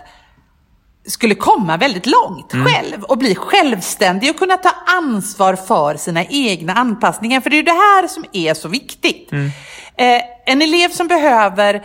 skulle 1.06 1.36
komma 1.36 1.78
väldigt 1.78 2.06
långt 2.06 2.52
själv 2.52 3.04
och 3.04 3.18
bli 3.18 3.36
självständig 3.36 4.30
och 4.30 4.38
kunna 4.38 4.58
ta 4.58 4.72
ansvar 4.86 5.56
för 5.56 5.96
sina 5.96 6.26
egna 6.26 6.74
anpassningar. 6.74 7.42
För 7.42 7.50
det 7.50 7.56
är 7.56 7.58
ju 7.58 7.64
det 7.64 7.72
här 7.72 8.08
som 8.08 8.26
är 8.34 8.54
så 8.54 8.68
viktigt. 8.68 9.32
Eh, 9.98 10.22
en 10.46 10.62
elev 10.62 10.90
som 10.90 11.08
behöver 11.08 11.74
eh, 11.76 11.82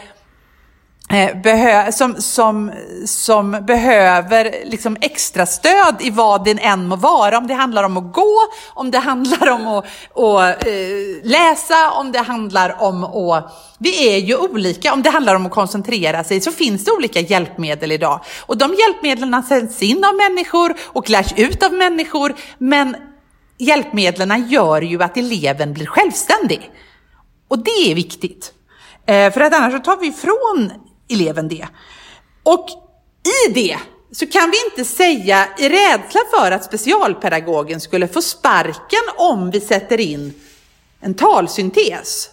Eh, 1.10 1.36
behö 1.42 1.92
som, 1.92 2.22
som, 2.22 2.72
som 3.06 3.50
behöver 3.66 4.54
liksom 4.64 4.96
extra 5.00 5.46
stöd 5.46 5.96
i 6.00 6.10
vad 6.10 6.44
det 6.44 6.50
än 6.50 6.88
må 6.88 6.96
vara. 6.96 7.38
Om 7.38 7.46
det 7.46 7.54
handlar 7.54 7.84
om 7.84 7.96
att 7.96 8.12
gå, 8.12 8.38
om 8.74 8.90
det 8.90 8.98
handlar 8.98 9.50
om 9.50 9.66
att, 9.66 9.84
att 10.16 10.66
eh, 10.66 10.72
läsa, 11.22 11.90
om 11.90 12.12
det 12.12 12.18
handlar 12.18 12.82
om 12.82 13.04
att... 13.04 13.52
Vi 13.78 14.14
är 14.14 14.18
ju 14.18 14.36
olika. 14.36 14.92
Om 14.92 15.02
det 15.02 15.10
handlar 15.10 15.34
om 15.34 15.46
att 15.46 15.52
koncentrera 15.52 16.24
sig 16.24 16.40
så 16.40 16.52
finns 16.52 16.84
det 16.84 16.92
olika 16.92 17.20
hjälpmedel 17.20 17.92
idag. 17.92 18.20
Och 18.46 18.58
de 18.58 18.74
hjälpmedlen 18.74 19.42
sänds 19.42 19.82
in 19.82 20.04
av 20.04 20.14
människor 20.14 20.74
och 20.84 21.10
lärs 21.10 21.32
ut 21.36 21.62
av 21.62 21.72
människor. 21.72 22.34
Men 22.58 22.96
hjälpmedlen 23.58 24.48
gör 24.48 24.82
ju 24.82 25.02
att 25.02 25.16
eleven 25.16 25.72
blir 25.74 25.86
självständig. 25.86 26.70
Och 27.48 27.58
det 27.58 27.90
är 27.90 27.94
viktigt. 27.94 28.52
Eh, 29.06 29.32
för 29.32 29.40
att 29.40 29.54
annars 29.54 29.72
så 29.72 29.78
tar 29.78 29.96
vi 29.96 30.06
ifrån 30.06 30.72
eleven 31.08 31.48
det. 31.48 31.68
Och 32.42 32.66
i 33.48 33.52
det 33.52 33.78
så 34.12 34.26
kan 34.26 34.50
vi 34.50 34.56
inte 34.70 34.90
säga 34.90 35.46
i 35.58 35.68
rädsla 35.68 36.20
för 36.38 36.52
att 36.52 36.64
specialpedagogen 36.64 37.80
skulle 37.80 38.08
få 38.08 38.22
sparken 38.22 39.00
om 39.16 39.50
vi 39.50 39.60
sätter 39.60 40.00
in 40.00 40.34
en 41.00 41.14
talsyntes. 41.14 42.30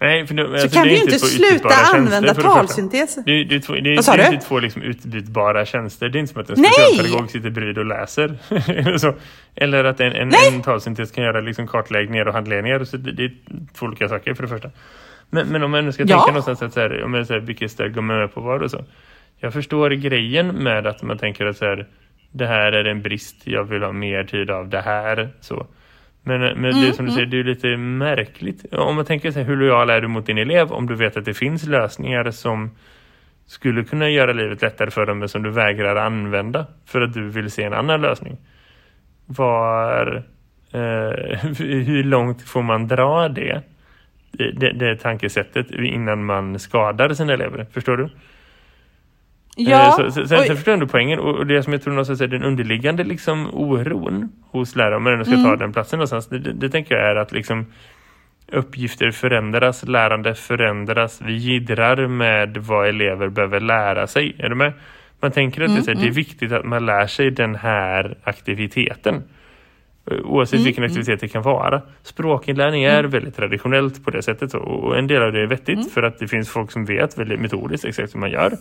Nej, 0.00 0.26
för 0.26 0.34
nu, 0.34 0.46
Så 0.46 0.52
alltså, 0.52 0.68
kan 0.68 0.82
vi 0.88 0.94
ju 0.96 1.02
inte 1.02 1.18
sluta 1.18 1.68
använda 1.74 2.32
det 2.34 2.42
talsyntes. 2.42 3.14
Det, 3.14 3.30
är- 3.30 3.44
det, 3.44 3.54
är 3.54 3.60
två, 3.60 3.72
det, 3.72 3.92
är- 3.92 3.96
Vad 3.96 4.04
sa 4.04 4.16
det 4.16 4.22
är 4.22 4.28
du? 4.28 4.34
inte 4.34 4.46
två 4.46 4.58
liksom 4.58 4.82
utbytbara 4.82 5.66
tjänster. 5.66 6.08
Det 6.08 6.18
är 6.18 6.20
inte 6.20 6.32
som 6.32 6.42
att 6.42 6.50
en 6.50 6.56
specialpedagog 6.56 7.30
sitter 7.30 7.50
bredvid 7.50 7.78
och 7.78 7.86
läser. 7.86 8.38
Eller 9.56 9.84
att 9.84 10.00
en, 10.00 10.12
en, 10.12 10.32
en 10.52 10.62
talsyntes 10.62 11.10
kan 11.10 11.24
göra 11.24 11.40
liksom 11.40 11.66
kartläggningar 11.68 12.26
och 12.28 12.34
handledningar. 12.34 12.84
Så 12.84 12.96
det, 12.96 13.12
det 13.12 13.24
är 13.24 13.32
två 13.78 13.86
olika 13.86 14.08
saker 14.08 14.34
för 14.34 14.42
det 14.42 14.48
första. 14.48 14.70
Men, 15.34 15.48
men 15.48 15.62
om 15.62 15.70
man 15.70 15.84
nu 15.84 15.92
ska 15.92 16.02
Ja. 16.02 16.06
tänka 16.08 16.26
någonstans 16.26 16.62
att 16.62 16.72
så 16.72 16.80
här, 16.80 17.02
om 17.04 17.14
jag 17.14 17.26
säger 17.26 17.40
vilket 17.40 17.70
stöd 17.70 17.94
går 17.94 18.02
man 18.02 18.18
med 18.18 18.34
på 18.34 18.40
vad 18.40 18.62
och 18.62 18.70
så. 18.70 18.84
Jag 19.36 19.52
förstår 19.52 19.90
grejen 19.90 20.46
med 20.46 20.86
att 20.86 21.02
man 21.02 21.18
tänker 21.18 21.46
att 21.46 21.56
så 21.56 21.64
här, 21.64 21.86
det 22.32 22.46
här 22.46 22.72
är 22.72 22.84
en 22.84 23.02
brist, 23.02 23.46
jag 23.46 23.64
vill 23.64 23.82
ha 23.82 23.92
mer 23.92 24.24
tid 24.24 24.50
av 24.50 24.68
det 24.68 24.80
här. 24.80 25.28
Så. 25.40 25.66
Men, 26.22 26.40
men 26.40 26.80
det 26.80 26.88
är 26.88 26.92
som 26.92 27.06
du 27.06 27.12
säger, 27.12 27.26
det 27.26 27.38
är 27.40 27.44
lite 27.44 27.76
märkligt. 27.76 28.74
Om 28.74 28.96
man 28.96 29.04
tänker 29.04 29.30
så 29.30 29.38
här, 29.38 29.46
hur 29.46 29.56
lojal 29.56 29.90
är 29.90 30.00
du 30.00 30.08
mot 30.08 30.26
din 30.26 30.38
elev 30.38 30.72
om 30.72 30.86
du 30.86 30.94
vet 30.94 31.16
att 31.16 31.24
det 31.24 31.34
finns 31.34 31.66
lösningar 31.66 32.30
som 32.30 32.70
skulle 33.46 33.84
kunna 33.84 34.08
göra 34.10 34.32
livet 34.32 34.62
lättare 34.62 34.90
för 34.90 35.06
dem 35.06 35.18
men 35.18 35.28
som 35.28 35.42
du 35.42 35.50
vägrar 35.50 35.96
använda 35.96 36.66
för 36.86 37.00
att 37.00 37.14
du 37.14 37.28
vill 37.28 37.50
se 37.50 37.62
en 37.62 37.72
annan 37.74 38.00
lösning. 38.00 38.36
Var, 39.26 40.22
eh, 40.72 41.38
hur 41.58 42.04
långt 42.04 42.42
får 42.42 42.62
man 42.62 42.88
dra 42.88 43.28
det? 43.28 43.62
Det, 44.38 44.72
det, 44.72 44.96
tankesättet 44.96 45.70
innan 45.70 46.24
man 46.24 46.58
skadar 46.58 47.08
sina 47.14 47.32
elever, 47.32 47.66
förstår 47.72 47.96
du? 47.96 48.08
Ja, 49.56 49.86
Eh, 49.86 49.90
Så, 49.96 50.10
så, 50.10 50.26
sen, 50.28 50.38
sen 50.44 50.56
förstår 50.56 50.72
jag 50.72 50.80
ändå 50.80 50.86
poängen 50.86 51.18
och 51.18 51.46
det 51.46 51.62
som 51.62 51.72
jag 51.72 51.82
tror 51.82 51.92
någonstans 51.92 52.20
är 52.20 52.26
den 52.26 52.42
underliggande 52.42 53.04
liksom 53.04 53.48
oron 53.52 54.32
hos 54.50 54.76
lärare, 54.76 54.96
om 54.96 55.02
man 55.02 55.24
ska 55.24 55.34
Mm. 55.34 55.44
ta 55.44 55.56
den 55.56 55.72
platsen 55.72 55.96
någonstans, 55.98 56.28
det, 56.28 56.38
det, 56.38 56.52
det 56.52 56.68
tänker 56.68 56.94
jag 56.94 57.10
är 57.10 57.16
att 57.16 57.32
liksom 57.32 57.66
uppgifter 58.52 59.10
förändras, 59.10 59.84
lärande 59.88 60.34
förändras, 60.34 61.20
vi 61.22 61.32
gidrar 61.32 62.06
med 62.06 62.56
vad 62.56 62.88
elever 62.88 63.28
behöver 63.28 63.60
lära 63.60 64.06
sig. 64.06 64.36
Är 64.38 64.48
du 64.48 64.54
med? 64.54 64.72
Man 65.20 65.30
tänker 65.30 65.62
att 65.62 65.68
det, 65.84 65.90
är 65.90 65.94
här, 65.94 66.02
det 66.02 66.08
är 66.08 66.12
viktigt 66.12 66.52
att 66.52 66.64
man 66.64 66.86
lär 66.86 67.06
sig 67.06 67.30
den 67.30 67.54
här 67.54 68.16
aktiviteten. 68.24 69.22
Eh, 70.10 70.18
Oavsett 70.24 70.60
vilken 70.60 70.84
aktivitet 70.84 71.20
det 71.20 71.28
kan 71.28 71.42
vara. 71.42 71.82
Språkinlärning 72.02 72.84
är 72.84 73.04
väldigt 73.04 73.36
traditionellt 73.36 74.04
på 74.04 74.10
det 74.10 74.22
sättet. 74.22 74.54
Och 74.54 74.98
en 74.98 75.06
del 75.06 75.22
av 75.22 75.32
det 75.32 75.40
är 75.40 75.46
vettigt 75.46 75.92
för 75.92 76.02
att 76.02 76.18
det 76.18 76.28
finns 76.28 76.48
folk 76.48 76.70
som 76.70 76.84
vet 76.84 77.18
väldigt 77.18 77.40
metodiskt 77.40 77.84
exakt 77.84 78.14
hur 78.14 78.20
man 78.20 78.30
gör. 78.30 78.52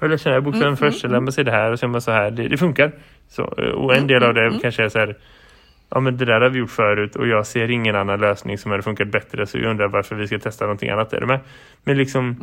Man 0.00 0.10
lär 0.10 0.16
känna 0.16 0.40
bokstäven 0.40 0.76
först, 0.76 1.00
sen 1.00 1.10
lär 1.10 1.20
man 1.20 1.32
sig 1.32 1.44
det 1.44 1.50
här 1.50 1.72
och 1.72 1.78
sen 1.78 1.90
man 1.90 2.00
så 2.00 2.10
här. 2.10 2.30
Det, 2.30 2.48
det 2.48 2.56
funkar. 2.56 2.92
Så, 3.28 3.42
eh, 3.58 3.64
och 3.64 3.96
en 3.96 4.06
del 4.06 4.22
av 4.22 4.34
det 4.34 4.58
kanske 4.62 4.84
är 4.84 4.88
så 4.88 4.98
här 4.98 5.16
ja 5.94 6.00
men 6.00 6.16
det 6.16 6.24
där 6.24 6.40
har 6.40 6.50
vi 6.50 6.58
gjort 6.58 6.70
förut 6.70 7.16
och 7.16 7.26
jag 7.26 7.46
ser 7.46 7.70
ingen 7.70 7.96
annan 7.96 8.20
lösning 8.20 8.58
som 8.58 8.70
hade 8.70 8.82
funkat 8.82 9.08
bättre 9.08 9.46
så 9.46 9.58
jag 9.58 9.70
undrar 9.70 9.88
varför 9.88 10.16
vi 10.16 10.26
ska 10.26 10.38
testa 10.38 10.64
någonting 10.64 10.90
annat. 10.90 11.12
Är 11.12 11.20
du 11.20 11.26
med? 11.26 11.40
Men 11.84 11.96
liksom 11.98 12.36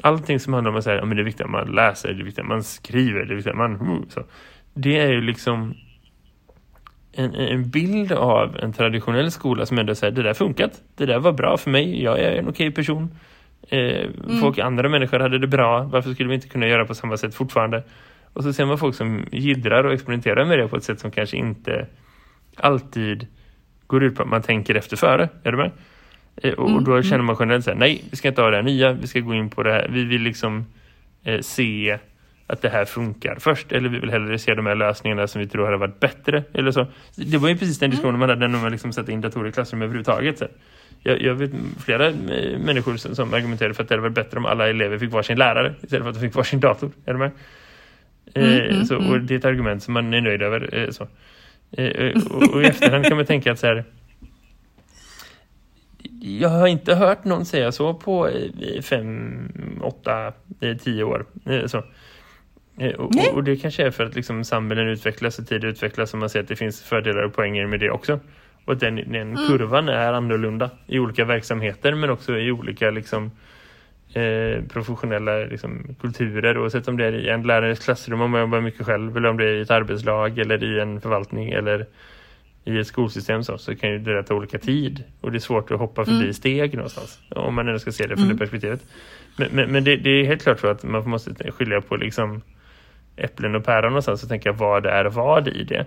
allting 0.00 0.40
som 0.40 0.52
handlar 0.52 0.70
om 0.70 0.76
att 0.76 0.84
säga, 0.84 0.96
ja 0.96 1.04
men 1.04 1.16
det 1.16 1.22
är 1.22 1.24
viktigt 1.24 1.44
att 1.44 1.50
man 1.50 1.66
läser, 1.72 2.12
det 2.12 2.22
är 2.22 2.24
viktigt 2.24 2.42
att 2.42 2.48
man 2.48 2.62
skriver, 2.62 3.24
det 3.24 3.32
är 3.32 3.36
viktigt 3.36 3.50
att 3.52 3.58
man... 3.58 3.74
mm, 3.76 4.08
Så. 4.08 4.22
Det 4.74 4.98
är 4.98 5.08
ju 5.08 5.20
liksom 5.20 5.74
en, 7.12 7.34
en 7.34 7.70
bild 7.70 8.12
av 8.12 8.56
en 8.56 8.72
traditionell 8.72 9.30
skola 9.30 9.66
som 9.66 9.78
ändå 9.78 9.94
säger 9.94 10.12
det 10.14 10.22
där 10.22 10.34
funkat, 10.34 10.82
det 10.96 11.06
där 11.06 11.18
var 11.18 11.32
bra 11.32 11.56
för 11.56 11.70
mig, 11.70 12.02
jag 12.02 12.18
är 12.18 12.32
en 12.32 12.48
okej 12.48 12.70
person. 12.70 13.10
Eh, 13.68 14.08
Folk, 14.40 14.58
andra 14.58 14.88
människor 14.88 15.20
hade 15.20 15.38
det 15.38 15.46
bra, 15.46 15.82
varför 15.82 16.14
skulle 16.14 16.28
vi 16.28 16.34
inte 16.34 16.48
kunna 16.48 16.66
göra 16.66 16.84
på 16.84 16.94
samma 16.94 17.16
sätt 17.16 17.34
fortfarande? 17.34 17.82
Och 18.32 18.42
så 18.42 18.52
ser 18.52 18.64
man 18.66 18.78
folk 18.78 18.94
som 18.94 19.24
gidrar 19.32 19.84
och 19.84 19.92
experimenterar 19.92 20.44
med 20.44 20.58
det 20.58 20.68
på 20.68 20.76
ett 20.76 20.84
sätt 20.84 21.00
som 21.00 21.10
kanske 21.10 21.36
inte 21.36 21.86
alltid 22.56 23.26
går 23.86 24.02
ut 24.04 24.14
på 24.14 24.22
att 24.22 24.28
man 24.28 24.42
tänker 24.42 24.74
efter 24.74 24.96
före. 24.96 25.28
Är 25.42 25.52
du 25.52 25.56
med? 25.58 25.70
Eh, 26.36 26.52
Och 26.52 26.70
och 26.74 26.82
då 26.82 27.02
känner 27.02 27.24
man 27.24 27.36
generellt 27.40 27.64
så 27.64 27.70
här, 27.70 27.78
nej, 27.78 28.04
vi 28.10 28.16
ska 28.16 28.28
inte 28.28 28.42
ha 28.42 28.50
det 28.50 28.56
här 28.56 28.62
nya, 28.62 28.92
vi 28.92 29.06
ska 29.06 29.20
gå 29.20 29.34
in 29.34 29.50
på 29.50 29.62
det 29.62 29.72
här. 29.72 29.88
Vi 29.90 30.04
vill 30.04 30.22
liksom 30.22 30.66
eh, 31.24 31.40
se 31.40 31.98
att 32.52 32.62
det 32.62 32.68
här 32.68 32.84
funkar 32.84 33.36
först. 33.40 33.72
Eller 33.72 33.88
vi 33.88 33.98
vill 33.98 34.10
hellre 34.10 34.38
se 34.38 34.54
de 34.54 34.66
här 34.66 34.74
lösningarna 34.74 35.26
som 35.26 35.40
vi 35.40 35.46
tror 35.48 35.64
hade 35.64 35.76
varit 35.76 36.00
bättre. 36.00 36.44
Eller 36.52 36.70
så. 36.70 36.86
Det 37.14 37.38
var 37.38 37.48
ju 37.48 37.56
precis 37.56 37.78
den 37.78 37.90
diskussionen 37.90 38.18
man 38.18 38.28
hade 38.28 38.48
när 38.48 38.58
man 38.58 38.72
liksom 38.72 38.92
satte 38.92 39.12
in 39.12 39.20
datorer 39.20 39.48
i 39.48 39.52
klassrum 39.52 39.82
överhuvudtaget. 39.82 40.38
Så. 40.38 40.46
Jag, 41.02 41.22
jag 41.22 41.34
vet 41.34 41.50
flera 41.84 42.06
eh, 42.08 42.58
människor 42.58 42.96
som, 42.96 43.14
som 43.14 43.34
argumenterade 43.34 43.74
för 43.74 43.82
att 43.82 43.88
det 43.88 43.94
hade 43.94 44.02
varit 44.02 44.14
bättre 44.14 44.38
om 44.38 44.46
alla 44.46 44.68
elever 44.68 44.98
fick 44.98 45.12
varsin 45.12 45.38
lärare 45.38 45.74
istället 45.82 46.02
för 46.02 46.10
att 46.10 46.14
de 46.14 46.20
fick 46.20 46.34
varsin 46.34 46.60
dator. 46.60 46.90
Är 47.04 47.12
du 47.12 47.18
med? 47.18 47.30
Eh, 48.34 48.82
så, 48.84 48.96
och 48.96 49.20
det 49.20 49.34
är 49.34 49.38
ett 49.38 49.44
argument 49.44 49.82
som 49.82 49.94
man 49.94 50.14
är 50.14 50.20
nöjd 50.20 50.42
över. 50.42 50.74
Eh, 50.74 50.90
så. 50.90 51.08
Eh, 51.76 52.22
och, 52.30 52.54
och 52.54 52.62
i 52.62 52.66
efterhand 52.66 53.04
kan 53.04 53.16
man 53.16 53.26
tänka 53.26 53.52
att 53.52 53.58
så 53.58 53.66
här, 53.66 53.84
jag 56.22 56.48
har 56.48 56.66
inte 56.66 56.94
hört 56.94 57.24
någon 57.24 57.44
säga 57.44 57.72
så 57.72 57.94
på 57.94 58.30
fem, 58.82 59.52
åtta, 59.82 60.32
tio 60.84 61.04
år. 61.04 61.26
Så. 61.66 61.84
Eh, 62.80 62.94
Och, 62.94 63.16
och, 63.16 63.34
och 63.34 63.44
det 63.44 63.56
kanske 63.56 63.86
är 63.86 63.90
för 63.90 64.04
att 64.04 64.14
liksom 64.14 64.44
samhällen 64.44 64.88
utvecklas 64.88 65.38
och 65.38 65.46
tid 65.46 65.64
utvecklas 65.64 66.12
och 66.12 66.18
man 66.20 66.30
ser 66.30 66.40
att 66.40 66.48
det 66.48 66.56
finns 66.56 66.82
fördelar 66.82 67.22
och 67.22 67.34
poänger 67.34 67.66
med 67.66 67.80
det 67.80 67.90
också. 67.90 68.20
Och 68.64 68.72
att 68.72 68.80
den, 68.80 68.96
den 68.96 69.36
kurvan 69.36 69.88
är 69.88 70.12
annorlunda 70.12 70.70
i 70.86 70.98
olika 70.98 71.24
verksamheter 71.24 71.94
men 71.94 72.10
också 72.10 72.38
i 72.38 72.50
olika 72.50 72.90
liksom, 72.90 73.30
eh, 74.14 74.64
professionella 74.72 75.36
liksom, 75.36 75.94
kulturer. 76.00 76.58
Oavsett 76.58 76.88
om 76.88 76.96
det 76.96 77.06
är 77.06 77.12
i 77.12 77.28
en 77.28 77.42
lärares 77.42 77.84
klassrum 77.84 78.20
om 78.20 78.30
man 78.30 78.40
jobbar 78.40 78.60
mycket 78.60 78.86
själv 78.86 79.16
eller 79.16 79.28
om 79.28 79.36
det 79.36 79.44
är 79.44 79.54
i 79.54 79.60
ett 79.60 79.70
arbetslag 79.70 80.38
eller 80.38 80.64
i 80.64 80.80
en 80.80 81.00
förvaltning 81.00 81.50
eller 81.50 81.86
i 82.64 82.78
ett 82.78 82.86
skolsystem 82.86 83.44
så, 83.44 83.58
så 83.58 83.76
kan 83.76 83.90
ju 83.90 83.98
det 83.98 84.22
ta 84.22 84.34
olika 84.34 84.58
tid. 84.58 85.04
Och 85.20 85.32
det 85.32 85.38
är 85.38 85.40
svårt 85.40 85.70
att 85.70 85.78
hoppa 85.78 86.04
förbi 86.04 86.32
steg 86.34 86.74
någonstans. 86.74 87.18
Om 87.30 87.54
man 87.54 87.68
ändå 87.68 87.78
ska 87.78 87.92
se 87.92 88.06
det 88.06 88.16
från 88.16 88.28
det 88.28 88.36
perspektivet. 88.36 88.80
Men, 89.36 89.48
men, 89.52 89.72
men 89.72 89.84
det, 89.84 89.96
det 89.96 90.10
är 90.10 90.24
helt 90.24 90.42
klart 90.42 90.60
så 90.60 90.68
att 90.68 90.82
man 90.82 91.10
måste 91.10 91.52
skilja 91.52 91.80
på 91.80 91.96
liksom 91.96 92.42
äpplen 93.16 93.54
och 93.54 93.64
päron 93.64 93.96
och 93.96 94.28
tänka 94.28 94.52
vad 94.52 94.86
är 94.86 95.04
vad 95.04 95.48
i 95.48 95.64
det. 95.64 95.86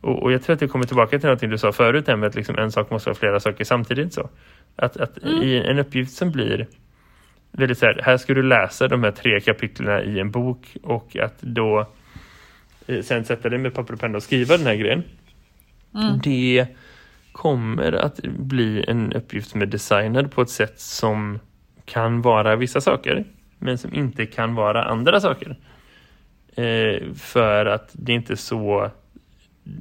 Och, 0.00 0.22
och 0.22 0.32
jag 0.32 0.42
tror 0.42 0.54
att 0.54 0.60
det 0.60 0.68
kommer 0.68 0.84
tillbaka 0.84 1.18
till 1.18 1.26
någonting 1.26 1.50
du 1.50 1.58
sa 1.58 1.72
förut, 1.72 2.06
med 2.06 2.24
att 2.24 2.34
liksom 2.34 2.58
en 2.58 2.72
sak 2.72 2.90
måste 2.90 3.08
vara 3.10 3.18
flera 3.18 3.40
saker 3.40 3.64
samtidigt. 3.64 4.14
så. 4.14 4.30
Att, 4.76 4.96
att 4.96 5.18
i 5.18 5.58
en 5.58 5.78
uppgift 5.78 6.16
som 6.16 6.30
blir 6.30 6.66
väldigt 7.52 7.78
så 7.78 7.86
här, 7.86 8.00
här 8.04 8.16
ska 8.16 8.34
du 8.34 8.42
läsa 8.42 8.88
de 8.88 9.04
här 9.04 9.10
tre 9.10 9.40
kapitlen 9.40 10.16
i 10.16 10.18
en 10.18 10.30
bok 10.30 10.76
och 10.82 11.16
att 11.16 11.40
då 11.40 11.86
eh, 12.86 13.02
sen 13.02 13.24
sätta 13.24 13.48
dig 13.48 13.58
med 13.58 13.74
papper 13.74 13.94
och 13.94 14.00
penna 14.00 14.16
och 14.16 14.22
skriva 14.22 14.56
den 14.56 14.66
här 14.66 14.74
grejen. 14.74 15.02
Det 16.22 16.66
kommer 17.32 17.92
att 17.92 18.20
bli 18.22 18.84
en 18.88 19.12
uppgift 19.12 19.50
som 19.50 19.62
är 19.62 19.66
designad 19.66 20.30
på 20.30 20.42
ett 20.42 20.50
sätt 20.50 20.80
som 20.80 21.38
kan 21.84 22.22
vara 22.22 22.56
vissa 22.56 22.80
saker 22.80 23.24
men 23.58 23.78
som 23.78 23.94
inte 23.94 24.26
kan 24.26 24.54
vara 24.54 24.84
andra 24.84 25.20
saker. 25.20 25.56
Eh, 26.56 27.12
för 27.14 27.66
att 27.66 27.90
det 27.92 28.12
är 28.12 28.16
inte 28.16 28.36
så 28.36 28.90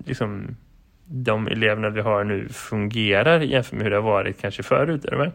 liksom, 0.06 0.56
de 1.06 1.48
eleverna 1.48 1.90
vi 1.90 2.02
har 2.02 2.24
nu 2.24 2.50
fungerar 2.50 3.40
jämfört 3.40 3.74
med 3.74 3.84
hur 3.84 3.90
det 3.90 3.96
har 3.96 4.04
varit 4.04 4.42
kanske 4.42 4.64
förut. 4.64 5.06
Är? 5.06 5.32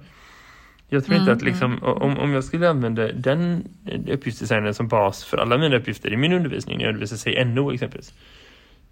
Jag 0.88 1.04
tror 1.04 1.18
inte 1.18 1.32
att 1.32 1.42
liksom, 1.42 1.82
om, 1.82 2.18
om 2.18 2.32
jag 2.32 2.44
skulle 2.44 2.68
använda 2.68 3.12
den 3.12 3.68
uppgiftsdesignen 4.08 4.74
som 4.74 4.88
bas 4.88 5.24
för 5.24 5.36
alla 5.36 5.58
mina 5.58 5.76
uppgifter 5.76 6.12
i 6.12 6.16
min 6.16 6.32
undervisning, 6.32 6.78
när 6.78 6.84
jag 6.84 6.88
undervisar 6.90 7.16
sig 7.16 7.44
NO 7.44 7.72
exempelvis, 7.72 8.14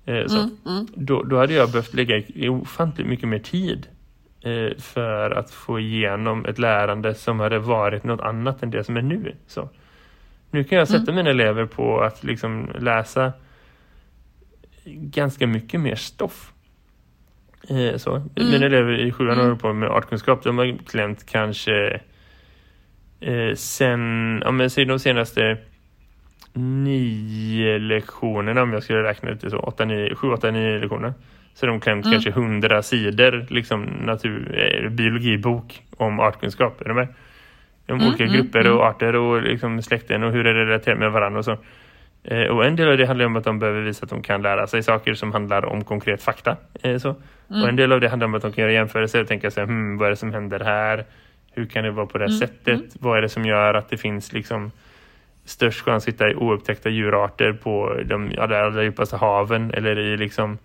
eh, 0.04 0.26
så, 0.26 0.50
Då, 0.94 1.22
då 1.22 1.38
hade 1.38 1.54
jag 1.54 1.70
behövt 1.70 1.94
lägga 1.94 2.22
ofantligt 2.50 3.08
mycket 3.08 3.28
mer 3.28 3.38
tid 3.38 3.86
eh, 4.40 4.78
för 4.78 5.30
att 5.30 5.50
få 5.50 5.80
igenom 5.80 6.46
ett 6.46 6.58
lärande 6.58 7.14
som 7.14 7.40
hade 7.40 7.58
varit 7.58 8.04
något 8.04 8.20
annat 8.20 8.62
än 8.62 8.70
det 8.70 8.84
som 8.84 8.96
är 8.96 9.02
nu. 9.02 9.34
Så. 9.46 9.68
Nu 10.54 10.64
kan 10.64 10.78
jag 10.78 10.88
sätta 10.88 11.12
mina 11.12 11.30
elever 11.30 11.66
på 11.66 12.00
att 12.00 12.24
liksom 12.24 12.70
läsa 12.78 13.32
ganska 14.84 15.46
mycket 15.46 15.80
mer 15.80 15.94
stoff. 15.94 16.52
Eh, 17.68 17.96
så. 17.96 18.22
Mina 18.36 18.66
elever 18.66 19.00
i 19.00 19.12
sjuan 19.12 19.38
håller 19.38 19.54
på 19.54 19.72
med 19.72 19.88
artkunskap. 19.88 20.42
De 20.42 20.58
har 20.58 20.78
klämt 20.86 21.26
kanske 21.26 22.00
Eh, 23.20 23.54
sen, 23.54 24.42
om 24.42 24.60
jag 24.60 24.70
säger 24.70 24.88
de 24.88 24.98
senaste 24.98 25.58
nio 26.52 27.78
lektionerna, 27.78 28.62
om 28.62 28.72
jag 28.72 28.82
skulle 28.82 29.02
räkna 29.02 29.30
ut 29.30 29.40
det 29.40 29.50
så, 29.50 29.58
åtta, 29.58 29.84
nio, 29.84 30.14
sju, 30.14 30.28
åtta, 30.28 30.50
nio 30.50 30.78
lektioner. 30.78 31.14
Så 31.54 31.66
de 31.66 31.80
klämt 31.80 32.04
kanske 32.04 32.30
hundra 32.30 32.82
sidor 32.82 33.46
liksom 33.50 33.82
natur, 33.82 34.58
eh, 34.58 34.90
biologibok 34.90 35.82
om 35.96 36.20
artkunskap. 36.20 36.80
Är 36.80 36.84
du 36.84 36.94
med? 36.94 37.08
Om 37.88 38.06
olika 38.06 38.24
grupper 38.24 38.70
och 38.70 38.86
arter 38.86 39.16
och 39.16 39.42
liksom 39.42 39.82
släkten 39.82 40.22
och 40.22 40.32
hur 40.32 40.44
det 40.44 40.54
relaterar 40.54 40.96
med 40.96 41.12
varandra 41.12 41.38
och 41.38 41.44
så. 41.44 41.58
Eh, 42.24 42.42
och 42.42 42.64
en 42.64 42.76
del 42.76 42.88
av 42.88 42.98
det 42.98 43.06
handlar 43.06 43.26
om 43.26 43.36
att 43.36 43.44
de 43.44 43.58
behöver 43.58 43.82
visa 43.82 44.04
att 44.04 44.10
de 44.10 44.22
kan 44.22 44.42
lära 44.42 44.66
sig 44.66 44.82
saker 44.82 45.14
som 45.14 45.32
handlar 45.32 45.64
om 45.64 45.84
konkret 45.84 46.22
fakta. 46.22 46.56
Eh, 46.82 46.98
så. 46.98 47.14
Och 47.48 47.68
en 47.68 47.76
del 47.76 47.92
av 47.92 48.00
det 48.00 48.08
handlar 48.08 48.26
om 48.26 48.34
att 48.34 48.42
de 48.42 48.52
kan 48.52 48.62
göra 48.62 48.72
jämförelser 48.72 49.20
och 49.20 49.28
tänka 49.28 49.50
sig, 49.50 49.64
hmm, 49.64 49.98
vad 49.98 50.06
är 50.06 50.10
det 50.10 50.16
som 50.16 50.32
händer 50.32 50.60
här? 50.60 51.04
Hur 51.52 51.66
kan 51.66 51.84
det 51.84 51.90
vara 51.90 52.06
på 52.06 52.18
det 52.18 52.24
här 52.24 52.32
sättet? 52.32 52.82
Vad 53.00 53.18
är 53.18 53.22
det 53.22 53.28
som 53.28 53.44
gör 53.44 53.74
att 53.74 53.88
det 53.88 53.96
finns 53.96 54.32
liksom 54.32 54.70
störst 55.44 55.80
chans 55.80 56.04
att 56.04 56.14
hitta 56.14 56.30
i 56.30 56.34
oupptäckta 56.34 56.88
djurarter 56.88 57.52
på 57.52 58.00
de 58.04 58.34
allra, 58.38 58.66
allra 58.66 58.82
djupaste 58.82 59.16
haven 59.16 59.70
eller 59.74 59.98
i 59.98 60.16
liksom 60.16 60.58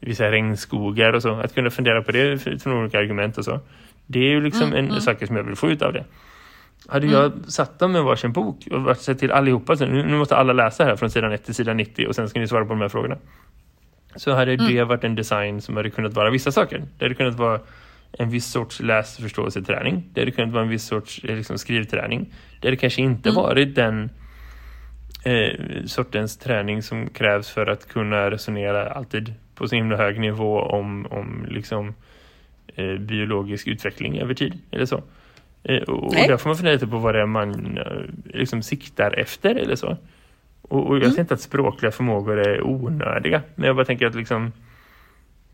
vissa 0.00 0.30
regnskogar 0.30 1.12
och 1.12 1.22
så. 1.22 1.34
Att 1.34 1.54
kunna 1.54 1.70
fundera 1.70 2.02
på 2.02 2.12
det 2.12 2.38
från 2.62 2.72
olika 2.72 2.98
argument 2.98 3.38
och 3.38 3.44
så. 3.44 3.60
Det 4.06 4.18
är 4.18 4.30
ju 4.30 4.40
liksom 4.40 4.72
en 4.72 5.00
sak 5.00 5.26
som 5.26 5.36
jag 5.36 5.44
vill 5.44 5.56
få 5.56 5.70
ut 5.70 5.82
av 5.82 5.92
det. 5.92 6.04
Hade 6.88 7.06
jag 7.06 7.32
satt 7.48 7.78
dem 7.78 7.92
med 7.92 8.02
varsin 8.02 8.32
bok 8.32 8.68
och 8.70 8.96
sett 8.96 9.18
till 9.18 9.32
allihopa, 9.32 9.76
så 9.76 9.86
nu, 9.86 10.06
nu 10.06 10.18
måste 10.18 10.36
alla 10.36 10.52
läsa 10.52 10.84
här 10.84 10.96
från 10.96 11.10
sidan 11.10 11.32
1 11.32 11.44
till 11.44 11.54
sidan 11.54 11.76
90 11.76 12.06
och 12.08 12.14
sen 12.14 12.28
ska 12.28 12.40
ni 12.40 12.48
svara 12.48 12.64
på 12.64 12.68
de 12.68 12.80
här 12.80 12.88
frågorna. 12.88 13.16
Så 14.16 14.32
hade 14.34 14.56
det 14.56 14.84
varit 14.84 15.04
en 15.04 15.14
design 15.14 15.60
som 15.60 15.76
hade 15.76 15.90
kunnat 15.90 16.12
vara 16.12 16.30
vissa 16.30 16.52
saker. 16.52 16.84
Det 16.98 17.04
hade 17.04 17.14
kunnat 17.14 17.34
vara 17.34 17.60
en 18.12 18.30
viss 18.30 18.46
sorts 18.46 18.80
läsförståelseträning. 18.80 20.04
Det 20.12 20.20
hade 20.20 20.30
kunnat 20.30 20.52
vara 20.52 20.62
en 20.62 20.68
viss 20.68 20.86
sorts 20.86 21.24
eh, 21.24 21.36
liksom, 21.36 21.58
skrivträning. 21.58 22.34
Det 22.60 22.68
hade 22.68 22.76
kanske 22.76 23.02
inte 23.02 23.30
varit 23.30 23.74
den 23.74 24.10
eh, 25.24 25.84
sortens 25.86 26.36
träning 26.36 26.82
som 26.82 27.08
krävs 27.08 27.50
för 27.50 27.66
att 27.66 27.88
kunna 27.88 28.30
resonera 28.30 28.90
alltid 28.90 29.34
på 29.54 29.68
så 29.68 29.74
himla 29.74 29.96
hög 29.96 30.20
nivå 30.20 30.60
om, 30.60 31.06
om 31.06 31.46
liksom, 31.48 31.94
eh, 32.74 32.94
biologisk 32.94 33.66
utveckling 33.66 34.18
över 34.18 34.34
tid. 34.34 34.58
Eller 34.70 34.86
så. 34.86 35.02
Eh, 35.64 35.82
och, 35.82 36.04
och 36.04 36.14
där 36.14 36.36
får 36.36 36.50
man 36.50 36.56
fundera 36.56 36.74
lite 36.74 36.86
på 36.86 36.98
vad 36.98 37.14
det 37.14 37.20
är 37.20 37.26
man 37.26 37.78
eh, 37.78 37.84
liksom 38.24 38.62
siktar 38.62 39.18
efter 39.18 39.54
eller 39.54 39.76
så. 39.76 39.96
Och, 40.62 40.86
och 40.86 40.96
jag 40.96 41.06
säger 41.06 41.20
inte 41.20 41.34
att 41.34 41.40
språkliga 41.40 41.92
förmågor 41.92 42.38
är 42.38 42.62
onödiga. 42.62 43.42
Men 43.54 43.66
jag 43.66 43.76
bara 43.76 43.84
tänker 43.84 44.06
att 44.06 44.14
liksom 44.14 44.52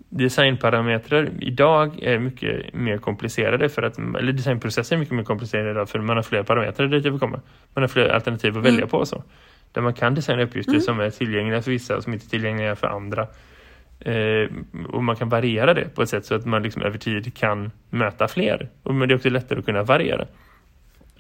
designparametrar 0.09 1.31
idag 1.41 2.03
är 2.03 2.19
mycket 2.19 2.75
mer 2.75 2.99
komplicerade 2.99 3.69
för 3.69 3.83
att, 3.83 3.99
eller 3.99 4.33
designprocesser 4.33 4.97
är 4.97 5.01
mycket 5.01 5.15
mer 5.15 5.25
komplicerade 5.25 5.71
idag 5.71 5.89
för 5.89 5.99
man 5.99 6.17
har 6.17 6.23
fler 6.23 6.43
parametrar 6.43 6.87
dit 6.87 7.05
jag 7.05 7.13
vill 7.13 7.21
komma. 7.21 7.41
Man 7.75 7.83
har 7.83 7.89
fler 7.89 8.09
alternativ 8.09 8.59
att 8.59 8.65
välja 8.65 8.87
på 8.87 8.99
och 8.99 9.09
så. 9.09 9.23
Där 9.73 9.83
man 9.83 9.95
kan 9.95 10.15
designa 10.15 10.43
uppgifter 10.43 10.81
som 10.81 11.01
är 11.01 11.11
tillgängliga 11.11 11.63
för 11.63 11.71
vissa 11.71 11.97
och 11.97 12.03
som 12.03 12.13
inte 12.13 12.27
är 12.27 12.29
tillgängliga 12.29 12.77
för 12.77 12.87
andra. 12.87 13.27
Eh, 14.01 14.49
och 14.89 15.05
man 15.05 15.17
kan 15.17 15.29
variera 15.29 15.75
det 15.75 15.95
på 15.95 16.03
ett 16.03 16.09
sätt 16.09 16.27
så 16.27 16.35
att 16.35 16.47
man 16.47 16.63
liksom 16.63 16.83
över 16.83 16.99
tid 16.99 17.35
kan 17.35 17.71
möta 17.91 18.29
fler. 18.29 18.69
Och, 18.83 18.95
men 18.95 19.09
det 19.09 19.15
är 19.15 19.17
också 19.17 19.31
lättare 19.31 19.59
att 19.59 19.65
kunna 19.65 19.83
variera. 19.83 20.27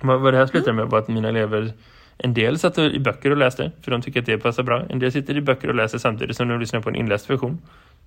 Vad 0.01 0.21
vad 0.21 0.35
det 0.35 0.39
här 0.39 0.47
slutade 0.47 0.73
med 0.73 0.87
var 0.87 0.99
att 0.99 1.09
mina 1.09 1.29
elever 1.29 1.73
en 2.19 2.35
del 2.35 2.59
satt 2.59 2.79
i 2.79 2.99
böcker 2.99 3.31
och 3.31 3.37
läste 3.37 3.73
för 3.83 3.91
de 3.91 4.03
tycker 4.03 4.21
att 4.21 4.27
det 4.27 4.39
passar 4.39 4.63
bra. 4.63 4.83
En 4.89 4.99
del 4.99 5.13
sitter 5.13 5.37
i 5.37 5.41
böcker 5.41 5.69
och 5.69 5.75
läser 5.75 5.99
samtidigt 5.99 6.37
som 6.37 6.49
de 6.49 6.61
lyssnar 6.61 6.81
på 6.81 6.89
en 6.89 6.97
inläst 6.97 7.31
version. 7.31 7.59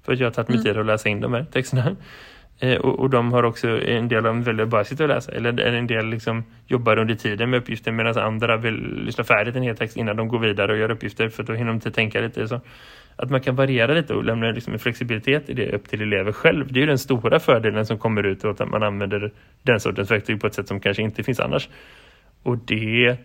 För 0.04 0.14
att 0.14 0.20
jag 0.20 0.26
har 0.26 0.32
tagit 0.32 0.50
mig 0.50 0.64
tid 0.64 0.78
att 0.78 0.86
läsa 0.86 1.10
in 1.10 1.22
de 1.22 1.34
här 1.34 1.46
texterna. 1.52 1.96
Eh, 2.60 2.78
och, 2.78 3.00
och 3.00 3.10
de 3.10 3.34
har 3.34 3.44
också 3.44 3.68
en 3.68 4.08
del 4.08 4.18
av 4.18 4.24
dem 4.24 4.44
väljer 4.44 4.66
bara 4.66 4.84
sitta 4.84 5.04
och 5.04 5.10
läsa. 5.10 5.32
Eller 5.32 5.60
en 5.60 5.88
del 5.88 6.06
liksom 6.06 6.44
jobbar 6.68 6.98
under 6.98 7.16
tiden 7.16 7.50
med 7.50 7.58
uppgiften 7.58 7.96
medan 7.96 8.18
andra 8.18 8.58
vill 8.58 9.04
lyssna 9.06 9.24
färdigt 9.24 9.56
en 9.56 9.64
hel 9.64 9.78
text 9.78 9.98
innan 9.98 10.16
de 10.16 10.28
går 10.28 10.40
vidare 10.40 10.72
och 10.72 10.78
gör 10.78 10.92
uppgifter 10.92 11.30
för 11.30 11.44
då 11.44 11.54
hinner 11.54 11.68
de 11.68 11.76
inte 11.76 11.92
tänka 11.92 12.22
lite. 12.22 12.48
Så 12.48 12.62
att 13.22 13.30
man 13.30 13.42
kan 13.42 13.56
variera 13.56 13.94
lite 13.94 14.14
och 14.14 14.24
lämna 14.24 14.52
liksom 14.52 14.74
en 14.74 14.80
flexibilitet 14.80 15.50
i 15.50 15.54
det 15.54 15.72
upp 15.72 15.90
till 15.90 16.02
elever 16.02 16.32
själv. 16.32 16.74
Det 16.74 16.80
är 16.80 16.82
ju 16.82 16.88
den 16.88 16.98
stora 16.98 17.40
fördelen 17.40 17.86
som 17.86 17.98
kommer 17.98 18.24
ut 18.24 18.46
att 18.46 18.70
man 18.70 18.84
använder 18.84 19.32
den 19.64 19.80
sortens 19.80 20.12
verktyg 20.12 20.42
på 20.42 20.48
ett 20.48 20.54
sätt 20.54 20.68
som 20.68 20.80
kanske 20.80 21.04
inte 21.04 21.24
finns 21.24 21.40
annars. 21.40 21.70
Och 22.44 22.58
det 22.58 23.18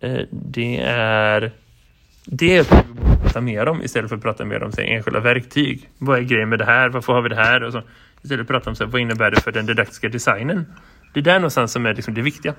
eh, 0.00 0.20
det 0.30 0.80
är 0.86 1.50
det 2.24 2.56
är 2.56 2.64
borde 2.64 3.22
prata 3.22 3.40
mer 3.40 3.68
om 3.68 3.82
istället 3.82 4.08
för 4.08 4.16
att 4.16 4.22
prata 4.22 4.44
mer 4.44 4.62
om 4.62 4.72
säg, 4.72 4.94
enskilda 4.94 5.20
verktyg. 5.20 5.88
Vad 5.98 6.18
är 6.18 6.22
grejen 6.22 6.48
med 6.48 6.58
det 6.58 6.64
här? 6.64 6.88
Varför 6.88 7.12
har 7.12 7.22
vi 7.22 7.28
det 7.28 7.36
här? 7.36 7.62
Och 7.62 7.72
så. 7.72 7.82
Istället 8.22 8.46
för 8.46 8.54
att 8.54 8.60
prata 8.60 8.70
om 8.70 8.76
så 8.76 8.84
här, 8.84 8.90
vad 8.90 9.00
innebär 9.00 9.30
det 9.30 9.40
för 9.40 9.52
den 9.52 9.66
didaktiska 9.66 10.08
designen? 10.08 10.66
Det 11.14 11.20
är 11.20 11.24
där 11.24 11.38
någonstans 11.38 11.72
som 11.72 11.86
är 11.86 11.94
liksom 11.94 12.14
det 12.14 12.22
viktiga. 12.22 12.54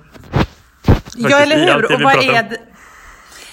Ja, 1.16 1.40
eller 1.40 1.56
hur? 1.56 1.94
Och 1.94 2.00
vad 2.00 2.24
är 2.24 2.42
det? 2.42 2.58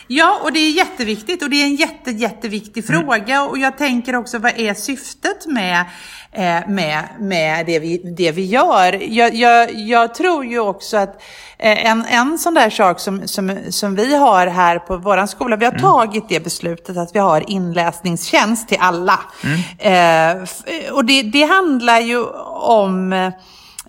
Ja, 0.08 0.40
och 0.44 0.52
det 0.54 0.60
är 0.60 0.72
jätteviktigt 0.72 1.44
och 1.44 1.50
det 1.50 1.62
är 1.62 1.66
en 1.66 1.76
jätte, 1.76 2.12
jätteviktig 2.12 2.90
Mm. 2.90 3.02
fråga. 3.02 3.44
Och 3.44 3.58
jag 3.58 3.78
tänker 3.78 4.16
också, 4.16 4.40
vad 4.40 4.60
är 4.60 4.74
syftet 4.74 5.46
med, 5.46 5.80
eh, 6.32 6.68
med, 6.70 7.04
med 7.20 7.66
det, 7.66 7.80
vi, 7.80 7.98
det 8.18 8.32
vi 8.32 8.46
gör? 8.46 9.04
Jag, 9.14 9.36
jag, 9.36 9.74
jag 9.74 10.16
tror 10.16 10.46
ju 10.46 10.60
också 10.60 10.98
att 10.98 11.22
eh, 11.58 11.86
en, 11.86 12.06
en 12.06 12.38
sån 12.40 12.54
där 12.54 12.70
sak 12.70 13.00
som, 13.00 13.28
som, 13.28 13.58
som 13.70 13.96
vi 13.96 14.16
har 14.16 14.48
här 14.48 14.80
på 14.80 14.98
vår 14.98 15.26
skola, 15.26 15.56
vi 15.56 15.66
har 15.66 15.72
Mm. 15.72 15.82
tagit 15.82 16.30
det 16.30 16.40
beslutet 16.44 16.98
att 16.98 17.16
vi 17.16 17.20
har 17.20 17.50
inläsningstjänst 17.50 18.68
till 18.68 18.78
alla. 18.80 19.20
Mm. 19.80 20.38
Eh, 20.38 20.92
och 20.92 21.06
det, 21.06 21.22
det 21.22 21.44
handlar 21.44 22.00
ju 22.00 22.24
om 22.62 23.32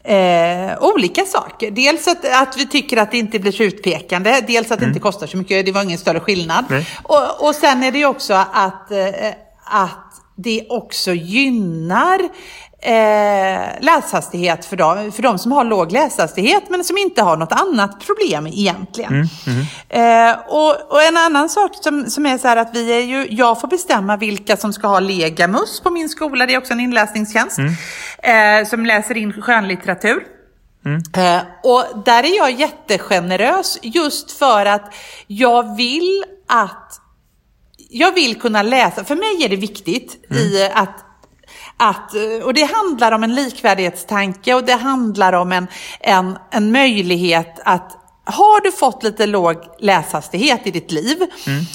eh, 0.07 0.79
olika 0.81 1.25
saker. 1.25 1.71
Dels 1.71 2.09
att, 2.09 2.25
att 2.43 2.57
vi 2.57 2.67
tycker 2.67 2.97
att 2.97 3.11
det 3.11 3.19
inte 3.19 3.39
blir 3.39 3.53
så 3.53 3.63
utpekande, 3.63 4.41
dels 4.47 4.71
att 4.71 4.79
det 4.79 4.87
inte 4.87 5.01
kostar 5.01 5.27
så 5.27 5.37
mycket, 5.37 5.67
det 5.67 5.73
var 5.73 5.83
ingen 5.83 5.99
större 5.99 6.21
skillnad. 6.21 6.65
Och, 7.03 7.49
och 7.49 7.55
sen 7.55 7.83
är 7.83 7.93
det 7.93 7.99
ju 7.99 8.07
också 8.07 8.35
att, 8.53 8.91
eh, 8.91 9.33
att 9.65 10.13
det 10.37 10.67
också 10.69 11.13
gynnar 11.13 12.21
eh, 12.81 13.61
läshastighet 13.81 14.65
för 14.65 14.77
de, 14.77 15.13
för 15.13 15.23
de 15.23 15.39
som 15.39 15.53
har 15.53 15.65
låg 15.65 15.93
läshastighet 15.93 16.63
men 16.69 16.85
som 16.85 16.99
inte 16.99 17.23
har 17.23 17.37
något 17.37 17.53
annat 17.53 18.07
problem 18.07 18.47
egentligen. 18.47 19.29
Eh, 19.89 20.37
och, 20.49 20.93
och 20.93 21.03
en 21.03 21.17
annan 21.17 21.49
sak 21.49 21.71
som, 21.83 22.11
som 22.11 22.27
är 22.27 22.39
så 22.39 22.49
här 22.49 22.57
att 22.57 22.71
vi 22.75 22.93
är 22.93 23.01
ju, 23.01 23.27
jag 23.31 23.61
får 23.61 23.69
bestämma 23.69 24.17
vilka 24.17 24.57
som 24.57 24.73
ska 24.73 24.87
ha 24.87 25.01
Legamus 25.01 25.81
på 25.81 25.91
min 25.91 26.09
skola, 26.09 26.47
det 26.47 26.55
är 26.55 26.59
också 26.59 26.73
en 26.73 26.81
inläsningstjänst, 26.81 27.59
eh, 28.27 28.67
som 28.67 28.87
läser 28.87 29.17
in 29.17 29.33
skönlitteratur. 29.33 30.27
Eh, 31.17 31.41
och 31.63 32.03
där 32.05 32.23
är 32.23 32.37
jag 32.37 32.51
jättegenerös 32.51 33.79
just 33.83 34.33
för 34.33 34.67
att 34.67 34.95
jag 35.27 35.77
vill 35.77 36.25
att 36.47 37.01
jag 37.91 38.13
vill 38.13 38.41
kunna 38.41 38.63
läsa. 38.63 39.05
För 39.05 39.15
mig 39.15 39.45
är 39.45 39.49
det 39.49 39.57
viktigt 39.57 40.33
i 40.33 40.69
att 40.75 41.03
att, 41.79 42.15
och 42.45 42.55
det 42.55 42.63
handlar 42.63 43.13
om 43.13 43.23
en 43.23 43.35
likvärdighetstanke 43.35 44.55
och 44.55 44.65
det 44.65 44.73
handlar 44.73 45.33
om 45.33 45.53
en, 45.53 45.67
en, 46.01 46.39
en 46.51 46.73
möjlighet 46.73 47.61
att 47.65 48.06
har 48.27 48.61
du 48.61 48.73
fått 48.73 49.03
lite 49.03 49.27
låg 49.27 49.57
läshastighet 49.79 50.61
i 50.65 50.71
ditt 50.71 50.93
liv 50.93 51.17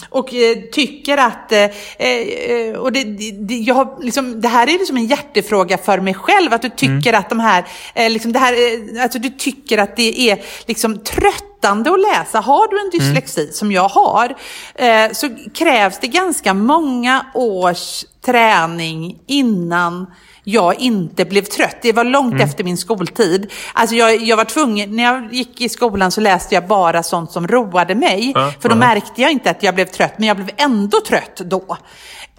och 0.10 0.34
eh, 0.34 0.58
tycker 0.72 1.18
att, 1.18 1.52
eh, 1.52 1.70
eh, 1.98 2.76
och 2.76 2.92
det, 2.92 3.04
det, 3.48 3.56
jag 3.56 3.76
har 3.76 4.04
liksom, 4.04 4.42
det 4.42 4.48
här 4.48 4.68
är 4.70 4.72
liksom 4.72 4.98
en 4.98 5.06
hjärtefråga 5.06 5.78
för 5.78 6.00
mig 6.00 6.14
själv, 6.14 6.54
att 6.54 6.62
du 6.62 6.70
tycker 6.70 7.14
att 7.14 7.30
de 7.30 7.40
här, 7.40 7.66
eh, 7.94 8.10
liksom 8.10 8.32
det 8.32 8.40
här 8.40 8.54
eh, 8.54 9.04
alltså 9.04 9.20
du 9.20 9.30
tycker 9.30 9.78
att 9.78 9.96
det 9.96 10.30
är 10.30 10.42
liksom 10.66 11.00
tröttande 11.00 11.92
att 11.92 12.00
läsa. 12.00 12.40
Har 12.40 12.68
du 12.68 12.80
en 12.80 12.90
dyslexi 12.90 13.52
som 13.54 13.72
jag 13.72 13.88
har 13.88 14.36
eh, 14.76 15.12
så 15.12 15.30
krävs 15.54 16.00
det 16.00 16.08
ganska 16.08 16.54
många 16.54 17.26
års 17.34 18.06
träning 18.26 19.20
innan 19.28 20.08
jag 20.44 20.80
inte 20.80 21.26
blev 21.26 21.42
trött. 21.42 21.78
Det 21.82 21.94
var 21.94 22.04
långt 22.04 22.42
efter 22.42 22.64
min 22.64 22.78
skoltid. 22.78 23.52
Alltså 23.74 23.96
jag, 23.96 24.16
jag 24.16 24.38
var 24.38 24.46
tvungen, 24.46 24.96
när 24.96 25.04
jag 25.04 25.34
gick 25.34 25.62
i 25.62 25.70
skolan 25.70 26.12
så 26.12 26.22
läste 26.22 26.56
jag 26.56 26.68
bara 26.68 27.04
sånt 27.04 27.32
som 27.32 27.48
roade 27.48 27.96
mig. 27.96 28.32
Ja, 28.36 28.54
för 28.60 28.70
då 28.70 28.76
märkte 28.76 29.22
jag 29.22 29.32
inte 29.32 29.50
att 29.50 29.64
jag 29.64 29.76
blev 29.76 29.86
trött, 29.86 30.14
men 30.18 30.28
jag 30.28 30.38
blev 30.38 30.50
ändå 30.58 31.02
trött 31.08 31.42
då. 31.46 31.78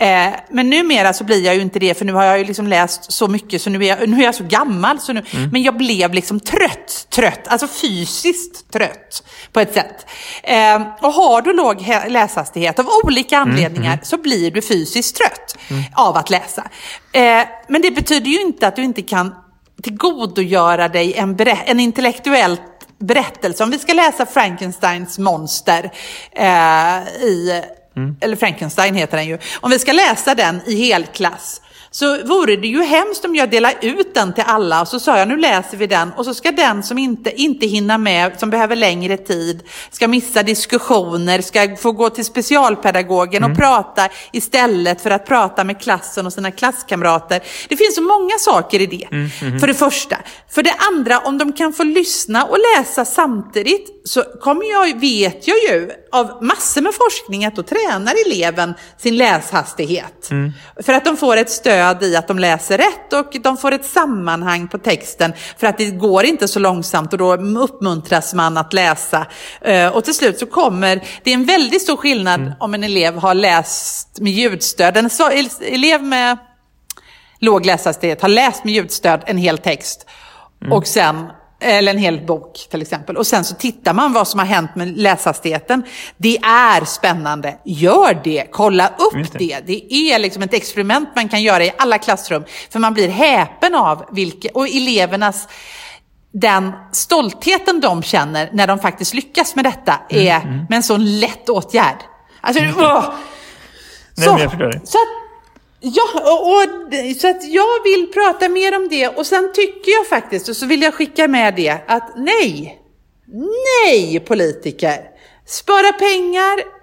Eh, 0.02 0.34
men 0.50 0.70
numera 0.70 1.12
så 1.12 1.24
blir 1.24 1.44
jag 1.44 1.54
ju 1.54 1.60
inte 1.60 1.78
det, 1.78 1.98
för 1.98 2.04
nu 2.04 2.12
har 2.12 2.24
jag 2.24 2.38
ju 2.38 2.44
liksom 2.44 2.66
läst 2.66 3.12
så 3.12 3.28
mycket, 3.28 3.62
så 3.62 3.70
nu 3.70 3.84
är 3.84 3.88
jag, 3.88 4.08
nu 4.08 4.20
är 4.20 4.24
jag 4.24 4.34
så 4.34 4.44
gammal. 4.44 5.00
Så 5.00 5.12
nu, 5.12 5.22
Men 5.52 5.62
jag 5.62 5.76
blev 5.76 6.14
liksom 6.14 6.40
trött, 6.40 7.06
trött, 7.10 7.48
alltså 7.48 7.68
fysiskt 7.68 8.72
trött 8.72 9.22
på 9.52 9.60
ett 9.60 9.74
sätt. 9.74 10.06
Eh, 10.42 10.82
och 11.00 11.12
har 11.12 11.42
du 11.42 11.52
låg 11.52 11.86
läshastighet 12.08 12.78
av 12.78 12.86
olika 13.04 13.38
anledningar 13.38 13.98
så 14.02 14.18
blir 14.18 14.50
du 14.50 14.62
fysiskt 14.62 15.16
trött 15.16 15.56
av 15.94 16.16
att 16.16 16.30
läsa. 16.30 16.68
Eh, 17.12 17.42
men 17.68 17.82
det 17.82 17.90
betyder 17.90 18.30
ju 18.30 18.40
inte 18.40 18.66
att 18.66 18.76
du 18.76 18.82
inte 18.82 19.02
kan 19.02 19.34
tillgodogöra 19.82 20.88
dig 20.88 21.14
en, 21.14 21.36
en 21.40 21.80
intellektuell 21.80 22.56
berättelse. 22.98 23.64
Om 23.64 23.70
vi 23.70 23.78
ska 23.78 23.92
läsa 23.92 24.26
Frankensteins 24.26 25.18
monster 25.18 25.92
eh, 26.32 27.22
i, 27.22 27.62
eller 28.20 28.36
Frankenstein 28.36 28.94
heter 28.94 29.16
den 29.16 29.26
ju. 29.26 29.38
Om 29.60 29.70
vi 29.70 29.78
ska 29.78 29.92
läsa 29.92 30.34
den 30.34 30.60
i 30.66 30.74
helklass 30.74 31.60
så 31.94 32.22
vore 32.24 32.56
det 32.56 32.66
ju 32.66 32.82
hemskt 32.82 33.24
om 33.24 33.36
jag 33.36 33.50
delar 33.50 33.74
ut 33.80 34.14
den 34.14 34.32
till 34.32 34.44
alla 34.46 34.80
och 34.80 34.88
så 34.88 35.00
sa 35.00 35.18
jag 35.18 35.28
nu 35.28 35.36
läser 35.36 35.76
vi 35.76 35.86
den 35.86 36.12
och 36.16 36.24
så 36.24 36.34
ska 36.34 36.52
den 36.52 36.82
som 36.82 36.98
inte, 36.98 37.30
inte 37.30 37.66
hinner 37.66 37.98
med, 37.98 38.40
som 38.40 38.50
behöver 38.50 38.76
längre 38.76 39.16
tid, 39.16 39.62
ska 39.90 40.08
missa 40.08 40.42
diskussioner, 40.42 41.40
ska 41.40 41.76
få 41.76 41.92
gå 41.92 42.10
till 42.10 42.24
specialpedagogen 42.24 43.44
och 43.44 43.56
prata 43.56 44.08
istället 44.32 45.00
för 45.00 45.10
att 45.10 45.26
prata 45.26 45.64
med 45.64 45.80
klassen 45.80 46.26
och 46.26 46.32
sina 46.32 46.50
klasskamrater. 46.50 47.40
Det 47.68 47.76
finns 47.76 47.94
så 47.94 48.02
många 48.02 48.38
saker 48.38 48.80
i 48.80 48.86
det. 48.86 49.08
För 49.60 49.66
det 49.66 49.74
första. 49.74 50.16
För 50.50 50.62
det 50.62 50.74
andra, 50.92 51.18
om 51.18 51.38
de 51.38 51.52
kan 51.52 51.72
få 51.72 51.82
lyssna 51.82 52.44
och 52.44 52.58
läsa 52.76 53.04
samtidigt 53.04 54.01
så 54.04 54.22
kommer 54.40 54.70
jag, 54.70 55.00
vet 55.00 55.48
jag 55.48 55.56
ju 55.56 55.90
av 56.12 56.44
massor 56.44 56.80
med 56.80 56.94
forskning 56.94 57.44
att 57.44 57.56
då 57.56 57.62
tränar 57.62 58.14
eleven 58.26 58.74
sin 58.98 59.16
läshastighet. 59.16 60.30
För 60.82 60.92
att 60.92 61.04
de 61.04 61.16
får 61.16 61.36
ett 61.36 61.50
stöd 61.50 62.02
i 62.02 62.16
att 62.16 62.28
de 62.28 62.38
läser 62.38 62.78
rätt 62.78 63.12
och 63.12 63.36
de 63.42 63.56
får 63.56 63.72
ett 63.72 63.84
sammanhang 63.84 64.68
på 64.68 64.78
texten 64.78 65.32
för 65.58 65.66
att 65.66 65.78
det 65.78 65.90
går 65.90 66.24
inte 66.24 66.48
så 66.48 66.58
långsamt 66.58 67.12
och 67.12 67.18
då 67.18 67.34
uppmuntras 67.62 68.34
man 68.34 68.56
att 68.56 68.72
läsa. 68.72 69.26
Eh, 69.60 69.88
Och 69.88 70.04
till 70.04 70.14
slut 70.14 70.38
så 70.38 70.46
kommer, 70.46 71.04
det 71.22 71.30
är 71.30 71.34
en 71.34 71.44
väldigt 71.44 71.82
stor 71.82 71.96
skillnad 71.96 72.52
om 72.60 72.74
en 72.74 72.84
elev 72.84 73.16
har 73.16 73.34
läst 73.34 74.20
med 74.20 74.32
ljudstöd. 74.32 74.96
En 74.96 75.10
elev 75.60 76.02
med 76.02 76.38
låg 77.40 77.66
läshastighet 77.66 78.22
har 78.22 78.28
läst 78.28 78.64
med 78.64 78.74
ljudstöd 78.74 79.20
en 79.26 79.36
hel 79.38 79.58
text 79.58 80.06
och 80.70 80.86
sen 80.86 81.26
eller 81.62 81.92
en 81.92 81.98
hel 81.98 82.20
bok 82.20 82.66
till 82.70 82.82
exempel. 82.82 83.16
Och 83.16 83.26
sen 83.26 83.44
så 83.44 83.54
tittar 83.54 83.94
man 83.94 84.12
vad 84.12 84.28
som 84.28 84.40
har 84.40 84.46
hänt 84.46 84.76
med 84.76 84.98
läshastigheten. 84.98 85.82
Det 86.16 86.36
är 86.42 86.84
spännande. 86.84 87.58
Gör 87.64 88.20
det. 88.24 88.46
Kolla 88.50 88.88
upp 88.88 89.32
det. 89.32 89.38
det. 89.38 89.60
det. 89.66 89.94
är 89.94 90.18
liksom 90.18 90.42
ett 90.42 90.54
experiment 90.54 91.08
man 91.16 91.28
kan 91.28 91.42
göra 91.42 91.64
i 91.64 91.72
alla 91.78 91.98
klassrum. 91.98 92.44
För 92.70 92.78
man 92.78 92.94
blir 92.94 93.08
häpen 93.08 93.74
av 93.74 94.04
vilka, 94.10 94.48
och 94.54 94.68
elevernas 94.68 95.48
den 96.32 96.72
stoltheten 96.92 97.80
de 97.80 98.02
känner 98.02 98.50
när 98.52 98.66
de 98.66 98.78
faktiskt 98.78 99.14
lyckas 99.14 99.54
med 99.54 99.64
detta 99.64 100.00
är 100.08 100.66
med 100.68 100.76
en 100.76 100.82
sån 100.82 101.20
lätt 101.20 101.48
åtgärd. 101.48 101.96
Alltså, 102.40 102.62
åh! 102.76 103.14
Nej, 104.16 104.28
så, 104.28 104.36
jag 104.38 104.50
förstår 104.50 104.72
det. 104.72 104.80
så 104.84 104.98
att, 104.98 105.21
ja, 105.82 106.02
och, 106.14 106.52
och, 106.52 106.94
så 107.20 107.28
att 107.30 107.48
jag 107.48 107.82
vill 107.84 108.12
prata 108.12 108.48
mer 108.48 108.76
om 108.76 108.88
det 108.88 109.08
och 109.08 109.26
sen 109.26 109.52
tycker 109.54 109.90
jag 109.90 110.06
faktiskt, 110.06 110.48
och 110.48 110.56
så 110.56 110.66
vill 110.66 110.82
jag 110.82 110.94
skicka 110.94 111.28
med 111.28 111.54
det, 111.54 111.78
att 111.86 112.12
nej, 112.16 112.80
nej 113.76 114.20
politiker, 114.20 115.00
spara 115.46 115.92
pengar 115.92 116.82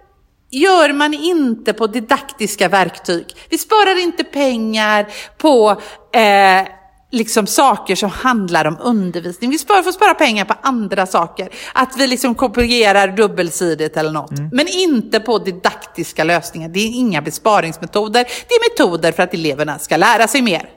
gör 0.52 0.94
man 0.94 1.14
inte 1.14 1.74
på 1.74 1.88
didaktiska 1.88 2.70
verktyg. 2.70 3.26
Vi 3.50 3.58
sparar 3.58 4.00
inte 4.04 4.24
pengar 4.24 5.08
på 5.38 5.70
eh, 6.14 6.79
liksom 7.12 7.48
saker 7.48 7.96
som 7.96 8.10
handlar 8.10 8.66
om 8.66 8.78
undervisning. 8.82 9.50
Vi 9.52 9.58
får 9.58 9.92
spara 9.92 10.14
pengar 10.14 10.46
på 10.46 10.54
andra 10.62 11.06
saker. 11.06 11.50
Att 11.74 11.98
vi 11.98 12.08
liksom 12.08 12.36
kopierar 12.36 13.08
dubbelsidigt 13.08 13.98
eller 13.98 14.12
något. 14.12 14.32
Men 14.52 14.68
inte 14.68 15.20
på 15.20 15.38
didaktiska 15.40 16.24
lösningar. 16.24 16.70
Det 16.70 16.80
är 16.80 16.88
inga 16.96 17.22
besparingsmetoder. 17.22 18.24
Det 18.24 18.54
är 18.54 18.72
metoder 18.72 19.12
för 19.12 19.24
att 19.24 19.34
eleverna 19.34 19.80
ska 19.80 19.98
lära 19.98 20.28
sig 20.28 20.42
mer. 20.42 20.70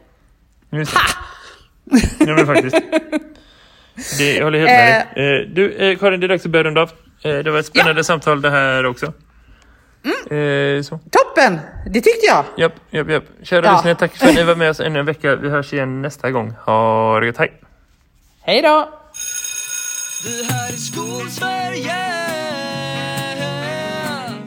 Just 0.73 0.93
det. 0.95 1.01
Ja, 2.27 2.35
men 2.35 2.47
faktiskt. 2.47 2.77
Det, 4.19 4.33
jag 4.37 4.45
håller 4.45 4.59
helt 4.59 4.71
med 4.71 5.07
dig. 5.15 5.43
Eh, 5.43 5.55
Du, 5.55 5.73
eh, 5.73 5.99
Karin, 5.99 6.21
det 6.21 6.27
är 6.27 6.29
dags 6.29 6.45
att 6.45 6.51
börja 6.53 6.65
runda 6.65 6.83
av. 6.83 6.91
Eh, 7.23 7.39
Det 7.39 7.51
var 7.51 7.59
ett 7.59 7.67
spännande 7.67 8.05
samtal 8.05 8.43
det 8.43 8.51
här 8.51 8.87
också. 8.87 9.13
Eh, 10.05 10.83
så. 10.83 10.99
Toppen! 11.11 11.61
Det 11.87 12.01
tyckte 12.01 12.27
jag. 12.27 12.45
Japp, 12.57 12.73
japp, 12.91 13.09
japp. 13.11 13.25
Kära 13.43 13.67
Ja. 13.67 13.73
lyssnare, 13.77 13.95
tack 13.95 14.17
för 14.17 14.29
att 14.29 14.35
ni 14.35 14.43
var 14.45 14.55
med 14.63 14.71
oss 14.71 14.81
ännu 14.81 14.99
en 14.99 15.07
vecka. 15.07 15.37
Vi 15.37 15.49
hörs 15.49 15.73
igen 15.73 16.03
nästa 16.03 16.31
gång. 16.31 16.55
Ha 16.67 17.21
det 17.21 17.27
gött, 17.27 17.37
hej! 17.39 17.53
Hej 18.43 18.63
då! 18.63 18.89
Det 20.25 20.53
här 20.53 20.69
är 20.69 20.77
Skolsverige 20.77 21.97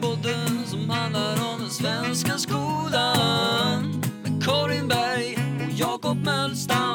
Podden 0.00 0.66
som 0.66 0.90
handlar 0.90 1.32
om 1.32 1.58
den 1.60 1.70
svenska 1.70 2.38
skolan 2.38 4.02
Med 4.22 4.44
Karin 4.44 4.88
Berg 4.88 5.38
och 5.66 5.72
Jakob 5.72 6.24
Mölstam 6.24 6.85